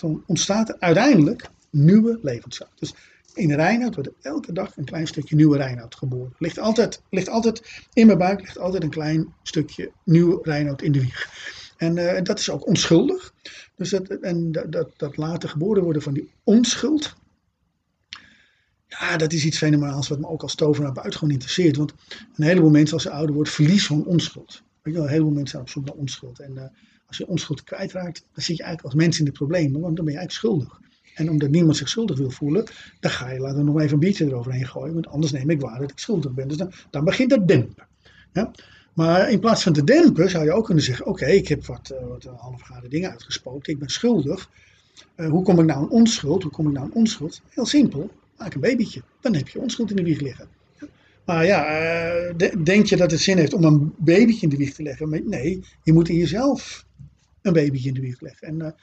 dan 0.00 0.22
ontstaat 0.26 0.68
er 0.68 0.76
uiteindelijk 0.78 1.48
nieuwe 1.70 2.18
levenskracht. 2.22 2.78
Dus 2.78 2.94
in 3.34 3.52
Reinoud 3.52 3.94
wordt 3.94 4.10
elke 4.20 4.52
dag 4.52 4.76
een 4.76 4.84
klein 4.84 5.06
stukje 5.06 5.36
nieuwe 5.36 5.56
Reinoud 5.56 5.94
geboren. 5.94 6.34
Ligt 6.38 6.58
altijd, 6.58 7.02
ligt 7.10 7.28
altijd 7.28 7.82
in 7.92 8.06
mijn 8.06 8.18
buik 8.18 8.40
ligt 8.40 8.58
altijd 8.58 8.82
een 8.82 8.90
klein 8.90 9.34
stukje 9.42 9.90
nieuwe 10.04 10.38
Reinoud 10.42 10.82
in 10.82 10.92
de 10.92 11.00
wieg. 11.00 11.28
En 11.76 11.96
uh, 11.96 12.22
dat 12.22 12.38
is 12.38 12.50
ook 12.50 12.66
onschuldig. 12.66 13.34
Dus 13.76 13.90
dat, 13.90 14.08
en 14.08 14.52
dat, 14.52 14.72
dat, 14.72 14.90
dat 14.96 15.16
later 15.16 15.48
geboren 15.48 15.82
worden 15.82 16.02
van 16.02 16.14
die 16.14 16.30
onschuld. 16.44 17.14
Ja, 18.86 19.16
dat 19.16 19.32
is 19.32 19.44
iets 19.44 19.58
fenomenaals 19.58 20.08
wat 20.08 20.18
me 20.18 20.28
ook 20.28 20.42
als 20.42 20.54
tovenaar 20.54 20.92
buitengewoon 20.92 21.32
interesseert. 21.34 21.76
Want 21.76 21.94
een 22.36 22.44
heleboel 22.44 22.70
mensen 22.70 22.94
als 22.94 23.02
ze 23.02 23.10
ouder 23.10 23.34
wordt 23.34 23.50
verliezen 23.50 23.86
van 23.86 24.04
onschuld. 24.04 24.62
Weet 24.82 24.94
je 24.94 25.00
wel, 25.00 25.02
een 25.02 25.14
heleboel 25.14 25.32
mensen 25.32 25.50
zijn 25.50 25.62
op 25.62 25.68
zoek 25.68 25.84
naar 25.84 25.94
onschuld. 25.94 26.38
En 26.38 26.52
uh, 26.54 26.62
als 27.06 27.16
je 27.16 27.26
onschuld 27.26 27.64
kwijtraakt, 27.64 28.26
dan 28.32 28.42
zit 28.42 28.56
je 28.56 28.62
eigenlijk 28.62 28.94
als 28.94 29.04
mens 29.04 29.18
in 29.18 29.24
de 29.24 29.32
problemen. 29.32 29.80
Want 29.80 29.96
dan 29.96 30.04
ben 30.04 30.14
je 30.14 30.20
eigenlijk 30.20 30.32
schuldig. 30.32 30.80
En 31.14 31.30
omdat 31.30 31.50
niemand 31.50 31.76
zich 31.76 31.88
schuldig 31.88 32.18
wil 32.18 32.30
voelen, 32.30 32.64
dan 33.00 33.10
ga 33.10 33.30
je 33.30 33.40
laten 33.40 33.58
we 33.58 33.64
nog 33.64 33.80
even 33.80 33.92
een 33.92 33.98
biertje 33.98 34.24
eroverheen 34.24 34.66
gooien. 34.66 34.94
Want 34.94 35.06
anders 35.08 35.32
neem 35.32 35.50
ik 35.50 35.60
waar 35.60 35.80
dat 35.80 35.90
ik 35.90 35.98
schuldig 35.98 36.32
ben. 36.32 36.48
Dus 36.48 36.56
dan, 36.56 36.72
dan 36.90 37.04
begint 37.04 37.30
het 37.30 37.48
dempen. 37.48 37.86
Ja? 38.32 38.50
Maar 38.94 39.30
in 39.30 39.40
plaats 39.40 39.62
van 39.62 39.72
te 39.72 39.84
dempen 39.84 40.30
zou 40.30 40.44
je 40.44 40.52
ook 40.52 40.64
kunnen 40.64 40.84
zeggen: 40.84 41.06
Oké, 41.06 41.26
ik 41.26 41.48
heb 41.48 41.66
wat, 41.66 41.92
uh, 41.92 42.08
wat 42.08 42.24
halfgare 42.36 42.88
dingen 42.88 43.10
uitgesproken. 43.10 43.72
Ik 43.72 43.78
ben 43.78 43.88
schuldig. 43.88 44.50
Uh, 45.16 45.28
hoe 45.28 45.42
kom 45.42 45.58
ik 45.58 45.66
nou 45.66 45.78
aan 45.80 45.90
onschuld? 45.90 46.42
Hoe 46.42 46.52
kom 46.52 46.66
ik 46.66 46.72
nou 46.72 46.84
aan 46.84 46.94
onschuld? 46.94 47.40
Heel 47.48 47.66
simpel. 47.66 48.10
Maak 48.38 48.54
een 48.54 48.60
babytje. 48.60 49.02
Dan 49.20 49.34
heb 49.34 49.48
je 49.48 49.60
onschuld 49.60 49.90
in 49.90 49.96
de 49.96 50.02
wieg 50.02 50.20
liggen. 50.20 50.48
Maar 51.24 51.44
ja, 51.44 51.66
uh, 52.30 52.54
denk 52.64 52.86
je 52.86 52.96
dat 52.96 53.10
het 53.10 53.20
zin 53.20 53.38
heeft 53.38 53.54
om 53.54 53.64
een 53.64 53.94
babytje 53.98 54.42
in 54.42 54.48
de 54.48 54.56
wieg 54.56 54.74
te 54.74 54.82
leggen? 54.82 55.28
Nee, 55.28 55.64
je 55.82 55.92
moet 55.92 56.08
in 56.08 56.16
jezelf 56.16 56.86
een 57.42 57.52
babytje 57.52 57.88
in 57.88 57.94
de 57.94 58.00
wieg 58.00 58.20
leggen. 58.20 58.48
En 58.48 58.74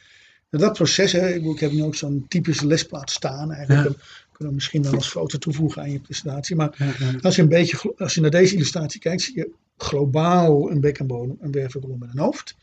dat 0.49 0.73
proces, 0.73 1.11
hè, 1.11 1.33
ik 1.33 1.59
heb 1.59 1.71
nu 1.71 1.83
ook 1.83 1.95
zo'n 1.95 2.25
typische 2.27 2.67
lesplaat 2.67 3.11
staan. 3.11 3.51
Eigenlijk 3.51 3.89
ja. 3.89 3.95
kunnen 4.31 4.47
we 4.47 4.53
misschien 4.53 4.81
dan 4.81 4.95
als 4.95 5.09
foto 5.09 5.37
toevoegen 5.37 5.81
aan 5.81 5.91
je 5.91 5.99
presentatie. 5.99 6.55
Maar 6.55 6.97
als 7.21 7.35
je 7.35 7.41
een 7.41 7.49
beetje, 7.49 7.93
als 7.97 8.13
je 8.13 8.21
naar 8.21 8.29
deze 8.29 8.55
illustratie 8.55 8.99
kijkt, 8.99 9.21
zie 9.21 9.35
je 9.35 9.51
globaal 9.77 10.71
een 10.71 10.79
bek 10.79 10.97
en 10.97 11.07
bodem, 11.07 11.37
een 11.39 11.51
wervelkolom 11.51 11.99
met 11.99 12.09
een 12.13 12.19
hoofd. 12.19 12.55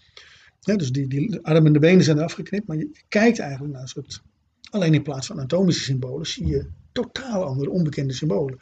dus 0.61 0.93
die, 0.93 1.07
die 1.07 1.39
armen 1.43 1.67
en 1.67 1.73
de 1.73 1.79
benen 1.79 2.05
zijn 2.05 2.17
eraf 2.17 2.33
geknipt, 2.33 2.67
maar 2.67 2.77
je, 2.77 2.91
kijkt 3.09 3.39
eigenlijk 3.39 3.73
naar 3.73 3.83
een 3.83 3.89
soort, 3.89 4.23
alleen 4.71 4.95
in 4.95 5.03
plaats 5.03 5.27
van 5.27 5.37
anatomische 5.37 5.83
symbolen, 5.83 6.27
zie 6.27 6.47
je 6.47 6.67
totaal 6.93 7.45
andere 7.45 7.71
onbekende 7.71 8.13
symbolen. 8.13 8.59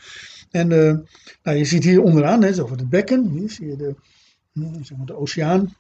En 0.51 0.71
uh, 0.71 0.97
nou, 1.43 1.57
je 1.57 1.65
ziet 1.65 1.85
hier 1.85 2.03
onderaan, 2.03 2.43
hè, 2.43 2.63
over 2.63 2.77
het 2.77 2.89
bekken, 2.89 3.29
hier 3.29 3.51
zie 3.51 3.67
je 3.67 3.77
de, 3.77 3.95
zeg 4.83 4.97
maar 4.97 5.07
de 5.07 5.17
oceaan, 5.17 5.75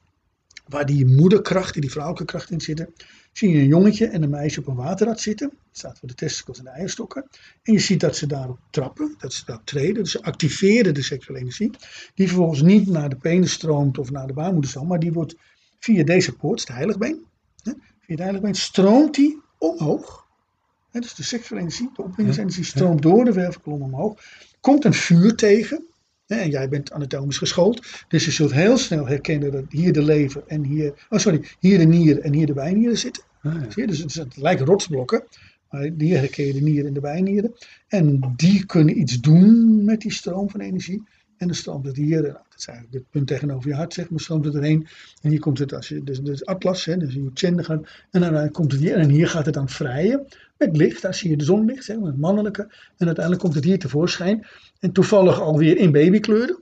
waar 0.69 0.87
die 0.87 1.07
moederkracht, 1.07 1.81
die 1.81 1.91
vrouwelijke 1.91 2.25
kracht 2.33 2.51
in 2.51 2.61
zitten 2.61 2.95
zie 3.37 3.51
je 3.51 3.59
een 3.59 3.67
jongetje 3.67 4.07
en 4.07 4.23
een 4.23 4.31
meisje 4.31 4.61
op 4.61 4.67
een 4.67 4.75
waterrad 4.75 5.21
zitten. 5.21 5.49
Dat 5.49 5.59
staat 5.79 5.99
voor 5.99 6.09
de 6.09 6.15
testicles 6.15 6.59
en 6.59 6.65
de 6.65 6.71
eierstokken. 6.71 7.29
En 7.63 7.73
je 7.73 7.79
ziet 7.79 8.01
dat 8.01 8.17
ze 8.17 8.27
daarop 8.27 8.59
trappen, 8.71 9.15
dat 9.19 9.33
ze 9.33 9.45
daarop 9.45 9.67
treden. 9.67 10.03
Dus 10.03 10.13
ze 10.13 10.23
activeren 10.23 10.95
de 10.95 11.03
seksuele 11.03 11.41
energie. 11.41 11.71
Die 12.15 12.27
vervolgens 12.27 12.63
niet 12.63 12.87
naar 12.87 13.09
de 13.09 13.17
penis 13.17 13.53
stroomt 13.53 13.99
of 13.99 14.11
naar 14.11 14.27
de 14.27 14.33
baarmoederstam, 14.33 14.87
maar 14.87 14.99
die 14.99 15.13
wordt 15.13 15.37
via 15.79 16.05
deze 16.05 16.37
poort, 16.37 16.67
de 16.67 16.73
heiligbeen, 16.73 17.25
hè, 17.63 17.73
via 18.01 18.17
de 18.17 18.23
heiligbeen 18.23 18.55
stroomt 18.55 19.15
die 19.15 19.41
omhoog. 19.59 20.27
Hè, 20.91 21.01
dus 21.01 21.15
de 21.15 21.23
seksuele 21.23 21.61
energie, 21.61 21.91
de 21.97 22.03
opwindingsenergie 22.03 22.65
stroomt 22.65 23.03
door 23.03 23.25
de 23.25 23.33
wervelkolom 23.33 23.83
omhoog. 23.83 24.21
Komt 24.61 24.85
een 24.85 24.95
vuur 24.95 25.35
tegen, 25.35 25.85
en 26.27 26.51
jij 26.51 26.69
bent 26.69 26.93
anatomisch 26.93 27.39
geschoold, 27.39 27.87
dus 28.09 28.25
je 28.25 28.31
zult 28.31 28.53
heel 28.53 28.79
snel 28.79 29.07
herkennen 29.07 29.53
dat 29.53 29.65
hier 29.69 29.93
de 29.93 30.03
lever 30.03 30.43
en 30.47 30.65
hier, 30.65 31.07
oh 31.09 31.19
sorry, 31.19 31.45
hier 31.59 31.79
de 31.79 31.85
nieren 31.85 32.23
en 32.23 32.33
hier 32.33 32.47
de 32.47 32.53
bijnieren 32.53 32.99
zitten. 32.99 33.23
Ah, 33.43 33.55
ja. 33.55 33.71
Zie 33.71 33.83
je? 33.83 33.89
Dus 33.89 33.99
het, 33.99 34.15
het, 34.15 34.37
lijken 34.37 34.67
rotsblokken, 34.67 35.25
maar 35.71 35.91
hier 35.99 36.19
herken 36.19 36.47
je 36.47 36.53
de 36.53 36.63
nieren 36.63 36.87
en 36.87 36.95
de 36.95 37.01
bijnieren. 37.01 37.55
En 37.89 38.33
die 38.37 38.67
kunnen 38.67 39.01
iets 39.01 39.21
doen 39.21 39.85
met 39.85 40.01
die 40.01 40.13
stroom 40.13 40.51
van 40.51 40.61
energie. 40.61 41.03
En 41.37 41.47
dan 41.47 41.57
stroomt 41.57 41.87
het 41.87 41.97
hier, 41.97 42.23
dat 42.23 42.55
is 42.57 42.67
eigenlijk 42.67 42.99
het 42.99 43.11
punt 43.11 43.27
tegenover 43.27 43.69
je 43.69 43.75
hart, 43.75 43.95
zeg 43.95 44.11
maar, 44.11 44.21
stroomt 44.21 44.45
het 44.45 44.55
erheen. 44.55 44.87
En 45.23 45.31
hier 45.31 45.41
komt 45.41 45.59
het, 45.59 45.73
als 45.73 45.89
je, 45.89 46.05
dus, 46.05 46.21
dus 46.21 46.45
atlas, 46.45 46.85
hè, 46.85 46.97
dus 46.97 47.15
je 47.15 47.31
gaat, 47.63 47.87
en 48.11 48.21
dan 48.21 48.51
komt 48.51 48.73
het 48.73 48.81
hier, 48.81 48.97
en 48.97 49.09
hier 49.09 49.29
gaat 49.29 49.45
het 49.45 49.55
dan 49.55 49.69
vrijen. 49.69 50.27
Met 50.59 50.77
licht, 50.77 51.03
daar 51.03 51.15
zie 51.15 51.31
je 51.31 51.37
de 51.37 51.45
zonlicht, 51.45 51.85
zeg 51.85 51.99
maar, 51.99 52.07
het 52.07 52.19
mannelijke. 52.19 52.63
En 52.97 53.07
uiteindelijk 53.07 53.45
komt 53.45 53.55
het 53.55 53.65
hier 53.65 53.79
tevoorschijn. 53.79 54.47
En 54.81 54.93
toevallig 54.93 55.41
alweer 55.41 55.77
in 55.77 55.93
babykleuren. 55.93 56.61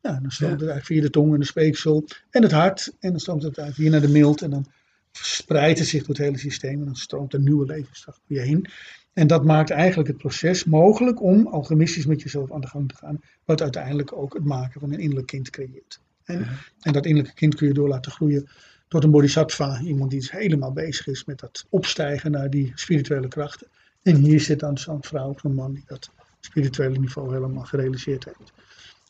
Ja, 0.00 0.18
dan 0.20 0.30
stroomt 0.30 0.60
het 0.60 0.68
eigenlijk 0.70 0.86
via 0.86 1.00
de 1.00 1.10
tong 1.10 1.32
en 1.32 1.40
de 1.40 1.46
speeksel 1.46 2.04
en 2.30 2.42
het 2.42 2.52
hart. 2.52 2.94
En 2.98 3.10
dan 3.10 3.20
stroomt 3.20 3.42
het 3.42 3.58
eigenlijk 3.58 3.90
hier 3.90 4.00
naar 4.00 4.10
de 4.10 4.18
milt. 4.18 4.42
En 4.42 4.50
dan 4.50 4.66
verspreidt 5.12 5.78
het 5.78 5.88
zich 5.88 6.00
door 6.00 6.08
het 6.08 6.24
hele 6.24 6.38
systeem. 6.38 6.78
En 6.78 6.84
dan 6.84 6.96
stroomt 6.96 7.34
een 7.34 7.42
nieuwe 7.42 7.66
levenskracht 7.66 8.20
door 8.26 8.38
je 8.38 8.44
heen. 8.44 8.66
En 9.12 9.26
dat 9.26 9.44
maakt 9.44 9.70
eigenlijk 9.70 10.08
het 10.08 10.18
proces 10.18 10.64
mogelijk 10.64 11.22
om 11.22 11.46
alchemistisch 11.46 12.06
met 12.06 12.22
jezelf 12.22 12.52
aan 12.52 12.60
de 12.60 12.66
gang 12.66 12.88
te 12.88 12.96
gaan. 12.96 13.20
Wat 13.44 13.62
uiteindelijk 13.62 14.12
ook 14.12 14.34
het 14.34 14.44
maken 14.44 14.80
van 14.80 14.92
een 14.92 14.98
innerlijk 14.98 15.26
kind 15.26 15.50
creëert. 15.50 16.00
En, 16.24 16.46
en 16.80 16.92
dat 16.92 17.06
innerlijke 17.06 17.36
kind 17.36 17.54
kun 17.54 17.66
je 17.66 17.74
door 17.74 17.88
laten 17.88 18.12
groeien 18.12 18.48
tot 18.88 19.04
een 19.04 19.10
bodhisattva. 19.10 19.80
Iemand 19.80 20.10
die 20.10 20.28
helemaal 20.30 20.72
bezig 20.72 21.06
is 21.06 21.24
met 21.24 21.38
dat 21.38 21.66
opstijgen 21.68 22.30
naar 22.30 22.50
die 22.50 22.72
spirituele 22.74 23.28
krachten. 23.28 23.66
En 24.02 24.16
hier 24.16 24.40
zit 24.40 24.60
dan 24.60 24.78
zo'n 24.78 25.04
vrouw 25.04 25.28
of 25.28 25.44
een 25.44 25.54
man 25.54 25.72
die 25.72 25.84
dat 25.86 26.10
spirituele 26.40 26.98
niveau 26.98 27.34
helemaal 27.34 27.64
gerealiseerd 27.64 28.24
heeft. 28.24 28.52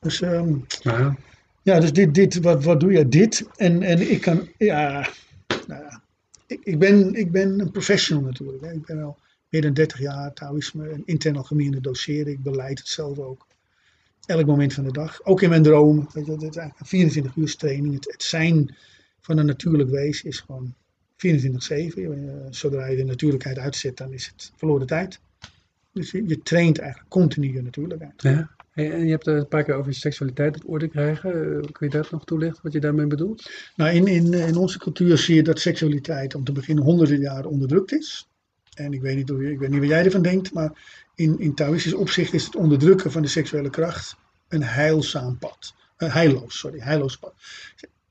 Dus, 0.00 0.20
um, 0.20 0.64
ja. 0.80 1.16
ja. 1.62 1.80
dus 1.80 1.92
dit, 1.92 2.14
dit, 2.14 2.40
wat, 2.40 2.64
wat 2.64 2.80
doe 2.80 2.92
je? 2.92 3.08
Dit. 3.08 3.46
En, 3.56 3.82
en 3.82 4.10
ik 4.10 4.20
kan, 4.20 4.48
ja, 4.58 5.08
nou 5.66 5.82
ja 5.82 6.02
ik, 6.46 6.60
ik, 6.64 6.78
ben, 6.78 7.14
ik 7.14 7.32
ben 7.32 7.60
een 7.60 7.70
professional 7.70 8.24
natuurlijk. 8.24 8.64
Hè. 8.64 8.72
Ik 8.72 8.86
ben 8.86 9.02
al 9.02 9.18
meer 9.52 9.62
dan 9.62 9.74
30 9.74 9.98
jaar 9.98 10.32
Taoïsme 10.32 10.88
en 10.88 11.02
intern 11.04 11.36
alchemie 11.36 11.66
in 11.66 11.74
het 11.74 11.82
doseren. 11.82 12.32
Ik 12.32 12.42
beleid 12.42 12.78
het 12.78 12.88
zelf 12.88 13.18
ook. 13.18 13.46
Elk 14.26 14.46
moment 14.46 14.72
van 14.72 14.84
de 14.84 14.92
dag. 14.92 15.24
Ook 15.24 15.42
in 15.42 15.48
mijn 15.48 15.62
dromen. 15.62 16.08
Weet 16.12 16.26
je, 16.26 16.32
het 16.32 16.40
is 16.40 16.56
eigenlijk 16.56 16.80
een 16.80 16.86
24 16.86 17.36
uur 17.36 17.56
training. 17.56 17.94
Het, 17.94 18.12
het 18.12 18.22
zijn 18.22 18.76
van 19.20 19.38
een 19.38 19.46
natuurlijk 19.46 19.90
wezen 19.90 20.28
is 20.28 20.40
gewoon 20.40 20.74
24-7. 21.26 22.50
Zodra 22.50 22.86
je 22.86 22.96
de 22.96 23.04
natuurlijkheid 23.04 23.58
uitzet, 23.58 23.96
dan 23.96 24.12
is 24.12 24.26
het 24.26 24.52
verloren 24.56 24.86
tijd. 24.86 25.20
Dus 25.92 26.10
je, 26.10 26.26
je 26.26 26.42
traint 26.42 26.78
eigenlijk 26.78 27.10
continu 27.10 27.52
je 27.52 27.62
natuurlijkheid. 27.62 28.22
Ja. 28.22 28.50
En 28.72 29.04
je 29.04 29.10
hebt 29.10 29.26
het 29.26 29.36
een 29.36 29.48
paar 29.48 29.64
keer 29.64 29.74
over 29.74 29.90
je 29.90 29.96
seksualiteit 29.96 30.56
op 30.56 30.68
orde 30.68 30.88
krijgen. 30.88 31.32
Eh, 31.32 31.72
kun 31.72 31.86
je 31.86 31.92
dat 31.92 32.10
nog 32.10 32.24
toelichten, 32.24 32.62
wat 32.62 32.72
je 32.72 32.80
daarmee 32.80 33.06
bedoelt? 33.06 33.50
Nou, 33.76 33.94
in, 33.94 34.06
in, 34.06 34.32
in 34.32 34.56
onze 34.56 34.78
cultuur 34.78 35.18
zie 35.18 35.34
je 35.34 35.42
dat 35.42 35.60
seksualiteit 35.60 36.34
om 36.34 36.44
te 36.44 36.52
beginnen 36.52 36.84
honderden 36.84 37.20
jaren 37.20 37.50
onderdrukt 37.50 37.92
is. 37.92 38.26
En 38.74 38.92
ik 38.92 39.00
weet 39.00 39.16
niet, 39.16 39.28
hoe, 39.28 39.50
ik 39.50 39.58
weet 39.58 39.70
niet 39.70 39.80
wat 39.80 39.88
jij 39.88 40.04
ervan 40.04 40.22
denkt, 40.22 40.52
maar 40.52 40.72
in, 41.14 41.38
in 41.38 41.54
Taoïstisch 41.54 41.94
opzicht 41.94 42.32
is 42.32 42.44
het 42.44 42.56
onderdrukken 42.56 43.12
van 43.12 43.22
de 43.22 43.28
seksuele 43.28 43.70
kracht 43.70 44.16
een 44.48 44.62
heilzaam 44.62 45.38
pad. 45.38 45.74
Uh, 45.98 46.14
heilloos, 46.14 46.58
sorry, 46.58 46.80
heilloos 46.80 47.16
pad. 47.16 47.34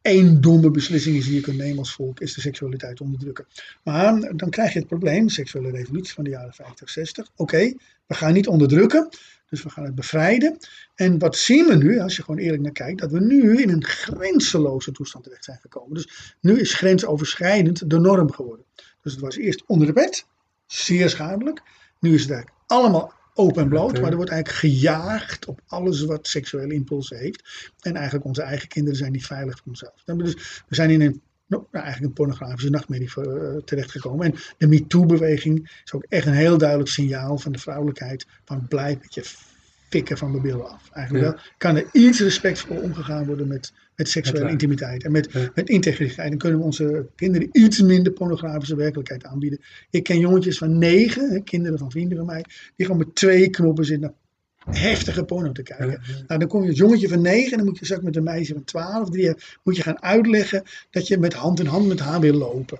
Eén 0.01 0.41
domme 0.41 0.71
beslissing 0.71 1.23
die 1.23 1.33
je 1.33 1.41
kunt 1.41 1.57
nemen 1.57 1.77
als 1.77 1.93
volk, 1.93 2.19
is 2.19 2.33
de 2.33 2.41
seksualiteit 2.41 3.01
onderdrukken. 3.01 3.45
Maar 3.83 4.35
dan 4.35 4.49
krijg 4.49 4.73
je 4.73 4.79
het 4.79 4.87
probleem, 4.87 5.29
seksuele 5.29 5.71
revolutie 5.71 6.13
van 6.13 6.23
de 6.23 6.29
jaren 6.29 6.53
50, 6.53 6.89
60. 6.89 7.27
Oké, 7.35 7.73
we 8.07 8.13
gaan 8.13 8.33
niet 8.33 8.47
onderdrukken, 8.47 9.09
dus 9.49 9.63
we 9.63 9.69
gaan 9.69 9.83
het 9.83 9.95
bevrijden. 9.95 10.57
En 10.95 11.19
wat 11.19 11.37
zien 11.37 11.65
we 11.65 11.75
nu, 11.75 11.99
als 11.99 12.15
je 12.15 12.23
gewoon 12.23 12.39
eerlijk 12.39 12.61
naar 12.61 12.71
kijkt, 12.71 12.99
dat 12.99 13.11
we 13.11 13.19
nu 13.19 13.61
in 13.61 13.69
een 13.69 13.85
grenzeloze 13.85 14.91
toestand 14.91 15.23
terecht 15.23 15.45
zijn 15.45 15.59
gekomen. 15.61 15.93
Dus 15.93 16.35
nu 16.39 16.59
is 16.59 16.73
grensoverschrijdend 16.73 17.89
de 17.89 17.99
norm 17.99 18.31
geworden. 18.31 18.65
Dus 19.01 19.11
het 19.11 19.21
was 19.21 19.35
eerst 19.35 19.63
onder 19.65 19.87
de 19.87 19.93
bed, 19.93 20.25
zeer 20.73 21.09
schadelijk. 21.09 21.61
Nu 21.99 22.13
is 22.13 22.21
het 22.21 22.31
eigenlijk 22.31 22.61
allemaal 22.67 23.13
open 23.33 23.61
en 23.61 23.69
bloot, 23.69 24.01
maar 24.01 24.09
er 24.09 24.15
wordt 24.15 24.31
eigenlijk 24.31 24.59
gejaagd 24.59 25.45
op 25.45 25.61
alles 25.67 26.03
wat 26.03 26.27
seksuele 26.27 26.73
impulsen 26.73 27.17
heeft. 27.17 27.71
En 27.79 27.95
eigenlijk 27.95 28.25
onze 28.25 28.41
eigen 28.41 28.67
kinderen 28.67 28.97
zijn 28.97 29.11
niet 29.11 29.25
veilig 29.25 29.57
voor 29.57 29.67
onszelf. 29.67 30.03
Dus 30.05 30.63
we 30.67 30.75
zijn 30.75 30.89
in 30.89 31.01
een 31.01 31.21
nou, 31.51 31.65
eigenlijk 31.71 32.05
een 32.05 32.13
pornografische 32.13 32.69
nachtmerrie 32.69 33.09
uh, 33.17 33.57
terechtgekomen. 33.57 34.25
En 34.25 34.39
de 34.57 34.67
MeToo-beweging 34.67 35.81
is 35.83 35.93
ook 35.93 36.05
echt 36.09 36.25
een 36.25 36.33
heel 36.33 36.57
duidelijk 36.57 36.89
signaal 36.89 37.37
van 37.37 37.51
de 37.51 37.59
vrouwelijkheid. 37.59 38.25
Van 38.45 38.67
blijf 38.67 38.99
met 38.99 39.13
je 39.13 39.23
fikken 39.89 40.17
van 40.17 40.31
de 40.31 40.41
billen 40.41 40.69
af. 40.69 40.89
Eigenlijk 40.91 41.25
wel, 41.25 41.43
kan 41.57 41.75
er 41.75 41.87
iets 41.91 42.19
respectvol 42.19 42.77
omgegaan 42.77 43.25
worden 43.25 43.47
met, 43.47 43.73
met 44.01 44.09
seksuele 44.09 44.49
intimiteit 44.49 45.03
en 45.03 45.11
met, 45.11 45.33
met 45.55 45.69
integriteit. 45.69 46.29
Dan 46.29 46.37
kunnen 46.37 46.59
we 46.59 46.65
onze 46.65 47.05
kinderen 47.15 47.49
iets 47.51 47.81
minder 47.81 48.13
pornografische 48.13 48.75
werkelijkheid 48.75 49.25
aanbieden. 49.25 49.59
Ik 49.89 50.03
ken 50.03 50.19
jongetjes 50.19 50.57
van 50.57 50.77
negen, 50.77 51.43
kinderen 51.43 51.77
van 51.77 51.91
vrienden 51.91 52.17
van 52.17 52.25
mij, 52.25 52.45
die 52.75 52.85
gewoon 52.85 53.01
met 53.01 53.15
twee 53.15 53.49
knoppen 53.49 53.85
zitten 53.85 54.13
heftige 54.69 55.23
porno 55.23 55.51
te 55.51 55.63
kijken. 55.63 56.01
Nou, 56.27 56.39
dan 56.39 56.47
kom 56.47 56.61
je 56.61 56.69
als 56.69 56.77
jongetje 56.77 57.07
van 57.07 57.21
negen 57.21 57.51
en 57.51 57.57
dan 57.57 57.67
moet 57.67 57.79
je 57.79 57.85
straks 57.85 58.03
met 58.03 58.15
een 58.15 58.23
meisje 58.23 58.53
van 58.53 58.63
twaalf, 58.63 59.09
drie 59.09 59.33
moet 59.63 59.75
je 59.75 59.81
gaan 59.81 60.01
uitleggen 60.01 60.63
dat 60.89 61.07
je 61.07 61.17
met 61.17 61.33
hand 61.33 61.59
in 61.59 61.65
hand 61.65 61.87
met 61.87 61.99
haar 61.99 62.19
wil 62.19 62.33
lopen. 62.33 62.79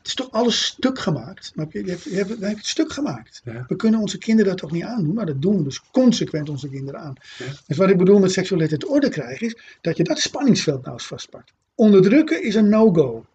Het 0.00 0.08
is 0.08 0.14
toch 0.14 0.30
alles 0.30 0.64
stuk 0.64 0.98
gemaakt. 0.98 1.52
Maar 1.54 1.66
je, 1.70 1.84
je, 1.84 1.90
hebt, 1.90 2.02
je, 2.02 2.16
hebt, 2.16 2.28
je 2.28 2.44
hebt 2.44 2.56
het 2.56 2.66
stuk 2.66 2.92
gemaakt. 2.92 3.40
Ja. 3.44 3.64
We 3.68 3.76
kunnen 3.76 4.00
onze 4.00 4.18
kinderen 4.18 4.50
dat 4.50 4.60
toch 4.60 4.70
niet 4.70 4.82
aandoen, 4.82 5.14
maar 5.14 5.26
dat 5.26 5.42
doen 5.42 5.56
we 5.56 5.62
dus 5.62 5.82
consequent 5.90 6.48
onze 6.48 6.68
kinderen 6.68 7.00
aan. 7.00 7.14
Ja. 7.38 7.44
Dus 7.66 7.76
wat 7.76 7.90
ik 7.90 7.98
bedoel 7.98 8.18
met 8.18 8.32
seksualiteit 8.32 8.86
orde 8.86 9.08
krijgen 9.08 9.46
is 9.46 9.56
dat 9.80 9.96
je 9.96 10.04
dat 10.04 10.18
spanningsveld 10.18 10.82
nou 10.82 10.92
eens 10.92 11.06
vastpakt. 11.06 11.52
Onderdrukken 11.74 12.42
is 12.42 12.54
een 12.54 12.68
no-go. 12.68 13.26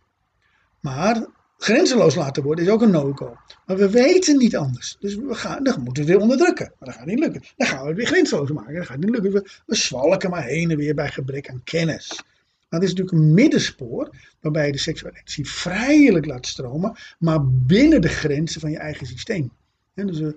Maar 0.80 1.28
grenzeloos 1.58 2.16
laten 2.16 2.44
worden 2.44 2.66
is 2.66 2.72
ook 2.72 2.82
een 2.82 2.92
no-go. 2.92 3.38
Maar 3.66 3.78
we 3.78 3.90
weten 3.90 4.38
niet 4.38 4.56
anders. 4.56 4.98
Dus 5.00 5.16
we 5.16 5.36
gaan, 5.36 5.64
dan 5.64 5.82
moeten 5.84 6.04
we 6.06 6.10
weer 6.10 6.22
onderdrukken. 6.22 6.74
Maar 6.80 6.90
dat 6.90 6.98
gaat 6.98 7.06
niet 7.06 7.20
lukken. 7.20 7.44
Dan 7.58 7.68
gaan 7.68 7.82
we 7.82 7.88
het 7.88 7.98
weer 7.98 8.08
grenzeloos 8.08 8.52
maken. 8.52 8.76
Dat 8.76 8.86
gaat 8.86 8.98
niet 8.98 9.10
lukken. 9.10 9.32
We, 9.32 9.50
we 9.66 9.76
zwalken 9.76 10.30
maar 10.30 10.44
heen 10.44 10.72
en 10.72 10.78
weer 10.78 10.96
bij 10.96 11.10
gebrek 11.10 11.50
aan 11.50 11.62
kennis. 11.64 12.24
Maar 12.70 12.80
het 12.80 12.90
is 12.90 12.96
natuurlijk 12.96 13.18
een 13.26 13.34
middenspoor 13.34 14.16
waarbij 14.40 14.66
je 14.66 14.72
de 14.72 14.78
seksuele 14.78 15.18
energie 15.18 15.50
vrijelijk 15.50 16.26
laat 16.26 16.48
stromen, 16.48 16.96
maar 17.20 17.48
binnen 17.48 18.02
de 18.02 18.08
grenzen 18.08 18.62
van 18.62 18.72
je 18.72 18.78
eigen 18.78 19.08
systeem. 19.08 19.52
Hè, 19.94 20.06
dus, 20.06 20.20
eh, 20.20 20.28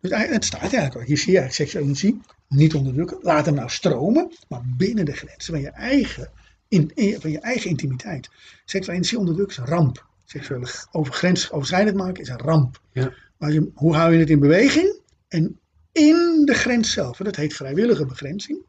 dus 0.00 0.10
het 0.10 0.44
staat 0.44 0.60
eigenlijk 0.60 0.94
al. 0.94 1.00
Hier 1.00 1.18
zie 1.18 1.32
je 1.32 1.38
eigenlijk 1.38 1.70
seksuele 1.70 1.86
energie 1.86 2.20
niet 2.48 2.74
onderdrukken. 2.74 3.18
Laat 3.22 3.46
hem 3.46 3.54
nou 3.54 3.68
stromen, 3.70 4.32
maar 4.48 4.62
binnen 4.76 5.04
de 5.04 5.12
grenzen 5.12 5.52
van 5.52 5.60
je 5.62 5.70
eigen, 5.70 6.30
in, 6.68 6.90
in- 6.94 7.20
van 7.20 7.30
je 7.30 7.40
eigen 7.40 7.70
intimiteit. 7.70 8.28
Seksuele 8.64 8.96
energie 8.98 9.18
onderdrukken 9.18 9.56
is 9.56 9.62
een 9.62 9.76
ramp. 9.76 10.06
Seksuele 10.24 10.66
grensoverschrijdend 10.92 11.96
maken 11.96 12.22
is 12.22 12.28
een 12.28 12.38
ramp. 12.38 12.80
Ja. 12.92 13.12
Maar 13.36 13.52
je, 13.52 13.70
hoe 13.74 13.94
hou 13.94 14.12
je 14.12 14.18
het 14.18 14.30
in 14.30 14.40
beweging? 14.40 15.00
En 15.28 15.58
in 15.92 16.42
de 16.44 16.54
grens 16.54 16.92
zelf. 16.92 17.18
En 17.18 17.24
dat 17.24 17.36
heet 17.36 17.54
vrijwillige 17.54 18.06
begrenzing. 18.06 18.62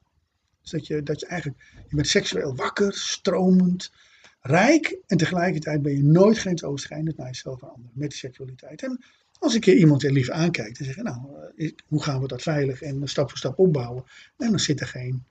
Dus 0.65 0.73
dat 0.73 0.87
je, 0.87 1.03
dat 1.03 1.19
je 1.19 1.25
eigenlijk, 1.25 1.63
je 1.89 1.95
bent 1.95 2.07
seksueel 2.07 2.55
wakker, 2.55 2.93
stromend, 2.93 3.91
rijk. 4.41 4.97
En 5.07 5.17
tegelijkertijd 5.17 5.81
ben 5.81 5.95
je 5.95 6.03
nooit 6.03 6.37
grensoverschrijdend 6.37 7.17
naar 7.17 7.27
jezelf 7.27 7.61
en 7.61 7.69
anderen 7.69 7.91
met 7.93 8.13
seksualiteit. 8.13 8.83
En 8.83 9.03
als 9.39 9.53
een 9.53 9.69
iemand 9.69 10.01
je 10.01 10.11
lief 10.11 10.29
aankijkt 10.29 10.79
en 10.79 10.85
zegt, 10.85 11.01
nou, 11.03 11.19
eh, 11.55 11.71
hoe 11.87 12.03
gaan 12.03 12.21
we 12.21 12.27
dat 12.27 12.41
veilig 12.41 12.81
en 12.81 13.07
stap 13.07 13.29
voor 13.29 13.37
stap 13.37 13.59
opbouwen? 13.59 14.03
En 14.37 14.49
dan 14.49 14.59
zit 14.59 14.79
er 14.79 14.87
geen 14.87 15.23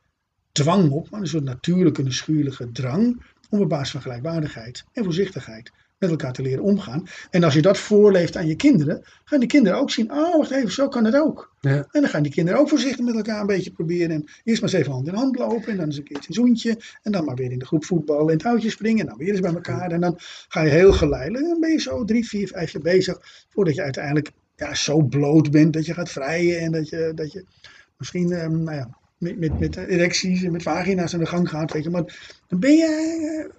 dwang 0.53 0.91
op, 0.91 1.11
maar 1.11 1.20
een 1.20 1.26
soort 1.26 1.45
natuurlijke, 1.45 2.03
natuurlijke 2.03 2.72
drang 2.72 3.22
om 3.51 3.61
op 3.61 3.68
basis 3.68 3.91
van 3.91 4.03
gelijkwaardigheid 4.03 4.85
en 4.93 5.05
voorzichtigheid 5.05 5.70
met 5.99 6.11
elkaar 6.11 6.32
te 6.32 6.42
leren 6.42 6.64
omgaan. 6.64 7.07
En 7.30 7.45
als 7.45 7.55
je 7.55 7.62
dat 7.62 7.78
voorleeft 7.78 8.36
aan 8.36 8.47
je 8.47 8.57
kinderen, 8.57 9.03
gaan 9.24 9.40
die 9.40 9.49
kinderen 9.49 9.78
ook 9.78 9.90
zien, 9.90 10.12
oh 10.12 10.36
wacht 10.36 10.51
even, 10.51 10.72
zo 10.72 10.88
kan 10.88 11.05
het 11.05 11.16
ook. 11.16 11.55
Ja. 11.61 11.70
En 11.90 12.01
dan 12.01 12.09
gaan 12.09 12.22
die 12.22 12.32
kinderen 12.32 12.61
ook 12.61 12.68
voorzichtig 12.68 13.05
met 13.05 13.14
elkaar 13.14 13.40
een 13.40 13.47
beetje 13.47 13.72
proberen. 13.72 14.11
En 14.11 14.24
eerst 14.45 14.62
maar 14.62 14.70
eens 14.70 14.80
even 14.80 14.92
hand 14.92 15.07
in 15.07 15.14
hand 15.14 15.38
lopen. 15.38 15.68
En 15.68 15.76
dan 15.76 15.86
eens 15.86 15.97
een 15.97 16.05
keertje 16.05 16.28
een 16.28 16.34
zoentje. 16.34 16.78
En 17.03 17.12
dan 17.12 17.24
maar 17.24 17.34
weer 17.34 17.53
in 17.53 17.59
de 17.59 17.66
groep 17.66 17.84
voetballen 17.84 18.26
en 18.26 18.32
het 18.32 18.42
houtje 18.42 18.70
springen. 18.70 19.01
En 19.01 19.07
dan 19.07 19.18
weer 19.18 19.30
eens 19.30 19.40
bij 19.40 19.55
elkaar. 19.55 19.90
En 19.90 20.01
dan 20.01 20.14
ga 20.49 20.62
je 20.62 20.70
heel 20.70 20.92
geleidelijk. 20.92 21.45
En 21.45 21.51
dan 21.51 21.61
ben 21.61 21.70
je 21.70 21.80
zo 21.80 22.05
drie, 22.05 22.28
vier, 22.28 22.49
vijf 22.49 22.72
jaar 22.72 22.82
bezig. 22.82 23.47
Voordat 23.49 23.74
je 23.74 23.82
uiteindelijk 23.82 24.30
ja, 24.57 24.74
zo 24.74 25.03
bloot 25.03 25.51
bent 25.51 25.72
dat 25.72 25.86
je 25.86 25.95
gaat 25.95 26.11
vrijen. 26.11 26.61
En 26.61 26.72
dat 26.72 26.88
je, 26.88 27.12
dat 27.14 27.32
je 27.32 27.45
misschien 27.97 28.32
ehm, 28.32 28.62
nou 28.62 28.76
ja, 28.76 28.99
met, 29.18 29.38
met, 29.38 29.59
met 29.59 29.76
erecties 29.76 30.42
en 30.42 30.53
met 30.53 30.62
vagina's 30.62 31.14
aan 31.14 31.20
de 31.20 31.26
gang 31.26 31.49
gaat. 31.49 31.72
Weet 31.72 31.84
je. 31.84 31.90
Maar 31.90 32.42
dan 32.49 32.61
ben 32.61 32.72
je... 32.72 33.51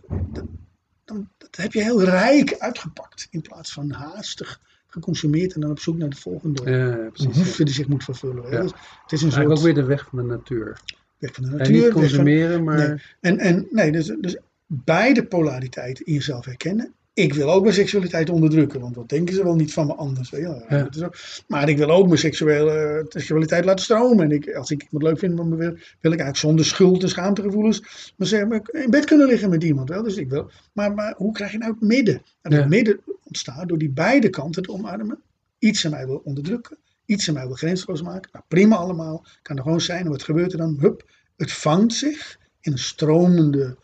dan, 1.05 1.29
dat 1.37 1.55
heb 1.55 1.73
je 1.73 1.83
heel 1.83 2.03
rijk 2.03 2.55
uitgepakt. 2.57 3.27
In 3.29 3.41
plaats 3.41 3.73
van 3.73 3.91
haastig 3.91 4.61
geconsumeerd 4.87 5.53
en 5.53 5.61
dan 5.61 5.71
op 5.71 5.79
zoek 5.79 5.97
naar 5.97 6.09
de 6.09 6.15
volgende 6.15 6.71
Ja, 6.71 7.09
precies. 7.09 7.55
die 7.55 7.69
zich 7.69 7.87
moet 7.87 8.03
vervullen. 8.03 8.51
Ja. 8.51 8.61
Dus 8.61 8.71
het 9.03 9.11
is 9.11 9.21
een 9.21 9.31
soort 9.31 9.45
ook 9.47 9.59
weer 9.59 9.73
de 9.73 9.83
weg 9.83 10.07
van 10.09 10.17
de 10.17 10.23
natuur. 10.23 10.79
weg 11.17 11.33
van 11.33 11.43
de 11.43 11.49
En 11.49 11.57
natuur. 11.57 11.73
niet 11.73 11.83
weg 11.83 11.91
van- 11.91 12.01
consumeren, 12.01 12.63
maar... 12.63 12.87
Nee. 12.87 12.97
En, 13.19 13.37
en 13.39 13.67
nee, 13.71 13.91
dus, 13.91 14.05
dus 14.21 14.37
beide 14.65 15.25
polariteiten 15.25 16.05
in 16.05 16.13
jezelf 16.13 16.45
herkennen. 16.45 16.93
Ik 17.15 17.33
wil 17.33 17.51
ook 17.51 17.63
mijn 17.63 17.73
seksualiteit 17.75 18.29
onderdrukken, 18.29 18.79
want 18.79 18.95
wat 18.95 19.09
denken 19.09 19.35
ze 19.35 19.43
wel 19.43 19.55
niet 19.55 19.73
van 19.73 19.87
me 19.87 19.93
anders? 19.93 20.29
Ja. 20.29 20.89
Dat 20.91 21.43
maar 21.47 21.69
ik 21.69 21.77
wil 21.77 21.89
ook 21.89 22.07
mijn 22.07 22.19
seksuele, 22.19 23.05
seksualiteit 23.09 23.65
laten 23.65 23.83
stromen. 23.83 24.25
En 24.25 24.31
ik, 24.31 24.53
als 24.53 24.71
ik 24.71 24.83
iemand 24.83 25.03
leuk 25.03 25.19
vind, 25.19 25.35
wil, 25.39 25.57
wil 25.57 25.71
ik 25.71 25.79
eigenlijk 26.01 26.37
zonder 26.37 26.65
schuld 26.65 27.03
en 27.03 27.09
schaamtegevoelens 27.09 27.81
maar 28.17 28.27
zeg, 28.27 28.47
maar 28.47 28.61
in 28.71 28.89
bed 28.89 29.05
kunnen 29.05 29.27
liggen 29.27 29.49
met 29.49 29.63
iemand. 29.63 29.89
Wel? 29.89 30.03
Dus 30.03 30.17
ik 30.17 30.29
wil, 30.29 30.51
maar, 30.73 30.93
maar 30.93 31.13
hoe 31.17 31.31
krijg 31.33 31.51
je 31.51 31.57
nou 31.57 31.71
het 31.71 31.81
midden? 31.81 32.21
En 32.41 32.51
Ja. 32.51 32.57
het 32.57 32.69
midden 32.69 32.99
ontstaat 33.23 33.67
door 33.67 33.77
die 33.77 33.89
beide 33.91 34.29
kanten 34.29 34.63
te 34.63 34.71
omarmen. 34.71 35.19
Iets 35.59 35.85
aan 35.85 35.91
mij 35.91 36.05
wil 36.05 36.21
onderdrukken, 36.23 36.77
iets 37.05 37.27
aan 37.27 37.33
mij 37.33 37.47
wil 37.47 37.55
grenzeloos 37.55 38.01
maken. 38.01 38.29
Nou, 38.33 38.45
prima 38.47 38.75
allemaal, 38.75 39.25
kan 39.41 39.57
er 39.57 39.63
gewoon 39.63 39.81
zijn. 39.81 40.03
En 40.05 40.11
wat 40.11 40.23
gebeurt 40.23 40.51
er 40.51 40.57
dan? 40.57 40.77
Hup, 40.79 41.09
het 41.37 41.51
vangt 41.51 41.93
zich 41.93 42.39
in 42.61 42.71
een 42.71 42.77
stromende, 42.77 43.77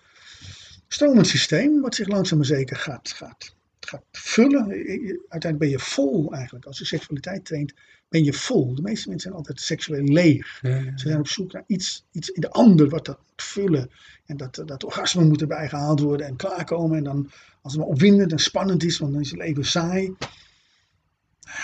stromend 0.94 1.28
systeem, 1.28 1.82
wat 1.82 1.96
zich 1.96 2.08
langzaam 2.08 2.38
maar 2.38 2.48
zeker 2.48 2.76
gaat, 2.76 3.10
gaat, 3.10 3.56
gaat 3.80 4.04
vullen. 4.12 4.66
Uiteindelijk 4.68 5.58
ben 5.58 5.70
je 5.70 5.80
vol 5.80 6.34
eigenlijk. 6.34 6.66
Als 6.66 6.78
je 6.80 6.86
seksualiteit 6.86 7.46
traint, 7.46 7.74
ben 8.10 8.24
je 8.24 8.34
vol. 8.34 8.76
De 8.76 8.82
meeste 8.82 9.08
mensen 9.10 9.20
zijn 9.30 9.34
altijd 9.34 9.60
seksueel 9.62 10.04
leeg. 10.04 10.60
Ja, 10.62 10.82
Ze 10.82 11.08
zijn 11.08 11.20
op 11.20 11.28
zoek 11.28 11.52
naar 11.52 11.64
iets, 11.68 12.06
iets 12.12 12.30
in 12.30 12.42
de 12.42 12.50
ander 12.50 12.90
wat 12.90 13.06
dat 13.06 13.18
moet 13.18 13.42
vullen. 13.42 13.90
En 14.26 14.38
dat, 14.38 14.64
dat 14.66 14.84
orgasme 14.84 15.24
moet 15.24 15.42
erbij 15.42 15.70
gehaald 15.70 16.00
worden 16.00 16.28
en 16.28 16.36
klaarkomen. 16.36 16.98
En 16.98 17.04
dan, 17.04 17.30
als 17.62 17.74
het 17.74 17.82
maar 17.82 17.92
opwindend 17.92 18.32
en 18.32 18.40
spannend 18.40 18.84
is, 18.84 18.98
want 18.98 19.12
dan 19.14 19.22
is 19.22 19.30
het 19.32 19.40
leven 19.40 19.66
saai. 19.66 20.16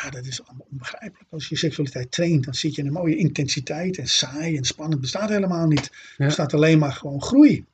Ja, 0.04 0.10
dat 0.10 0.26
is 0.26 0.44
allemaal 0.46 0.68
onbegrijpelijk. 0.72 1.32
Als 1.32 1.48
je 1.48 1.56
seksualiteit 1.58 2.12
traint, 2.12 2.44
dan 2.46 2.54
zit 2.54 2.76
je 2.76 2.82
in 2.82 2.88
een 2.88 2.94
mooie 2.94 3.16
intensiteit. 3.18 3.98
En 3.98 4.08
saai 4.08 4.58
en 4.58 4.64
spannend 4.64 5.02
bestaat 5.02 5.30
helemaal 5.30 5.68
niet. 5.68 5.86
Er 5.86 5.92
Ja. 6.18 6.26
bestaat 6.26 6.54
alleen 6.54 6.80
maar 6.80 6.92
gewoon 6.94 7.22
groei. 7.22 7.66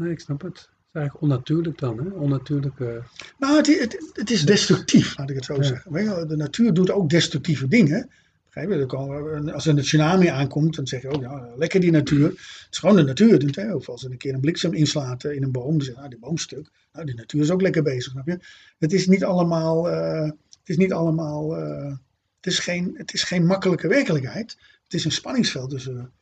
Nee, 0.00 0.10
ik 0.12 0.20
snap 0.20 0.42
het. 0.42 0.58
Het 0.58 0.68
is 0.68 1.00
eigenlijk 1.00 1.22
onnatuurlijk 1.22 1.78
dan, 1.78 1.98
hè? 1.98 2.10
Onnatuurlijke... 2.10 3.02
Nou, 3.38 3.56
het, 3.56 3.66
het, 3.80 4.10
het 4.12 4.30
is 4.30 4.44
destructief, 4.44 5.18
laat 5.18 5.30
ik 5.30 5.36
het 5.36 5.44
zo 5.44 5.54
Ja. 5.54 5.62
zeggen. 5.62 5.92
Weet 5.92 6.04
je, 6.04 6.08
wel, 6.14 6.26
de 6.26 6.36
natuur 6.36 6.72
doet 6.72 6.90
ook 6.90 7.10
destructieve 7.10 7.68
dingen. 7.68 8.10
Begrijp 8.44 8.70
je? 8.70 8.86
Komen- 8.86 9.52
Als 9.52 9.66
er 9.66 9.76
een 9.76 9.82
tsunami 9.82 10.26
aankomt, 10.26 10.76
dan 10.76 10.86
zeg 10.86 11.02
je 11.02 11.08
ook, 11.08 11.20
ja, 11.22 11.48
lekker 11.56 11.80
die 11.80 11.90
natuur. 11.90 12.28
Het 12.28 12.66
is 12.70 12.78
gewoon 12.78 12.96
de 12.96 13.02
natuur. 13.02 13.38
doet, 13.38 13.56
hè. 13.56 13.74
Of 13.74 13.88
als 13.88 14.04
er 14.04 14.10
een 14.10 14.16
keer 14.18 14.34
een 14.34 14.40
bliksem 14.40 14.74
inslaat 14.74 15.24
eh, 15.24 15.34
in 15.36 15.42
een 15.42 15.52
boom, 15.52 15.70
dan 15.70 15.80
zeg 15.80 15.94
je, 15.94 15.98
nou, 15.98 16.10
die 16.10 16.18
boom 16.18 16.38
stuk. 16.38 16.70
Nou, 16.92 17.06
die 17.06 17.14
natuur 17.14 17.40
is 17.42 17.50
ook 17.50 17.60
lekker 17.62 17.82
bezig, 17.82 18.12
snap 18.12 18.26
je? 18.26 18.38
Het 18.78 18.92
is 18.92 19.06
niet 19.06 19.24
allemaal, 19.24 19.90
eh, 19.90 20.22
het 20.60 20.68
is 20.68 20.76
niet 20.76 20.92
allemaal, 20.92 21.56
eh, 21.56 21.92
het, 22.36 22.46
is 22.52 22.58
geen, 22.58 22.94
het 22.96 23.12
is 23.14 23.22
geen 23.22 23.46
makkelijke 23.46 23.88
werkelijkheid. 23.88 24.56
Het 24.84 24.94
is 24.94 25.04
een 25.04 25.12
spanningsveld 25.12 25.70
tussen 25.70 26.12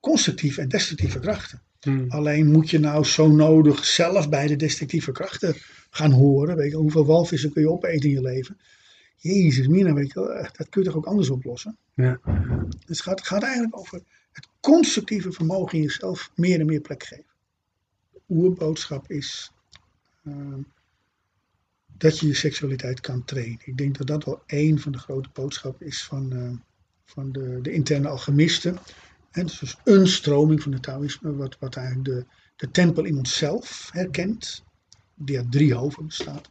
constructieve 0.00 0.60
en 0.60 0.68
destructieve 0.68 1.18
krachten. 1.18 1.62
Hmm. 1.80 2.10
Alleen 2.10 2.50
moet 2.50 2.70
je 2.70 2.78
nou 2.78 3.04
zo 3.04 3.28
nodig 3.28 3.84
zelf 3.84 4.28
bij 4.28 4.46
de 4.46 4.56
destructieve 4.56 5.12
krachten 5.12 5.54
gaan 5.90 6.12
horen. 6.12 6.56
Weet 6.56 6.70
je, 6.70 6.76
hoeveel 6.76 7.06
walvissen 7.06 7.52
kun 7.52 7.62
je 7.62 7.70
opeten 7.70 8.08
in 8.08 8.14
je 8.14 8.22
leven? 8.22 8.58
Jezus, 9.16 9.66
mina, 9.66 9.92
weet 9.92 10.12
je, 10.12 10.28
echt, 10.28 10.58
dat 10.58 10.68
kun 10.68 10.82
je 10.82 10.88
toch 10.88 10.96
ook 10.96 11.06
anders 11.06 11.30
oplossen? 11.30 11.76
Ja. 11.94 12.20
Dus 12.86 12.98
het 12.98 13.00
gaat, 13.00 13.26
gaat 13.26 13.42
eigenlijk 13.42 13.78
over 13.78 14.02
het 14.32 14.48
constructieve 14.60 15.32
vermogen 15.32 15.78
in 15.78 15.84
jezelf 15.84 16.30
meer 16.34 16.60
en 16.60 16.66
meer 16.66 16.80
plek 16.80 17.02
geven. 17.02 17.34
De 18.12 18.20
oerboodschap 18.28 19.10
is 19.10 19.52
ehm, 20.24 20.60
dat 21.98 22.18
je 22.18 22.26
je 22.26 22.34
seksualiteit 22.34 23.00
kan 23.00 23.24
trainen. 23.24 23.58
Ik 23.64 23.76
denk 23.76 23.98
dat 23.98 24.06
dat 24.06 24.24
wel 24.24 24.42
één 24.46 24.78
van 24.78 24.92
de 24.92 24.98
grote 24.98 25.28
boodschappen 25.32 25.86
is 25.86 26.04
van, 26.04 26.32
eh, 26.32 26.50
van 27.04 27.32
de, 27.32 27.58
de 27.62 27.72
interne 27.72 28.08
alchemisten. 28.08 28.78
Is 29.44 29.58
dus 29.58 29.76
een 29.84 30.08
stroming 30.08 30.62
van 30.62 30.72
het 30.72 30.82
Taoïsme, 30.82 31.36
wat, 31.36 31.56
wat 31.58 31.76
eigenlijk 31.76 32.06
de, 32.06 32.24
de 32.56 32.70
tempel 32.70 33.04
in 33.04 33.18
onszelf 33.18 33.88
herkent, 33.92 34.64
die 35.14 35.36
uit 35.36 35.52
drie 35.52 35.74
hoofden 35.74 36.06
bestaat. 36.06 36.50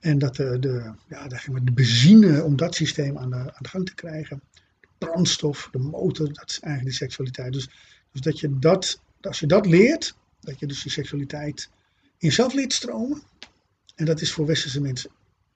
En 0.00 0.18
dat 0.18 0.36
de, 0.36 0.58
de, 0.58 0.92
ja, 1.08 1.28
de, 1.28 1.60
de 1.62 1.72
benzine 1.72 2.42
om 2.42 2.56
dat 2.56 2.74
systeem 2.74 3.18
aan 3.18 3.30
de, 3.30 3.36
aan 3.36 3.62
de 3.62 3.68
gang 3.68 3.86
te 3.86 3.94
krijgen, 3.94 4.42
de 4.80 4.88
brandstof, 4.98 5.68
de 5.72 5.78
motor, 5.78 6.32
dat 6.32 6.50
is 6.50 6.60
eigenlijk 6.60 6.84
die 6.96 7.06
seksualiteit. 7.06 7.52
Dus, 7.52 7.68
dus 8.12 8.20
dat 8.20 8.40
je 8.40 8.58
dat, 8.58 9.00
als 9.20 9.40
je 9.40 9.46
dat 9.46 9.66
leert, 9.66 10.16
dat 10.40 10.58
je 10.58 10.66
dus 10.66 10.82
die 10.82 10.92
seksualiteit 10.92 11.68
in 12.18 12.28
jezelf 12.28 12.54
leert 12.54 12.72
stromen. 12.72 13.22
En 13.94 14.04
dat 14.04 14.20
is 14.20 14.32
voor 14.32 14.46
westerse 14.46 14.80
mensen 14.80 15.10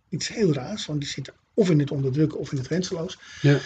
iets 0.09 0.29
heel 0.29 0.53
raars, 0.53 0.87
want 0.87 1.01
die 1.01 1.09
zitten 1.09 1.35
of 1.55 1.71
in 1.71 1.79
het 1.79 1.91
onderdrukken 1.91 2.39
of 2.39 2.51
in 2.51 2.59
het 2.59 2.67
grenzeloos. 2.67 3.19
Ja. 3.41 3.59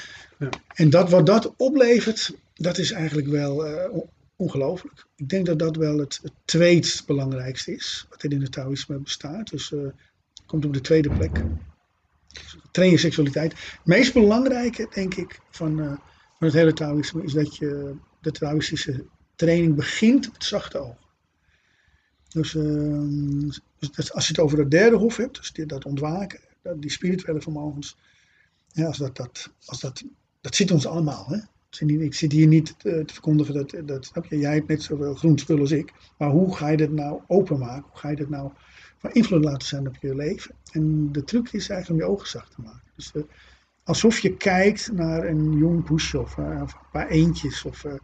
En 0.75 0.91
dat 0.91 1.11
wat 1.11 1.27
dat 1.27 1.53
oplevert, 1.57 2.33
dat 2.55 2.79
is 2.79 2.91
eigenlijk 2.91 3.29
wel 3.29 3.57
on- 3.91 4.11
ongelooflijk. 4.37 5.07
Ik 5.17 5.29
denk 5.29 5.47
dat 5.47 5.59
dat 5.59 5.77
wel 5.77 5.99
het, 5.99 6.19
het 6.23 6.33
tweede 6.45 7.01
belangrijkste 7.07 7.75
is, 7.75 8.07
wat 8.09 8.23
er 8.23 8.33
in 8.33 8.43
het 8.43 8.53
Taoïsme 8.53 8.99
bestaat. 8.99 9.51
Dus 9.51 9.73
eh, 9.73 9.87
komt 10.47 10.65
op 10.65 10.73
de 10.73 10.81
tweede 10.81 11.11
plek. 11.11 11.47
Train 12.71 12.91
je 12.91 12.99
seksualiteit. 12.99 13.53
Het 13.53 13.81
meest 13.85 14.13
belangrijke, 14.13 14.87
denk 14.95 15.15
ik, 15.15 15.41
van, 15.51 15.81
eh, 15.81 15.87
van 16.39 16.47
het 16.47 16.53
hele 16.53 16.73
Taoïsme 16.73 17.23
is 17.23 17.33
dat 17.33 17.57
je 17.57 17.97
de 18.21 18.31
Taoïstische 18.31 19.07
training 19.35 19.75
begint 19.75 20.33
met 20.33 20.45
zachte 20.45 20.79
ogen. 20.79 21.11
Dus, 22.29 22.55
ehm, 22.55 23.49
dus 23.79 24.13
als 24.13 24.27
je 24.27 24.33
het 24.33 24.41
over 24.41 24.59
het 24.59 24.71
derde 24.71 24.97
hof 24.97 25.17
hebt, 25.17 25.37
dus 25.37 25.67
dat 25.67 25.85
ontwaken, 25.85 26.41
die 26.77 26.91
spirituele 26.91 27.41
vermogens, 27.41 27.97
ja, 28.73 28.87
als 28.87 28.99
dat, 28.99 29.17
dat, 29.17 29.53
als 29.65 29.81
dat, 29.81 30.03
dat 30.41 30.55
zit 30.55 30.71
ons 30.71 30.87
allemaal. 30.87 31.27
Hè? 31.29 31.39
Ik 31.81 32.15
zit 32.15 32.33
hier- 32.33 32.47
niet 32.47 32.75
te, 32.79 33.03
te 33.05 33.13
verkondigen 33.13 33.55
dat, 33.55 33.75
dat 33.85 34.05
snap 34.05 34.25
je, 34.25 34.39
jij 34.39 34.55
hebt 34.55 34.69
net 34.69 34.83
zoveel 34.83 35.15
groen 35.15 35.39
spul 35.39 35.59
als 35.59 35.71
ik, 35.71 35.93
maar 36.19 36.31
hoe 36.31 36.57
ga 36.57 36.69
je 36.69 36.77
dat 36.77 36.91
nou 36.91 37.21
openmaken? 37.27 37.91
Hoe 37.91 37.99
ga 37.99 38.09
je 38.11 38.17
dat 38.17 38.29
nou 38.29 38.51
van 38.99 39.13
invloed 39.13 39.45
laten 39.45 39.69
zijn 39.69 39.89
op 39.89 39.97
je 40.01 40.15
leven. 40.15 40.55
En 40.73 41.13
de 41.13 41.25
truc 41.25 41.53
is 41.53 41.69
eigenlijk 41.69 41.91
om 41.91 42.07
je 42.07 42.13
ogen 42.15 42.29
zacht 42.29 42.55
te 42.55 42.61
maken. 42.61 42.93
Dus 42.97 43.13
eh, 43.15 43.23
alsof 43.85 44.19
je 44.19 44.37
kijkt 44.37 44.93
naar 44.93 45.25
een 45.25 45.53
jong 45.53 45.85
poesje 45.85 46.21
of, 46.21 46.37
uh, 46.37 46.61
of 46.63 46.73
een 46.73 46.91
paar 46.93 47.09
eendjes 47.09 47.65
of 47.65 47.85
uh, 47.85 47.95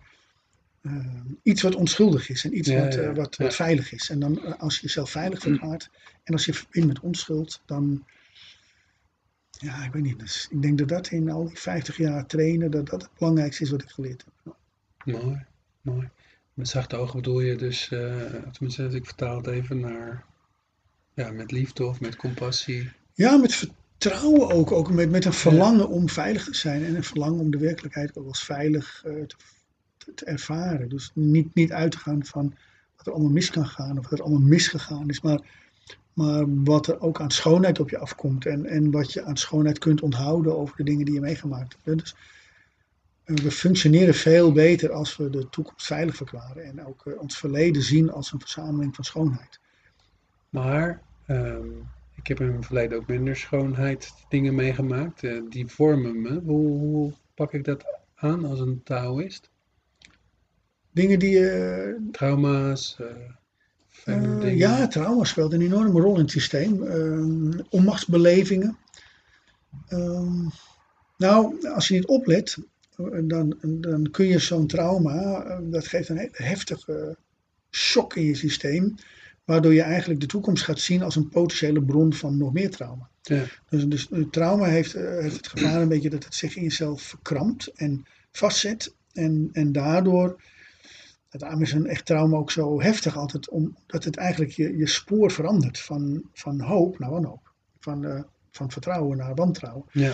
iets 1.43 1.63
wat 1.63 1.75
onschuldig 1.75 2.29
is 2.29 2.45
en 2.45 2.57
iets 2.59 2.69
Ja, 2.69 2.85
wat, 2.85 2.95
ja, 2.95 3.13
wat, 3.13 3.37
ja. 3.37 3.45
wat 3.45 3.55
veilig 3.55 3.93
is. 3.93 4.11
En 4.11 4.19
dan 4.19 4.59
als 4.59 4.75
je 4.75 4.83
jezelf 4.83 5.11
veilig 5.11 5.41
verklaart 5.41 5.91
en 6.25 6.33
als 6.33 6.45
je 6.45 6.55
verbindt 6.55 6.89
met 6.89 7.01
onschuld, 7.01 7.63
dan, 7.67 8.05
ja, 9.59 9.85
ik 9.85 9.93
weet 9.93 10.03
niet. 10.03 10.19
Dus 10.19 10.49
ik 10.51 10.63
denk 10.63 10.79
dat 10.79 10.89
dat 10.89 11.11
in 11.11 11.31
al 11.31 11.47
die 11.47 11.59
50 11.59 11.97
jaar 11.97 12.27
trainen, 12.27 12.71
dat 12.71 12.87
dat 12.87 13.03
het 13.03 13.11
belangrijkste 13.19 13.63
is 13.63 13.71
wat 13.71 13.83
ik 13.83 13.89
geleerd 13.89 14.25
heb. 14.25 14.57
Mooi, 15.05 15.45
mooi. 15.81 16.09
Met 16.55 16.69
zachte 16.69 16.97
ogen 16.97 17.17
bedoel 17.17 17.41
je 17.41 17.57
dus, 17.57 17.91
eh 17.91 18.33
tenminste, 18.53 18.85
ik 18.85 19.07
vertaal 19.07 19.37
het 19.37 19.47
even 19.47 19.81
naar, 19.81 20.25
ja, 21.15 21.31
met 21.31 21.51
liefde 21.51 21.87
of 21.87 22.01
met 22.01 22.17
compassie. 22.17 22.91
Ja, 23.15 23.37
met 23.37 23.55
vertrouwen 23.55 24.51
ook, 24.51 24.73
ook 24.73 24.91
met, 24.91 25.11
met 25.11 25.25
een 25.25 25.33
verlangen 25.33 25.89
om 25.89 26.09
veilig 26.09 26.45
te 26.45 26.55
zijn 26.55 26.85
en 26.85 26.97
een 26.97 27.05
verlangen 27.05 27.41
om 27.41 27.51
de 27.51 27.59
werkelijkheid 27.59 28.17
ook 28.17 28.27
als 28.27 28.45
veilig 28.45 29.03
eh, 29.05 29.13
te, 29.13 29.37
te, 29.97 30.15
te 30.15 30.25
ervaren. 30.25 30.89
Dus 30.89 31.11
niet, 31.15 31.55
niet 31.55 31.73
uit 31.73 31.91
te 31.91 31.99
gaan 31.99 32.25
van 32.25 32.55
wat 32.97 33.07
er 33.07 33.13
allemaal 33.13 33.33
mis 33.33 33.51
kan 33.51 33.67
gaan 33.67 33.99
of 33.99 34.09
wat 34.09 34.19
er 34.19 34.25
allemaal 34.25 34.49
misgegaan 34.49 35.09
is, 35.09 35.21
maar, 35.21 35.41
maar 36.19 36.63
wat 36.65 36.87
er 36.87 37.01
ook 37.01 37.21
aan 37.21 37.31
schoonheid 37.31 37.81
op 37.81 37.91
je 37.91 37.99
afkomt 37.99 38.47
en, 38.47 38.67
en 38.67 38.91
wat 38.91 39.13
je 39.13 39.23
aan 39.23 39.37
schoonheid 39.37 39.79
kunt 39.79 40.03
onthouden 40.03 40.59
over 40.59 40.77
de 40.77 40.83
dingen 40.83 41.05
die 41.05 41.15
je 41.15 41.21
meegemaakt 41.21 41.77
hebt. 41.83 41.99
Dus 41.99 42.17
eh, 43.25 43.37
we 43.37 43.51
functioneren 43.51 44.15
veel 44.15 44.53
beter 44.53 44.93
als 44.93 45.17
we 45.17 45.31
de 45.31 45.49
toekomst 45.49 45.87
veilig 45.87 46.17
verklaren 46.17 46.65
en 46.65 46.87
ook 46.87 47.07
eh, 47.07 47.21
ons 47.21 47.39
verleden 47.39 47.83
zien 47.83 48.11
als 48.11 48.33
een 48.33 48.41
verzameling 48.41 48.95
van 48.95 49.05
schoonheid. 49.05 49.61
Maar 50.51 51.03
ehm, 51.27 51.69
ik 52.15 52.27
heb 52.27 52.41
in 52.41 52.53
het 52.53 52.67
verleden 52.67 52.99
ook 52.99 53.07
minder 53.07 53.37
schoonheid 53.37 54.13
dingen 54.29 54.55
meegemaakt. 54.55 55.25
eh, 55.25 55.43
die 55.49 55.67
vormen 55.67 56.23
me. 56.23 56.41
Hoe, 56.45 56.79
hoe 56.79 57.13
pak 57.35 57.53
ik 57.53 57.65
dat 57.65 57.85
aan 58.15 58.45
als 58.45 58.61
een 58.61 58.81
Taoïst? 58.85 59.51
Dingen 60.91 61.19
die 61.19 61.31
je 61.31 62.09
Trauma's, 62.11 62.99
eh 64.09 64.57
ja, 64.59 64.87
trauma 64.87 65.25
speelt 65.25 65.53
een 65.53 65.61
enorme 65.61 66.01
rol 66.01 66.15
in 66.15 66.21
het 66.21 66.31
systeem. 66.31 66.83
Ehm, 66.83 67.61
onmachtsbelevingen. 67.69 68.79
Ehm, 69.89 70.47
nou, 71.17 71.69
als 71.69 71.89
je 71.89 71.95
niet 71.95 72.07
oplet, 72.07 72.59
dan, 73.23 73.57
dan 73.61 74.11
kun 74.11 74.27
je 74.27 74.39
zo'n 74.39 74.67
trauma, 74.67 75.43
eh, 75.43 75.59
dat 75.63 75.87
geeft 75.87 76.09
een 76.09 76.29
heftige 76.33 77.17
shock 77.71 78.17
in 78.17 78.25
je 78.25 78.35
systeem, 78.35 78.95
waardoor 79.45 79.75
je 79.75 79.83
eigenlijk 79.83 80.21
de 80.21 80.27
toekomst 80.27 80.65
gaat 80.65 80.81
zien 80.81 81.03
als 81.03 81.17
een 81.17 81.29
potentiële 81.29 81.83
bron 81.83 82.15
van 82.15 82.37
nog 82.37 82.53
meer 82.53 82.71
trauma. 82.71 83.09
Ja. 83.23 83.45
Dus, 83.69 83.87
dus 83.87 84.11
eh, 84.11 84.23
trauma 84.31 84.67
heeft, 84.67 84.93
heeft 84.93 85.37
het 85.37 85.47
gevaar 85.47 85.83
een 85.83 85.89
beetje 85.89 86.11
dat 86.11 86.25
het 86.25 86.35
zich 86.35 86.57
in 86.57 86.63
jezelf 86.63 87.03
verkrampt 87.03 87.67
en 87.75 88.05
vastzet. 88.31 88.95
En, 89.13 89.49
en 89.53 89.73
daardoor, 89.73 90.43
daarom 91.29 91.63
is 91.63 91.73
een 91.73 91.87
echt 91.87 92.07
trauma 92.07 92.37
ook 92.37 92.51
zo 92.51 92.81
heftig 92.81 93.17
altijd, 93.17 93.49
omdat 93.49 94.05
het 94.05 94.17
eigenlijk 94.17 94.51
je, 94.51 94.77
je 94.77 94.87
spoor 94.87 95.31
verandert 95.31 95.79
van, 95.79 96.23
van 96.33 96.61
hoop 96.61 96.99
naar 96.99 97.11
wanhoop. 97.11 97.53
Van, 97.79 98.05
eh, 98.05 98.23
van 98.51 98.71
vertrouwen 98.71 99.17
naar 99.17 99.35
wantrouwen. 99.35 99.85
Ja. 99.93 100.13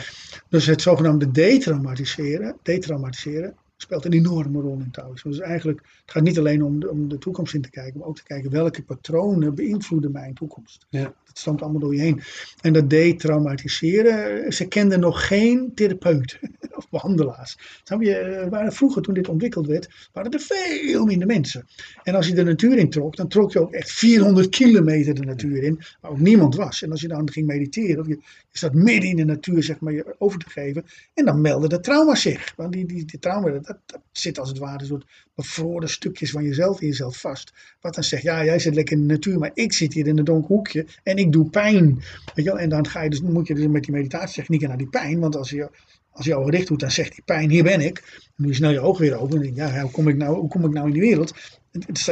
Dus 0.49 0.67
het 0.67 0.83
zogenaamde 0.83 1.31
detraumatiseren, 1.31 2.59
detraumatiseren 2.63 3.57
speelt 3.85 4.05
een 4.05 4.13
enorme 4.13 4.61
rol 4.61 4.79
in 4.79 4.91
Taoïsme. 4.91 5.31
Dus 5.31 5.41
eigenlijk, 5.41 5.81
het 5.81 6.11
gaat 6.11 6.23
niet 6.23 6.39
alleen 6.39 6.63
om 6.63 6.81
de, 6.81 6.91
om 6.91 7.09
de 7.09 7.19
toekomst 7.19 7.55
in 7.55 7.63
te 7.63 7.71
kijken, 7.71 7.99
maar 7.99 8.09
ook 8.09 8.17
te 8.17 8.25
kijken 8.25 8.51
welke 8.51 8.83
patronen 8.83 9.55
beïnvloeden 9.55 10.13
mijn 10.13 10.35
toekomst. 10.35 10.87
Ja. 10.91 11.03
Dat 11.03 11.39
stroomt 11.39 11.63
allemaal 11.63 11.81
door 11.81 11.95
je 11.95 12.01
heen. 12.01 12.21
En 12.61 12.73
dat 12.73 12.91
detraumatiseren, 12.91 14.53
ze 14.53 14.69
kenden 14.69 15.01
nog 15.01 15.27
geen 15.27 15.73
therapeuten 15.75 16.39
of 16.79 16.91
behandelaars. 16.91 17.57
Je, 17.99 18.47
waren 18.51 18.73
vroeger 18.73 19.03
toen 19.03 19.15
dit 19.15 19.29
ontwikkeld 19.29 19.67
werd, 19.67 20.09
waren 20.13 20.31
er 20.31 20.41
veel 20.41 21.05
minder 21.05 21.27
mensen. 21.27 21.67
En 22.03 22.15
als 22.15 22.27
je 22.27 22.35
de 22.35 22.45
natuur 22.45 22.79
in 22.79 22.91
trok, 22.91 23.17
dan 23.17 23.29
trok 23.29 23.53
je 23.53 23.61
ook 23.61 23.73
echt 23.73 23.93
400 23.93 24.49
kilometer 24.49 25.15
de 25.15 25.25
natuur 25.25 25.63
in, 25.63 25.81
waar 26.01 26.11
ook 26.11 26.19
niemand 26.19 26.55
was. 26.55 26.83
En 26.83 26.91
als 26.91 27.01
je 27.01 27.09
dan 27.09 27.31
ging 27.31 27.47
mediteren, 27.47 28.01
of 28.01 28.07
je, 28.07 28.17
je 28.51 28.59
staat 28.59 28.75
midden 28.75 29.11
in 29.11 29.17
de 29.17 29.25
natuur, 29.25 29.63
zeg 29.63 29.81
maar, 29.81 29.93
je 29.93 30.15
over 30.19 30.39
te 30.39 30.51
geven, 30.51 30.85
en 31.15 31.25
dan 31.25 31.41
melden 31.41 31.69
de 31.69 31.81
trauma 31.81 32.15
zich. 32.15 32.53
Want 32.57 32.73
die, 32.73 32.87
die, 32.87 33.05
die 33.05 33.19
trauma, 33.19 33.51
dat, 33.51 33.74
dat 33.87 34.01
zit 34.13 34.39
als 34.39 34.49
het 34.49 34.59
ware 34.59 34.81
een 34.81 34.87
soort 34.87 35.07
bevroren 35.35 35.89
stukjes 35.89 36.31
van 36.31 36.45
jezelf 36.45 36.81
in 36.81 36.87
jezelf 36.87 37.21
vast. 37.21 37.53
Wat 37.81 37.95
dan 37.95 38.05
zegt, 38.05 38.23
ja, 38.23 38.45
jij 38.45 38.59
zit 38.59 38.75
lekker 38.75 38.97
in 38.97 39.07
de 39.07 39.13
natuur, 39.13 39.39
maar 39.39 39.51
ik 39.55 39.73
zit 39.73 39.93
hier 39.93 40.07
in 40.07 40.19
een 40.19 40.25
donker 40.25 40.49
hoekje 40.49 40.87
en 41.03 41.17
ik 41.17 41.33
doe 41.33 41.51
pijn. 41.51 41.95
Weet 42.35 42.45
je 42.45 42.51
wel? 42.51 42.59
En 42.59 42.69
dan 42.69 42.87
ga 42.87 43.03
je 43.03 43.11
dus, 43.11 43.21
moet 43.21 43.47
je 43.47 43.55
dus 43.55 43.67
met 43.67 43.83
die 43.83 43.93
meditatietechnieken 43.93 44.69
naar 44.69 44.79
die 44.79 44.89
pijn, 44.89 45.21
want 45.21 45.37
als 45.37 45.51
je, 45.51 45.71
als 46.11 46.27
je 46.27 46.35
ogen 46.35 46.53
dicht 46.53 46.69
doet, 46.69 46.81
dan 46.81 46.91
zegt 46.91 47.15
die 47.15 47.25
pijn, 47.25 47.51
hier 47.51 47.63
ben 47.63 47.81
ik. 47.81 47.95
Dan 47.95 48.33
doe 48.37 48.49
je 48.49 48.55
snel 48.55 48.71
je 48.71 48.81
ogen 48.81 49.01
weer 49.01 49.19
open 49.19 49.37
en 49.37 49.43
denk 49.43 49.57
ja, 49.57 49.81
hoe 49.81 49.91
kom 49.91 50.09
ik 50.09 50.17
nou, 50.17 50.37
hoe 50.37 50.49
kom 50.49 50.65
ik 50.65 50.73
nou 50.73 50.87
in 50.87 50.93
die 50.93 51.03
wereld? 51.03 51.35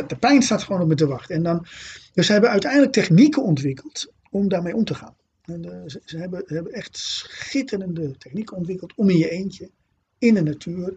De 0.08 0.16
pijn 0.20 0.42
staat 0.42 0.62
gewoon 0.62 0.82
op 0.82 0.88
me 0.88 0.94
te 0.94 1.06
wachten. 1.06 1.34
En 1.34 1.42
dan, 1.42 1.66
dus 2.14 2.26
ze 2.26 2.32
hebben 2.32 2.50
uiteindelijk 2.50 2.92
technieken 2.92 3.42
ontwikkeld 3.42 4.12
om 4.30 4.48
daarmee 4.48 4.74
om 4.74 4.84
te 4.84 4.94
gaan. 4.94 5.14
En, 5.42 5.64
eh, 5.64 5.82
ze, 5.86 6.00
ze 6.04 6.18
hebben, 6.18 6.42
hebben 6.46 6.72
echt 6.72 6.96
schitterende 6.96 8.16
technieken 8.18 8.56
ontwikkeld 8.56 8.94
om 8.94 9.10
in 9.10 9.18
je 9.18 9.30
eentje, 9.30 9.70
in 10.18 10.34
de 10.34 10.42
natuur, 10.42 10.94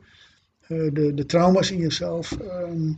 de, 0.68 1.12
de 1.16 1.26
trauma's 1.26 1.72
in 1.72 1.78
jezelf 1.80 2.32
ehm, 2.32 2.94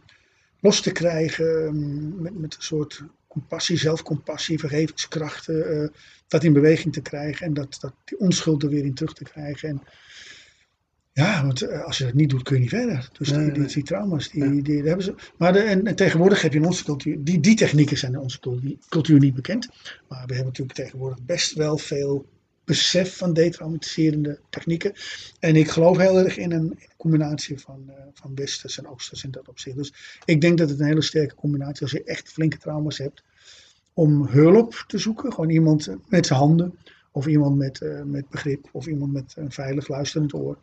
los 0.60 0.82
te 0.82 0.92
krijgen. 0.92 1.66
ehm, 1.66 2.22
met, 2.22 2.40
met 2.40 2.56
een 2.56 2.62
soort 2.62 3.04
compassie, 3.28 3.78
zelfcompassie, 3.78 4.60
vergevingskrachten. 4.60 5.82
eh, 5.84 5.90
dat 6.28 6.44
in 6.44 6.54
beweging 6.54 6.94
te 6.94 7.02
krijgen 7.02 7.46
en 7.46 7.54
dat, 7.54 7.78
dat 7.80 7.94
die 8.06 8.20
onschuld 8.20 8.64
er 8.64 8.70
weer 8.70 8.86
in 8.86 8.94
terug 8.94 9.14
te 9.14 9.24
krijgen. 9.24 9.70
En, 9.70 9.82
ja, 11.14 11.46
want 11.46 11.62
eh, 11.62 11.84
als 11.84 11.98
je 11.98 12.04
dat 12.04 12.14
niet 12.14 12.30
doet, 12.30 12.44
kun 12.44 12.56
je 12.56 12.62
niet 12.62 12.70
verder. 12.70 13.10
Dus 13.18 13.32
Nee, 13.32 13.52
die, 13.52 13.64
die, 13.64 13.74
die 13.74 13.84
trauma's, 13.84 14.30
die, 14.30 14.44
Ja. 14.44 14.50
die, 14.50 14.62
die 14.62 14.82
hebben 14.84 15.04
ze. 15.06 15.16
Maar 15.38 15.54
de, 15.54 15.60
en, 15.60 15.86
en 15.88 15.96
tegenwoordig 15.96 16.42
heb 16.42 16.54
je 16.54 16.60
in 16.60 16.66
onze 16.66 16.84
cultuur, 16.84 17.24
die, 17.24 17.40
die 17.40 17.56
technieken 17.56 17.98
zijn 17.98 18.12
in 18.14 18.20
onze 18.20 18.40
cultuur, 18.40 18.76
cultuur 18.90 19.20
niet 19.20 19.34
bekend. 19.36 19.68
Maar 20.08 20.26
we 20.26 20.34
hebben 20.34 20.46
natuurlijk 20.46 20.78
tegenwoordig 20.78 21.22
best 21.26 21.54
wel 21.54 21.78
veel 21.78 22.26
besef 22.68 23.18
van 23.18 23.34
detraumatiserende 23.34 24.40
technieken. 24.50 24.94
En 25.40 25.56
ik 25.56 25.70
geloof 25.70 25.98
heel 25.98 26.20
erg 26.20 26.38
in 26.38 26.52
een, 26.52 26.62
in 26.62 26.72
een 26.80 26.96
combinatie 26.98 27.60
van, 27.60 27.84
eh, 27.88 28.04
van 28.14 28.36
westers 28.36 28.78
en 28.78 28.88
oosters 28.88 29.24
in 29.24 29.32
dat 29.32 29.48
opzicht. 29.48 29.78
Dus 29.78 29.94
ik 30.26 30.42
denk 30.42 30.58
dat 30.58 30.70
het 30.70 30.80
een 30.80 30.86
hele 30.86 31.02
sterke 31.02 31.36
combinatie 31.36 31.74
is 31.74 31.82
als 31.82 31.92
je 31.92 32.04
echt 32.04 32.30
flinke 32.30 32.58
trauma's 32.58 32.98
hebt. 32.98 33.24
Om 33.94 34.26
hulp 34.26 34.84
te 34.88 34.98
zoeken, 34.98 35.34
gewoon 35.34 35.50
iemand 35.50 35.88
eh, 35.88 35.96
met 36.08 36.26
zijn 36.26 36.40
handen. 36.40 36.78
Of 37.12 37.28
iemand 37.28 37.58
met, 37.58 37.82
eh, 37.82 38.02
met 38.04 38.30
begrip, 38.30 38.70
of 38.72 38.88
iemand 38.88 39.14
met 39.14 39.34
een 39.38 39.52
veilig 39.52 39.88
luisterend 39.88 40.34
oor. 40.34 40.58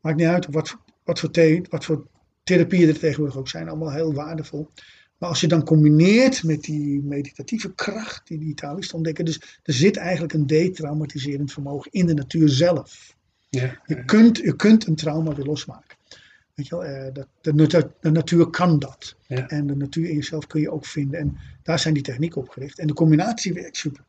Maakt 0.00 0.16
niet 0.16 0.26
uit 0.26 0.46
wat, 0.50 0.76
wat, 1.04 1.18
voor 1.18 1.66
wat 1.68 1.84
voor 1.84 2.06
therapieën 2.42 2.88
er 2.88 2.98
tegenwoordig 2.98 3.36
ook 3.36 3.48
zijn, 3.48 3.68
allemaal 3.68 3.92
heel 3.92 4.14
waardevol. 4.14 4.68
Maar 5.20 5.28
als 5.28 5.40
je 5.40 5.48
dan 5.48 5.64
combineert 5.64 6.42
met 6.42 6.62
die 6.62 7.02
meditatieve 7.02 7.74
kracht 7.74 8.26
die 8.26 8.38
die 8.38 8.54
Taoïsten 8.54 8.96
ontdekken, 8.96 9.24
dus 9.24 9.40
er 9.62 9.72
zit 9.72 9.96
eigenlijk 9.96 10.32
een 10.32 10.46
detraumatiserend 10.46 11.52
vermogen 11.52 11.92
in 11.92 12.06
de 12.06 12.14
natuur 12.14 12.48
zelf. 12.48 13.16
Ja. 13.48 13.80
Je 13.86 14.04
kunt, 14.04 14.36
je 14.36 14.56
kunt 14.56 14.86
een 14.86 14.94
trauma 14.94 15.34
weer 15.34 15.44
losmaken. 15.44 15.96
Weet 16.54 16.66
je 16.66 16.76
wel, 16.76 16.84
eh, 16.84 17.14
dat, 17.14 17.26
de, 17.40 17.54
natuur, 17.54 17.90
de 18.00 18.10
natuur 18.10 18.46
kan 18.46 18.78
dat. 18.78 19.16
Ja. 19.26 19.48
En 19.48 19.66
de 19.66 19.76
natuur 19.76 20.08
in 20.08 20.14
jezelf 20.14 20.46
kun 20.46 20.60
je 20.60 20.70
ook 20.70 20.86
vinden. 20.86 21.20
En 21.20 21.38
daar 21.62 21.78
zijn 21.78 21.94
die 21.94 22.02
technieken 22.02 22.40
op 22.40 22.48
gericht. 22.48 22.78
En 22.78 22.86
de 22.86 22.92
combinatie 22.92 23.52
werkt 23.52 23.76
super. 23.76 24.04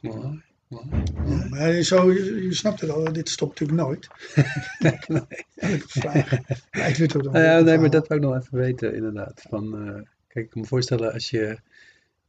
Mooi, 0.00 0.42
mooi. 0.68 1.02
Ja, 1.26 1.46
maar 1.48 1.82
zo, 1.82 2.12
je, 2.12 2.42
je 2.42 2.54
snapt 2.54 2.80
het 2.80 2.90
al, 2.90 3.12
dit 3.12 3.28
stopt 3.28 3.60
natuurlijk 3.60 3.88
nooit. 3.88 4.08
Vraag 5.86 6.28
tot 6.96 7.14
een 7.14 7.32
Nou 7.32 7.44
ja, 7.44 7.60
nee, 7.60 7.78
maar 7.78 7.90
dat 7.90 8.08
wou 8.08 8.20
ik 8.20 8.26
nog 8.26 8.36
even 8.36 8.58
weten, 8.58 8.94
inderdaad. 8.94 9.42
Van, 9.48 9.86
eh, 9.86 10.00
kijk, 10.36 10.46
ik 10.46 10.52
kan 10.52 10.62
me 10.62 10.68
voorstellen 10.68 11.12
als 11.12 11.30
je 11.30 11.58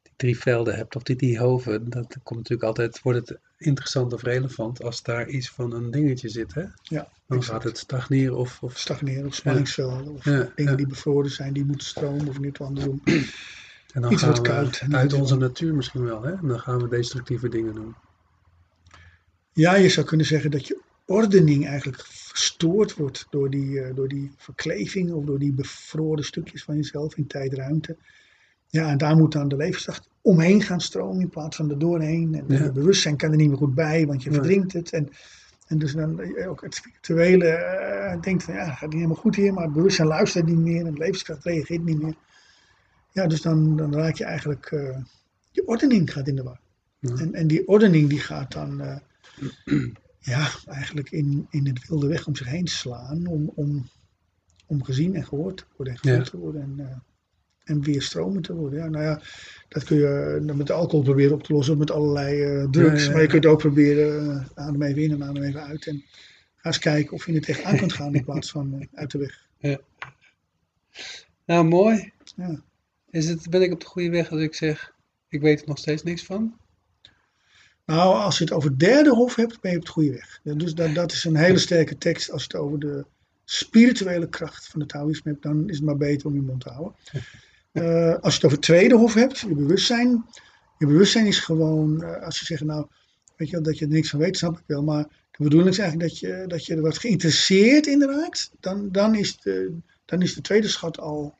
die 0.01 0.13
drie 0.15 0.37
velden 0.37 0.75
hebt, 0.75 0.95
of 0.95 1.03
die 1.03 1.15
drie 1.15 1.39
hoven, 1.39 1.89
dat 1.89 2.17
komt 2.23 2.39
natuurlijk 2.39 2.67
altijd, 2.67 3.01
wordt 3.01 3.29
het 3.29 3.39
interessant 3.57 4.13
of 4.13 4.23
relevant 4.23 4.83
als 4.83 5.03
daar 5.03 5.27
iets 5.27 5.49
van 5.49 5.73
een 5.73 5.91
dingetje 5.91 6.29
zit, 6.29 6.53
hè? 6.53 6.63
Ja, 6.81 7.11
Dan 7.27 7.43
gaat 7.43 7.63
het 7.63 7.77
stagneren 7.77 8.37
of, 8.37 8.63
of 8.63 8.77
stagneren 8.77 9.25
of 9.25 9.35
spanningsvelden. 9.35 10.13
Of 10.13 10.25
Ja, 10.25 10.51
dingen 10.55 10.71
ja. 10.71 10.77
die 10.77 10.87
bevroren 10.87 11.31
zijn, 11.31 11.53
die 11.53 11.65
moeten 11.65 11.87
stromen 11.87 12.27
of 12.27 12.39
niet 12.39 12.57
andersom. 12.57 13.01
en 13.93 14.01
dan 14.01 14.11
iets 14.11 14.21
gaan 14.21 14.31
wordt 14.31 14.47
we 14.47 14.53
koud 14.53 14.83
uit 14.91 15.13
onze 15.13 15.35
natuur 15.35 15.75
misschien 15.75 16.03
wel, 16.03 16.21
hè? 16.21 16.31
En 16.31 16.47
dan 16.47 16.59
gaan 16.59 16.81
we 16.81 16.87
destructieve 16.87 17.49
dingen 17.49 17.73
doen. 17.73 17.95
Ja, 19.53 19.75
je 19.75 19.89
zou 19.89 20.05
kunnen 20.05 20.25
zeggen 20.25 20.51
dat 20.51 20.67
je 20.67 20.79
ordening 21.07 21.67
eigenlijk 21.67 22.05
verstoord 22.05 22.95
wordt 22.95 23.27
door 23.29 23.49
die, 23.49 23.81
eh, 23.81 23.95
door 23.95 24.07
die 24.07 24.31
verkleving 24.37 25.11
of 25.11 25.25
door 25.25 25.39
die 25.39 25.53
bevroren 25.53 26.23
stukjes 26.23 26.63
van 26.63 26.75
jezelf 26.75 27.17
in 27.17 27.27
tijd-ruimte. 27.27 27.97
Ja, 28.67 28.89
en 28.89 28.97
daar 28.97 29.15
moet 29.17 29.31
dan 29.31 29.47
de 29.47 29.55
levenskracht 29.55 30.09
omheen 30.21 30.61
gaan 30.61 30.81
stromen 30.81 31.21
in 31.21 31.29
plaats 31.29 31.55
van 31.55 31.69
er 31.69 31.79
doorheen. 31.79 32.35
En 32.35 32.43
Ja. 32.47 32.63
je 32.63 32.71
bewustzijn 32.71 33.17
kan 33.17 33.31
er 33.31 33.37
niet 33.37 33.47
meer 33.47 33.57
goed 33.57 33.75
bij, 33.75 34.05
want 34.05 34.23
je 34.23 34.31
verdrinkt 34.31 34.73
het. 34.73 34.91
En, 34.91 35.09
en 35.67 35.77
dus 35.79 35.93
dan 35.93 36.19
eh, 36.21 36.49
ook 36.49 36.61
het 36.61 36.75
spirituele 36.75 37.47
eh, 37.47 38.21
denkt 38.21 38.43
van 38.43 38.53
ja, 38.53 38.65
het 38.65 38.73
gaat 38.77 38.89
niet 38.89 38.93
helemaal 38.93 39.15
goed 39.15 39.35
hier, 39.35 39.53
maar 39.53 39.63
het 39.63 39.73
bewustzijn 39.73 40.07
luistert 40.07 40.45
niet 40.45 40.57
meer 40.57 40.85
en 40.85 40.93
de 40.93 40.99
levenskracht 40.99 41.43
reageert 41.43 41.83
niet 41.83 42.01
meer. 42.01 42.15
Ja, 43.11 43.27
dus 43.27 43.41
dan, 43.41 43.77
dan 43.77 43.93
raak 43.93 44.15
je 44.15 44.23
eigenlijk 44.23 44.65
eh, 44.65 44.97
die 45.51 45.67
ordening 45.67 46.13
gaat 46.13 46.27
in 46.27 46.35
de 46.35 46.43
war. 46.43 46.59
Ja. 46.99 47.15
En, 47.15 47.33
en 47.33 47.47
die 47.47 47.67
ordening 47.67 48.09
die 48.09 48.19
gaat 48.19 48.51
dan 48.51 49.01
ja, 50.27 50.49
eigenlijk 50.65 51.11
in, 51.11 51.47
in 51.49 51.67
het 51.67 51.87
wilde 51.87 52.07
weg 52.07 52.27
om 52.27 52.35
zich 52.35 52.47
heen 52.47 52.67
slaan. 52.67 53.27
Om, 53.27 53.51
om, 53.55 53.89
om 54.65 54.83
gezien 54.83 55.15
en 55.15 55.25
gehoord 55.25 55.57
te 55.57 55.63
worden 55.75 55.93
en 55.93 55.99
gevoeld 55.99 56.25
Ja. 56.25 56.29
te 56.31 56.37
worden. 56.37 56.61
En, 56.61 56.73
eh, 56.79 56.95
en 57.63 57.81
weer 57.81 58.01
stromend 58.01 58.43
te 58.43 58.53
worden. 58.53 58.79
Ja, 58.79 58.87
nou 58.89 59.03
ja, 59.03 59.21
dat 59.67 59.83
kun 59.83 59.97
je 59.97 60.41
eh, 60.47 60.55
met 60.55 60.71
alcohol 60.71 61.03
proberen 61.03 61.33
op 61.33 61.43
te 61.43 61.53
lossen. 61.53 61.77
Met 61.77 61.91
allerlei 61.91 62.43
eh, 62.43 62.69
drugs. 62.69 63.01
Ja, 63.01 63.07
ja, 63.07 63.13
Maar 63.13 63.21
je 63.21 63.27
kunt 63.27 63.45
ook 63.45 63.59
proberen 63.59 64.47
adem 64.53 64.81
even 64.81 65.01
in 65.01 65.11
en 65.11 65.23
adem 65.23 65.43
even 65.43 65.63
uit. 65.63 65.87
En 65.87 66.03
ga 66.55 66.69
eens 66.69 66.79
kijken 66.79 67.13
of 67.13 67.25
je 67.25 67.33
er 67.33 67.41
tegenaan 67.41 67.77
kunt 67.77 67.93
gaan 67.93 68.15
in 68.15 68.23
plaats 68.23 68.51
van 68.51 68.87
uit 68.93 69.11
de 69.11 69.17
weg. 69.17 69.45
Nou, 71.45 71.65
mooi. 71.65 72.11
Ja. 72.35 72.61
Is 73.09 73.27
het, 73.29 73.49
ben 73.49 73.61
ik 73.61 73.71
op 73.71 73.79
de 73.79 73.85
goede 73.85 74.09
weg 74.09 74.31
als 74.31 74.41
ik 74.41 74.55
zeg, 74.55 74.93
ik 75.29 75.41
weet 75.41 75.61
er 75.61 75.67
nog 75.67 75.77
steeds 75.77 76.03
niks 76.03 76.23
van? 76.23 76.57
Nou, 77.87 78.15
als 78.15 78.37
je 78.37 78.43
het 78.43 78.53
over 78.53 78.69
het 78.69 78.79
derde 78.79 79.09
hof 79.09 79.35
hebt, 79.35 79.61
ben 79.61 79.71
je 79.71 79.77
op 79.77 79.83
het 79.83 79.93
goede 79.93 80.11
weg. 80.11 80.39
Dus 80.43 80.73
dat, 80.73 80.95
dat 80.95 81.11
is 81.11 81.23
een 81.23 81.35
hele 81.35 81.57
sterke 81.57 81.97
tekst. 81.97 82.31
Als 82.31 82.41
je 82.41 82.47
het 82.51 82.61
over 82.61 82.79
de 82.79 83.05
spirituele 83.45 84.29
kracht 84.29 84.67
van 84.67 84.79
het 84.79 84.89
Taoïsme 84.89 85.31
hebt, 85.31 85.43
dan 85.43 85.69
is 85.69 85.75
het 85.75 85.85
maar 85.85 85.97
beter 85.97 86.27
om 86.27 86.33
je 86.33 86.41
mond 86.41 86.61
te 86.61 86.69
houden. 86.69 86.95
Eh, 87.71 88.13
als 88.13 88.33
je 88.33 88.39
het 88.39 88.43
over 88.43 88.57
het 88.57 88.61
tweede 88.61 88.95
hof 88.95 89.13
hebt, 89.13 89.39
je 89.39 89.55
bewustzijn. 89.55 90.25
Je 90.77 90.85
bewustzijn 90.85 91.25
is 91.25 91.39
gewoon, 91.39 92.03
eh, 92.03 92.23
als 92.23 92.39
je 92.39 92.45
zegt, 92.45 92.63
nou, 92.63 92.87
weet 93.35 93.49
je 93.49 93.55
wel, 93.55 93.63
dat 93.63 93.77
je 93.77 93.85
er 93.85 93.91
niks 93.91 94.09
van 94.09 94.19
weet, 94.19 94.37
snap 94.37 94.57
ik 94.57 94.63
wel. 94.65 94.83
Maar 94.83 95.03
de 95.31 95.43
bedoeling 95.43 95.71
is 95.71 95.79
eigenlijk 95.79 96.09
dat 96.09 96.19
je, 96.19 96.45
dat 96.47 96.65
je 96.65 96.75
er 96.75 96.81
wat 96.81 96.97
geïnteresseerd 96.97 97.87
in 97.87 98.03
raakt. 98.03 98.51
Dan, 98.59 98.91
dan, 98.91 99.15
is 99.15 99.37
de, 99.37 99.77
dan 100.05 100.21
is 100.21 100.33
de 100.33 100.41
tweede 100.41 100.67
schat 100.67 100.99
al 100.99 101.37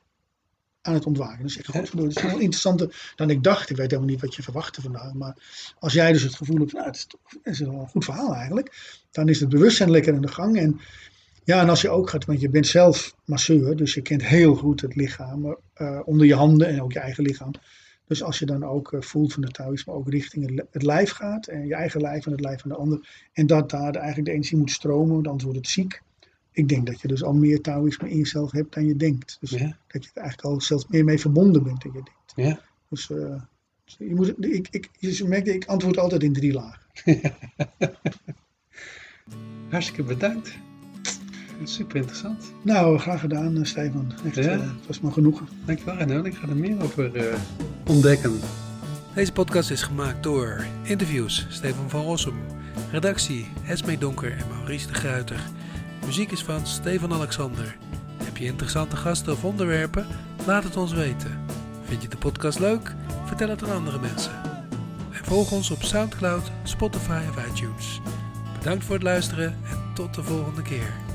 aan 0.82 0.94
het 0.94 1.06
ontwaken. 1.06 1.38
Dan 1.40 1.48
zeg 1.50 1.66
je, 1.66 1.72
godverdomme, 1.72 2.08
het 2.12 2.24
is 2.24 2.30
veel 2.30 2.40
interessanter 2.40 3.12
dan 3.16 3.30
ik 3.30 3.42
dacht. 3.42 3.70
Ik 3.70 3.76
weet 3.76 3.90
helemaal 3.90 4.10
niet 4.10 4.20
wat 4.20 4.34
je 4.34 4.42
verwachtte 4.42 4.80
vandaag. 4.82 5.12
Maar 5.12 5.36
als 5.78 5.92
jij 5.92 6.12
dus 6.12 6.22
het 6.22 6.34
gevoel 6.34 6.58
hebt 6.58 6.72
nou, 6.72 6.86
het 6.86 6.96
is, 6.96 7.06
het 7.42 7.52
is 7.54 7.58
wel 7.60 7.72
een 7.80 7.88
goed 7.88 8.04
verhaal 8.04 8.34
eigenlijk. 8.34 8.96
Dan 9.10 9.28
is 9.28 9.40
het 9.40 9.48
bewustzijn 9.48 9.90
lekker 9.90 10.14
aan 10.14 10.20
de 10.20 10.28
gang. 10.28 10.58
En 10.58 10.80
ja, 11.44 11.60
en 11.60 11.68
als 11.68 11.80
je 11.80 11.88
ook 11.90 12.10
gaat, 12.10 12.24
want 12.24 12.40
je 12.40 12.48
bent 12.48 12.66
zelf 12.66 13.14
masseur. 13.24 13.76
Dus 13.76 13.94
je 13.94 14.02
kent 14.02 14.24
heel 14.24 14.54
goed 14.54 14.80
het 14.80 14.94
lichaam 14.96 15.56
eh, 15.74 16.00
onder 16.04 16.26
je 16.26 16.34
handen 16.34 16.68
en 16.68 16.82
ook 16.82 16.92
je 16.92 16.98
eigen 16.98 17.24
lichaam. 17.24 17.50
Dus 18.06 18.22
als 18.22 18.38
je 18.38 18.46
dan 18.46 18.64
ook 18.64 18.92
eh, 18.92 19.00
voelt 19.00 19.32
van 19.32 19.42
het 19.42 19.54
Taoïsme 19.54 19.92
ook 19.92 20.08
richting 20.10 20.44
het, 20.44 20.54
li- 20.54 20.66
het 20.70 20.82
lijf 20.82 21.10
gaat. 21.10 21.46
En 21.46 21.66
je 21.66 21.74
eigen 21.74 22.00
lijf 22.00 22.26
en 22.26 22.32
het 22.32 22.40
lijf 22.40 22.60
van 22.60 22.70
de 22.70 22.76
ander. 22.76 23.08
En 23.32 23.46
dat 23.46 23.70
daar 23.70 23.92
de- 23.92 23.98
eigenlijk 23.98 24.28
de 24.28 24.34
energie 24.34 24.58
moet 24.58 24.70
stromen, 24.70 25.14
want 25.14 25.26
anders 25.26 25.44
wordt 25.44 25.58
het 25.58 25.68
ziek. 25.68 26.02
Ik 26.58 26.68
denk 26.68 26.86
dat 26.86 27.00
je 27.00 27.08
dus 27.08 27.22
al 27.22 27.32
meer 27.34 27.60
Taoïsme 27.60 28.10
in 28.10 28.16
jezelf 28.16 28.50
hebt 28.50 28.74
dan 28.74 28.86
je 28.86 28.96
denkt. 28.96 29.36
Dus 29.40 29.50
Ja, 29.50 29.76
dat 29.86 30.04
je 30.04 30.10
er 30.14 30.20
eigenlijk 30.22 30.48
al 30.54 30.60
zelfs 30.60 30.86
meer 30.88 31.04
mee 31.04 31.18
verbonden 31.18 31.62
bent 31.62 31.82
dan 31.82 31.92
je 31.92 32.02
denkt. 32.02 32.32
ja. 32.36 32.60
Dus, 32.88 33.10
eh, 33.10 33.42
dus 33.84 33.96
je, 33.98 34.14
moet, 34.14 34.34
ik, 34.44 34.68
ik, 34.70 34.88
je 34.98 35.24
merkt, 35.24 35.48
ik 35.48 35.64
antwoord 35.66 35.98
altijd 35.98 36.22
in 36.22 36.32
drie 36.32 36.52
lagen. 36.52 36.80
Hartstikke 39.70 40.02
bedankt. 40.02 40.52
Super 41.64 41.96
interessant. 41.96 42.52
Nou, 42.62 42.98
graag 42.98 43.20
gedaan, 43.20 43.56
eh, 43.56 43.64
Stefan. 43.64 44.12
Echt, 44.24 44.34
Ja. 44.36 44.42
eh, 44.42 44.60
het 44.60 44.86
was 44.86 45.00
me 45.00 45.10
genoegen. 45.12 45.48
Dankjewel 45.64 45.96
René, 45.96 46.22
ik 46.24 46.34
ga 46.34 46.48
er 46.48 46.56
meer 46.56 46.82
over 46.82 47.16
eh, 47.16 47.38
ontdekken. 47.86 48.32
Deze 49.14 49.32
podcast 49.32 49.70
is 49.70 49.82
gemaakt 49.82 50.22
door 50.22 50.64
interviews 50.82 51.46
Stefan 51.48 51.90
van 51.90 52.02
Rossum, 52.04 52.36
redactie 52.90 53.46
Esme 53.66 53.98
Donker 53.98 54.32
en 54.32 54.48
Maurice 54.48 54.86
de 54.86 54.94
Gruiter. 54.94 55.40
Muziek 56.08 56.32
is 56.32 56.42
van 56.42 56.66
Stefan 56.66 57.12
Alexander. 57.12 57.76
Heb 58.22 58.36
je 58.36 58.44
interessante 58.44 58.96
gasten 58.96 59.32
of 59.32 59.44
onderwerpen? 59.44 60.06
Laat 60.46 60.64
het 60.64 60.76
ons 60.76 60.92
weten. 60.92 61.40
Vind 61.84 62.02
je 62.02 62.08
de 62.08 62.16
podcast 62.16 62.58
leuk? 62.58 62.94
Vertel 63.24 63.48
het 63.48 63.62
aan 63.62 63.72
andere 63.72 63.98
mensen. 63.98 64.32
En 65.12 65.24
volg 65.24 65.52
ons 65.52 65.70
op 65.70 65.82
Soundcloud, 65.82 66.50
Spotify 66.62 67.22
of 67.28 67.46
iTunes. 67.46 68.00
Bedankt 68.58 68.84
voor 68.84 68.94
het 68.94 69.04
luisteren 69.04 69.56
en 69.70 69.94
tot 69.94 70.14
de 70.14 70.22
volgende 70.22 70.62
keer. 70.62 71.07